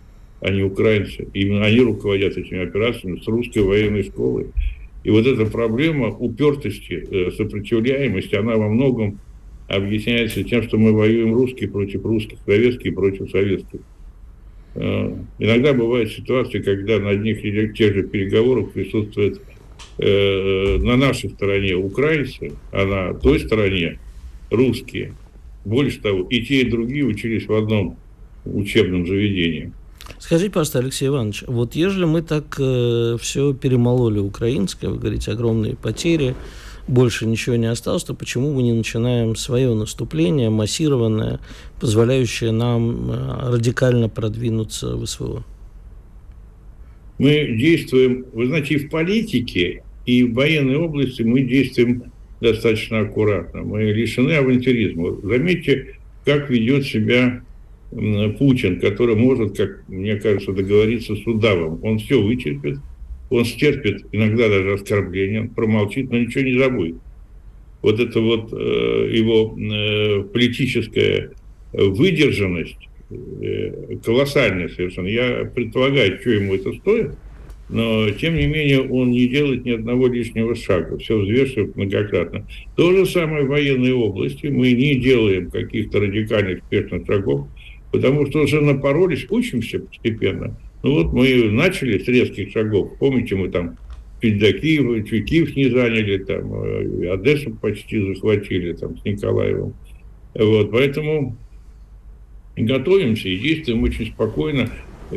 а 0.41 0.51
не 0.51 0.63
украинцы. 0.63 1.27
Именно 1.33 1.65
они 1.65 1.81
руководят 1.81 2.37
этими 2.37 2.63
операциями 2.63 3.19
с 3.19 3.27
русской 3.27 3.59
военной 3.59 4.03
школой. 4.03 4.47
И 5.03 5.09
вот 5.09 5.25
эта 5.25 5.45
проблема 5.45 6.09
упертости, 6.09 6.93
э, 6.93 7.31
сопротивляемости, 7.31 8.35
она 8.35 8.55
во 8.55 8.67
многом 8.67 9.19
объясняется 9.67 10.43
тем, 10.43 10.63
что 10.63 10.77
мы 10.77 10.93
воюем 10.93 11.33
русские 11.33 11.69
против 11.69 12.03
русских, 12.05 12.39
советские 12.45 12.93
против 12.93 13.29
советских. 13.29 13.81
Э, 14.79 15.11
иногда 15.39 15.73
бывают 15.73 16.11
ситуации, 16.11 16.59
когда 16.59 16.99
на 16.99 17.09
одних 17.09 17.43
или 17.43 17.73
тех 17.73 17.95
же 17.95 18.03
переговорах 18.03 18.71
присутствует 18.71 19.41
э, 19.97 20.77
на 20.77 20.95
нашей 20.97 21.31
стороне 21.31 21.73
украинцы, 21.73 22.53
а 22.71 22.85
на 22.85 23.13
той 23.19 23.39
стороне 23.39 23.99
русские. 24.51 25.13
Больше 25.65 25.99
того, 25.99 26.27
и 26.29 26.45
те, 26.45 26.61
и 26.61 26.69
другие 26.69 27.05
учились 27.05 27.47
в 27.47 27.53
одном 27.53 27.97
учебном 28.45 29.07
заведении. 29.07 29.73
Скажите, 30.19 30.51
пожалуйста, 30.51 30.79
Алексей 30.79 31.07
Иванович, 31.07 31.43
вот 31.47 31.75
если 31.75 32.05
мы 32.05 32.21
так 32.21 32.55
э, 32.59 33.17
все 33.19 33.53
перемололи 33.53 34.19
украинское, 34.19 34.91
вы 34.91 34.99
говорите, 34.99 35.31
огромные 35.31 35.75
потери, 35.75 36.35
больше 36.87 37.25
ничего 37.25 37.55
не 37.55 37.67
осталось, 37.67 38.03
то 38.03 38.13
почему 38.13 38.53
мы 38.53 38.63
не 38.63 38.73
начинаем 38.73 39.35
свое 39.35 39.73
наступление, 39.73 40.49
массированное, 40.49 41.39
позволяющее 41.79 42.51
нам 42.51 43.11
э, 43.11 43.51
радикально 43.51 44.09
продвинуться 44.09 44.95
в 44.95 45.05
СВО? 45.05 45.43
Мы 47.19 47.55
действуем, 47.57 48.25
вы 48.33 48.47
знаете, 48.47 48.75
и 48.75 48.77
в 48.77 48.89
политике, 48.89 49.83
и 50.05 50.23
в 50.23 50.33
военной 50.33 50.77
области 50.77 51.23
мы 51.23 51.41
действуем 51.41 52.03
достаточно 52.39 52.99
аккуратно. 52.99 53.63
Мы 53.63 53.83
лишены 53.91 54.33
авантюризма. 54.33 55.17
Заметьте, 55.23 55.95
как 56.25 56.49
ведет 56.49 56.85
себя 56.85 57.41
Путин, 58.37 58.79
который 58.79 59.15
может, 59.15 59.57
как 59.57 59.87
мне 59.87 60.17
кажется, 60.17 60.51
договориться 60.51 61.15
с 61.15 61.25
удавом. 61.25 61.79
Он 61.83 61.99
все 61.99 62.21
вычерпит, 62.21 62.77
он 63.29 63.45
стерпит 63.45 64.05
иногда 64.11 64.49
даже 64.49 64.73
оскорбления, 64.73 65.41
он 65.41 65.49
промолчит, 65.49 66.09
но 66.09 66.17
ничего 66.17 66.43
не 66.43 66.57
забудет. 66.57 66.95
Вот 67.81 67.99
это 67.99 68.19
вот 68.19 68.51
э, 68.53 69.09
его 69.13 69.57
э, 69.57 70.23
политическая 70.23 71.31
выдержанность 71.73 72.89
э, 73.09 73.97
колоссальная 74.03 74.69
совершенно. 74.69 75.07
Я 75.07 75.49
предполагаю, 75.53 76.19
что 76.19 76.31
ему 76.31 76.55
это 76.55 76.73
стоит– 76.73 77.11
но, 77.69 78.09
тем 78.11 78.35
не 78.35 78.47
менее, 78.47 78.81
он 78.81 79.11
не 79.11 79.27
делает 79.27 79.65
ни 79.65 79.71
одного 79.71 80.07
лишнего 80.07 80.55
шага, 80.55 80.97
все 80.97 81.17
взвешивает 81.19 81.75
многократно. 81.75 82.47
То 82.75 82.93
же 82.93 83.05
самое 83.05 83.43
в 83.43 83.49
военной 83.49 83.91
области. 83.91 84.47
Мы 84.47 84.71
не 84.71 84.95
делаем 84.95 85.51
каких-то 85.51 85.99
радикальных 85.99 86.59
спешных 86.59 87.05
шагов, 87.05 87.47
потому 87.91 88.25
что 88.27 88.43
уже 88.43 88.61
напоролись, 88.61 89.27
учимся 89.29 89.79
постепенно. 89.79 90.57
Ну 90.83 90.93
вот 90.93 91.13
мы 91.13 91.51
начали 91.51 91.97
с 91.97 92.07
резких 92.07 92.51
шагов. 92.51 92.97
Помните, 92.99 93.35
мы 93.35 93.49
там 93.49 93.77
чуть 94.21 94.39
до 94.39 94.53
Киева, 94.53 95.03
чуть 95.03 95.29
Киев 95.29 95.55
не 95.55 95.69
заняли, 95.69 96.17
там, 96.17 96.53
э, 96.53 97.13
Одессу 97.13 97.51
почти 97.55 98.13
захватили 98.13 98.73
там, 98.73 98.97
с 98.97 99.05
Николаевым. 99.05 99.73
Вот, 100.33 100.71
поэтому 100.71 101.35
готовимся 102.55 103.29
и 103.29 103.37
действуем 103.37 103.83
очень 103.83 104.07
спокойно 104.07 104.69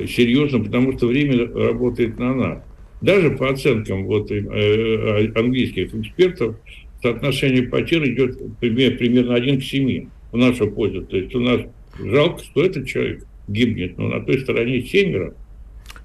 серьезно, 0.06 0.62
потому 0.62 0.96
что 0.96 1.08
время 1.08 1.46
работает 1.52 2.18
на 2.18 2.34
нас. 2.34 2.62
Даже 3.00 3.30
по 3.30 3.50
оценкам 3.50 4.04
вот, 4.04 4.30
э, 4.30 5.32
английских 5.34 5.94
экспертов, 5.94 6.56
соотношение 7.02 7.62
потерь 7.62 8.12
идет 8.12 8.38
примерно 8.60 9.34
1 9.34 9.60
к 9.60 9.64
7 9.64 10.08
в 10.32 10.36
нашу 10.36 10.70
пользу. 10.70 11.02
То 11.02 11.16
есть 11.16 11.34
у 11.34 11.40
нас 11.40 11.62
жалко, 11.98 12.42
что 12.44 12.64
этот 12.64 12.86
человек 12.86 13.24
гибнет, 13.48 13.98
но 13.98 14.08
на 14.08 14.20
той 14.20 14.38
стороне 14.40 14.82
семеро. 14.82 15.34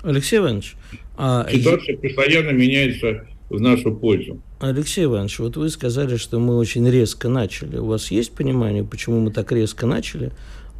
Алексей 0.05 0.37
Иванович, 0.37 0.75
а... 1.17 1.47
ситуация 1.51 1.97
постоянно 1.97 2.51
меняется 2.51 3.25
в 3.49 3.59
нашу 3.59 3.95
пользу. 3.95 4.39
Алексей 4.59 5.05
Иванович, 5.05 5.39
вот 5.39 5.57
вы 5.57 5.69
сказали, 5.69 6.17
что 6.17 6.39
мы 6.39 6.57
очень 6.57 6.87
резко 6.89 7.27
начали. 7.27 7.77
У 7.77 7.85
вас 7.85 8.11
есть 8.11 8.31
понимание, 8.31 8.83
почему 8.83 9.19
мы 9.19 9.31
так 9.31 9.51
резко 9.51 9.87
начали, 9.87 10.31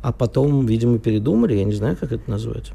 а 0.04 0.12
потом, 0.12 0.66
видимо, 0.66 1.00
передумали? 1.00 1.56
Я 1.56 1.64
не 1.64 1.74
знаю, 1.74 1.98
как 2.00 2.12
это 2.12 2.30
назвать. 2.30 2.72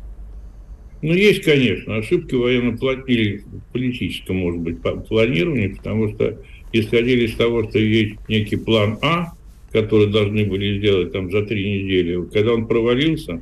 Ну, 1.03 1.15
есть, 1.15 1.43
конечно, 1.45 1.97
ошибки 1.97 2.35
военно 2.35 2.77
или 3.07 3.45
политическом, 3.73 4.37
может 4.37 4.61
быть, 4.61 4.83
планировании, 4.83 5.69
потому 5.69 6.13
что 6.13 6.37
исходили 6.73 7.27
из 7.27 7.37
того, 7.37 7.69
что 7.69 7.79
есть 7.79 8.17
некий 8.29 8.57
план 8.57 8.99
А, 9.03 9.33
который 9.73 10.09
должны 10.09 10.45
были 10.45 10.79
сделать 10.79 11.13
там 11.13 11.31
за 11.31 11.43
три 11.43 11.83
недели. 11.83 12.23
Когда 12.33 12.53
он 12.53 12.67
провалился, 12.67 13.41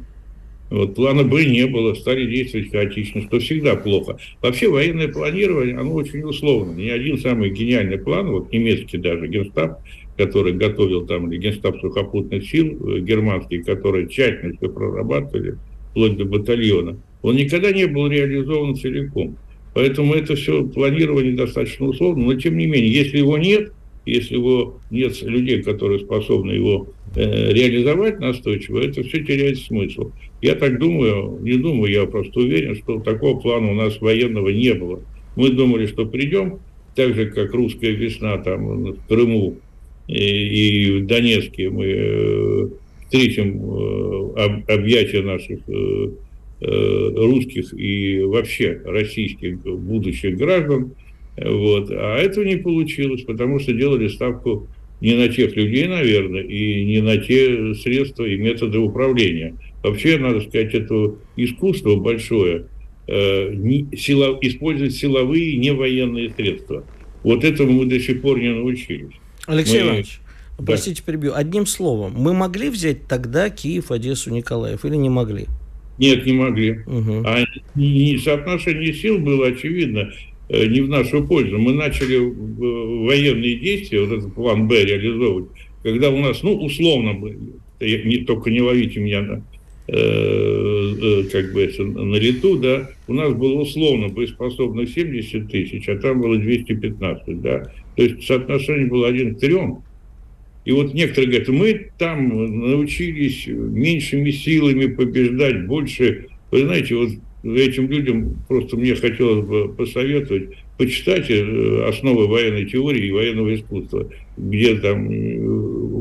вот, 0.70 0.94
плана 0.94 1.24
Б 1.24 1.44
не 1.44 1.66
было, 1.66 1.94
стали 1.94 2.26
действовать 2.26 2.70
хаотично, 2.70 3.22
что 3.22 3.38
всегда 3.38 3.74
плохо. 3.74 4.18
Вообще 4.42 4.68
военное 4.68 5.08
планирование, 5.08 5.76
оно 5.76 5.94
очень 5.94 6.22
условно. 6.22 6.72
Ни 6.72 6.88
один 6.88 7.18
самый 7.18 7.50
гениальный 7.50 7.98
план, 7.98 8.30
вот 8.30 8.52
немецкий 8.52 8.98
даже 8.98 9.28
генштаб, 9.28 9.80
который 10.18 10.52
готовил 10.52 11.06
там, 11.06 11.30
или 11.30 11.38
генштаб 11.38 11.80
сухопутных 11.80 12.46
сил 12.48 12.78
э, 12.86 13.00
германский, 13.00 13.62
которые 13.62 14.08
тщательно 14.08 14.56
все 14.56 14.68
прорабатывали, 14.68 15.56
вплоть 15.90 16.16
до 16.16 16.26
батальона, 16.26 16.98
он 17.22 17.36
никогда 17.36 17.72
не 17.72 17.86
был 17.86 18.08
реализован 18.08 18.76
целиком. 18.76 19.36
Поэтому 19.74 20.14
это 20.14 20.34
все 20.34 20.66
планирование 20.66 21.34
достаточно 21.34 21.86
условно, 21.86 22.24
но 22.24 22.34
тем 22.34 22.58
не 22.58 22.66
менее, 22.66 22.92
если 22.92 23.18
его 23.18 23.38
нет, 23.38 23.72
если 24.06 24.34
его 24.34 24.80
нет 24.90 25.20
людей, 25.22 25.62
которые 25.62 26.00
способны 26.00 26.52
его 26.52 26.88
э, 27.14 27.52
реализовать 27.52 28.20
настойчиво, 28.20 28.80
это 28.80 29.02
все 29.02 29.22
теряет 29.24 29.58
смысл. 29.58 30.10
Я 30.40 30.54
так 30.54 30.78
думаю, 30.78 31.38
не 31.40 31.56
думаю, 31.56 31.92
я 31.92 32.06
просто 32.06 32.40
уверен, 32.40 32.76
что 32.76 33.00
такого 33.00 33.40
плана 33.40 33.70
у 33.70 33.74
нас 33.74 34.00
военного 34.00 34.50
не 34.50 34.72
было. 34.74 35.00
Мы 35.36 35.50
думали, 35.50 35.86
что 35.86 36.06
придем, 36.06 36.60
так 36.94 37.14
же, 37.14 37.26
как 37.26 37.52
русская 37.54 37.90
весна 37.90 38.38
там 38.38 38.92
в 38.92 39.06
Крыму 39.08 39.56
и, 40.06 40.14
и 40.14 41.00
в 41.00 41.06
Донецке 41.06 41.70
мы 41.70 41.84
э, 41.86 42.68
встретим 43.04 43.62
э, 43.62 44.44
об, 44.44 44.70
объятия 44.70 45.22
наших 45.22 45.60
Э, 46.60 47.12
русских 47.14 47.72
и 47.72 48.20
вообще 48.20 48.80
российских 48.84 49.60
будущих 49.60 50.36
граждан. 50.36 50.92
Вот. 51.36 51.88
А 51.92 52.18
этого 52.18 52.42
не 52.42 52.56
получилось, 52.56 53.22
потому 53.22 53.60
что 53.60 53.72
делали 53.72 54.08
ставку 54.08 54.66
не 55.00 55.14
на 55.14 55.28
тех 55.28 55.54
людей, 55.54 55.86
наверное, 55.86 56.42
и 56.42 56.84
не 56.84 57.00
на 57.00 57.18
те 57.18 57.74
средства 57.74 58.24
и 58.24 58.36
методы 58.36 58.78
управления. 58.78 59.54
Вообще, 59.82 60.18
надо 60.18 60.40
сказать, 60.40 60.74
это 60.74 61.14
искусство 61.36 61.96
большое, 61.96 62.66
э, 63.06 63.54
не, 63.54 63.86
сила, 63.96 64.36
использовать 64.40 64.94
силовые, 64.94 65.56
не 65.56 65.72
военные 65.72 66.30
средства. 66.30 66.84
Вот 67.22 67.44
этому 67.44 67.72
мы 67.72 67.86
до 67.86 68.00
сих 68.00 68.22
пор 68.22 68.38
не 68.38 68.52
научились. 68.52 69.14
Алексей 69.46 69.80
мы... 69.80 69.86
Иванович, 69.86 70.20
да. 70.58 70.64
простите, 70.64 71.02
перебью. 71.02 71.34
Одним 71.34 71.66
словом, 71.66 72.14
мы 72.16 72.34
могли 72.34 72.70
взять 72.70 73.06
тогда 73.06 73.50
Киев, 73.50 73.90
Одессу, 73.90 74.30
Николаев 74.30 74.84
или 74.84 74.96
не 74.96 75.08
могли? 75.08 75.46
Нет, 75.98 76.24
не 76.26 76.32
могли. 76.32 76.78
Угу. 76.86 77.24
А 77.24 77.44
соотношение 78.22 78.94
сил 78.94 79.18
было 79.18 79.48
очевидно 79.48 80.12
э, 80.48 80.66
не 80.66 80.80
в 80.80 80.88
нашу 80.88 81.26
пользу. 81.26 81.58
Мы 81.58 81.72
начали 81.74 82.16
военные 82.18 83.56
действия, 83.56 84.04
вот 84.04 84.18
этот 84.18 84.34
план 84.34 84.68
Б 84.68 84.84
реализовывать, 84.84 85.50
когда 85.82 86.10
у 86.10 86.18
нас, 86.18 86.42
ну, 86.42 86.54
условно, 86.54 87.16
не, 87.80 88.18
только 88.18 88.50
не 88.50 88.60
ловите 88.60 89.00
меня 89.00 89.22
на, 89.22 89.32
э, 89.32 89.40
э, 89.40 89.57
как 89.88 91.52
бы 91.54 91.62
это, 91.62 91.82
на 91.82 92.16
лету, 92.16 92.58
да, 92.58 92.90
у 93.06 93.14
нас 93.14 93.32
было 93.32 93.62
условно 93.62 94.08
боеспособных 94.08 94.90
70 94.90 95.50
тысяч, 95.50 95.88
а 95.88 95.96
там 95.96 96.20
было 96.20 96.36
215, 96.36 97.40
да. 97.40 97.72
То 97.96 98.02
есть 98.02 98.26
соотношение 98.26 98.86
было 98.86 99.08
один 99.08 99.34
к 99.34 99.40
трем. 99.40 99.82
И 100.66 100.72
вот 100.72 100.92
некоторые 100.92 101.28
говорят, 101.28 101.48
мы 101.48 101.90
там 101.96 102.70
научились 102.70 103.46
меньшими 103.46 104.30
силами 104.30 104.86
побеждать, 104.86 105.66
больше. 105.66 106.26
Вы 106.50 106.60
знаете, 106.64 106.94
вот 106.94 107.10
этим 107.56 107.88
людям 107.90 108.36
просто 108.48 108.76
мне 108.76 108.94
хотелось 108.94 109.46
бы 109.46 109.72
посоветовать, 109.72 110.50
почитайте 110.76 111.40
э, 111.40 111.88
основы 111.88 112.26
военной 112.26 112.66
теории 112.66 113.06
и 113.06 113.12
военного 113.12 113.54
искусства, 113.54 114.10
где 114.36 114.76
там 114.76 115.10
э, 115.10 115.38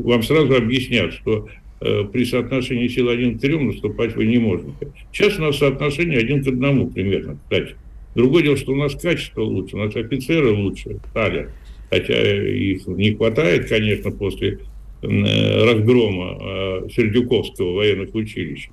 вам 0.04 0.22
сразу 0.22 0.54
объяснят, 0.54 1.14
что 1.14 1.48
э, 1.48 1.67
при 1.80 2.24
соотношении 2.24 2.88
сил 2.88 3.08
один 3.08 3.38
к 3.38 3.40
трем 3.40 3.66
наступать 3.66 4.16
вы 4.16 4.26
не 4.26 4.38
можете. 4.38 4.72
Сейчас 5.12 5.38
у 5.38 5.42
нас 5.42 5.58
соотношение 5.58 6.18
один 6.18 6.42
к 6.42 6.48
одному 6.48 6.90
примерно, 6.90 7.38
кстати. 7.44 7.76
Другое 8.14 8.42
дело, 8.42 8.56
что 8.56 8.72
у 8.72 8.76
нас 8.76 8.94
качество 8.94 9.42
лучше, 9.42 9.76
у 9.76 9.78
нас 9.78 9.94
офицеры 9.94 10.50
лучше 10.50 10.98
стали. 11.10 11.50
Хотя 11.90 12.46
их 12.46 12.86
не 12.86 13.14
хватает, 13.14 13.68
конечно, 13.68 14.10
после 14.10 14.58
разгрома 15.00 16.88
Сердюковского 16.90 17.74
военных 17.74 18.14
училищ. 18.14 18.68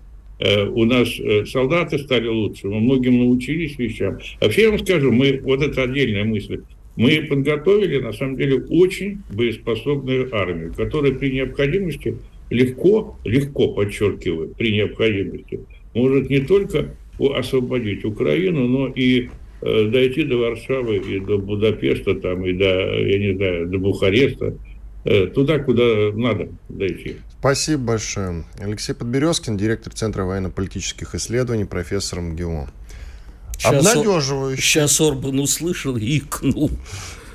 У 0.72 0.84
нас 0.84 1.10
солдаты 1.50 2.00
стали 2.00 2.28
лучше, 2.28 2.68
мы 2.68 2.82
многим 2.82 3.20
научились 3.20 3.78
вещам. 3.78 4.18
Вообще, 4.42 4.64
я 4.64 4.70
вам 4.72 4.80
скажу, 4.80 5.12
мы, 5.12 5.40
вот 5.44 5.62
это 5.62 5.84
отдельная 5.84 6.26
мысль, 6.26 6.62
мы 6.98 7.22
подготовили, 7.30 8.00
на 8.00 8.12
самом 8.12 8.36
деле, 8.36 8.64
очень 8.70 9.20
боеспособную 9.34 10.34
армию, 10.36 10.74
которая 10.76 11.14
при 11.14 11.30
необходимости 11.32 12.18
легко, 12.50 13.18
легко, 13.24 13.70
подчеркиваю, 13.70 14.50
при 14.56 14.74
необходимости, 14.74 15.60
может 15.94 16.30
не 16.30 16.40
только 16.40 16.96
освободить 17.20 18.04
Украину, 18.06 18.68
но 18.68 18.88
и 18.88 19.30
э, 19.62 19.88
дойти 19.88 20.24
до 20.24 20.38
Варшавы 20.38 20.98
и 20.98 21.20
до 21.20 21.38
Будапешта, 21.38 22.16
там, 22.16 22.46
и 22.46 22.54
до, 22.54 22.66
я 22.66 23.20
не 23.20 23.36
знаю, 23.36 23.68
до 23.68 23.78
Бухареста, 23.78 24.58
э, 25.06 25.28
туда, 25.28 25.60
куда 25.60 26.12
надо 26.14 26.50
дойти. 26.70 27.18
Спасибо 27.40 27.84
большое. 27.84 28.44
Алексей 28.60 28.94
Подберезкин, 28.94 29.58
директор 29.58 29.94
Центра 29.94 30.24
военно-политических 30.24 31.16
исследований, 31.16 31.66
профессор 31.66 32.20
МГУ. 32.22 32.68
Сейчас 33.58 33.88
Обнадеживающе. 33.88 34.62
Сейчас 34.62 35.00
Орбан 35.00 35.40
услышал 35.40 35.96
и 35.96 36.18
икнул. 36.18 36.72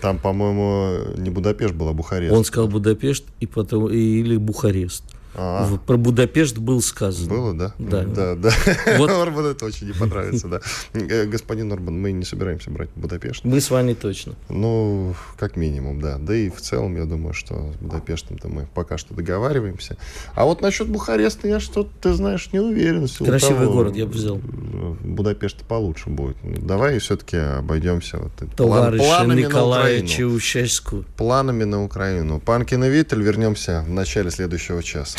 Там, 0.00 0.18
по-моему, 0.18 1.14
не 1.16 1.30
Будапешт 1.30 1.74
был, 1.74 1.88
а 1.88 1.92
Бухарест. 1.92 2.34
Он 2.34 2.44
сказал 2.44 2.68
Будапешт 2.68 3.24
и 3.40 3.46
потом, 3.46 3.88
или 3.90 4.36
Бухарест. 4.36 5.04
А-а. 5.34 5.78
Про 5.86 5.96
Будапешт 5.96 6.58
был 6.58 6.82
сказано. 6.82 7.28
Было, 7.28 7.54
да? 7.54 7.74
Да. 7.78 8.04
Да, 8.04 8.34
да. 8.34 8.50
Вот. 8.98 9.10
Орбан 9.30 9.46
это 9.46 9.66
очень 9.66 9.86
не 9.88 9.92
понравится, 9.92 10.48
да. 10.48 10.60
Э, 10.92 11.26
господин 11.26 11.72
Орбан, 11.72 12.00
мы 12.00 12.12
не 12.12 12.24
собираемся 12.24 12.70
брать 12.70 12.90
Будапешт. 12.96 13.44
Мы 13.44 13.60
с 13.60 13.70
вами 13.70 13.94
точно. 13.94 14.34
Ну, 14.48 15.14
как 15.38 15.56
минимум, 15.56 16.00
да. 16.00 16.18
Да 16.18 16.34
и 16.34 16.50
в 16.50 16.60
целом, 16.60 16.96
я 16.96 17.04
думаю, 17.04 17.34
что 17.34 17.72
с 17.72 17.76
Будапештом-то 17.82 18.48
мы 18.48 18.66
пока 18.74 18.98
что 18.98 19.14
договариваемся. 19.14 19.96
А 20.34 20.44
вот 20.44 20.60
насчет 20.60 20.88
Бухареста 20.88 21.48
я 21.48 21.60
что-то, 21.60 21.90
ты 22.00 22.12
знаешь, 22.14 22.52
не 22.52 22.60
уверен. 22.60 23.08
Красивый 23.08 23.66
того, 23.66 23.72
город, 23.72 23.96
я 23.96 24.06
бы 24.06 24.12
взял. 24.12 24.36
Будапешт 24.36 25.62
получше 25.64 26.10
будет. 26.10 26.36
Давай 26.42 26.98
все-таки 26.98 27.36
обойдемся 27.36 28.18
вот 28.18 28.32
Товарища 28.56 29.04
планами 29.04 29.42
Николая 29.42 30.06
Чаушевского. 30.06 31.04
Планами 31.16 31.64
на 31.64 31.84
Украину. 31.84 32.40
Панкин 32.40 32.84
и 32.84 32.88
Виттель. 32.88 33.22
Вернемся 33.22 33.84
в 33.86 33.90
начале 33.90 34.30
следующего 34.30 34.82
часа. 34.82 35.18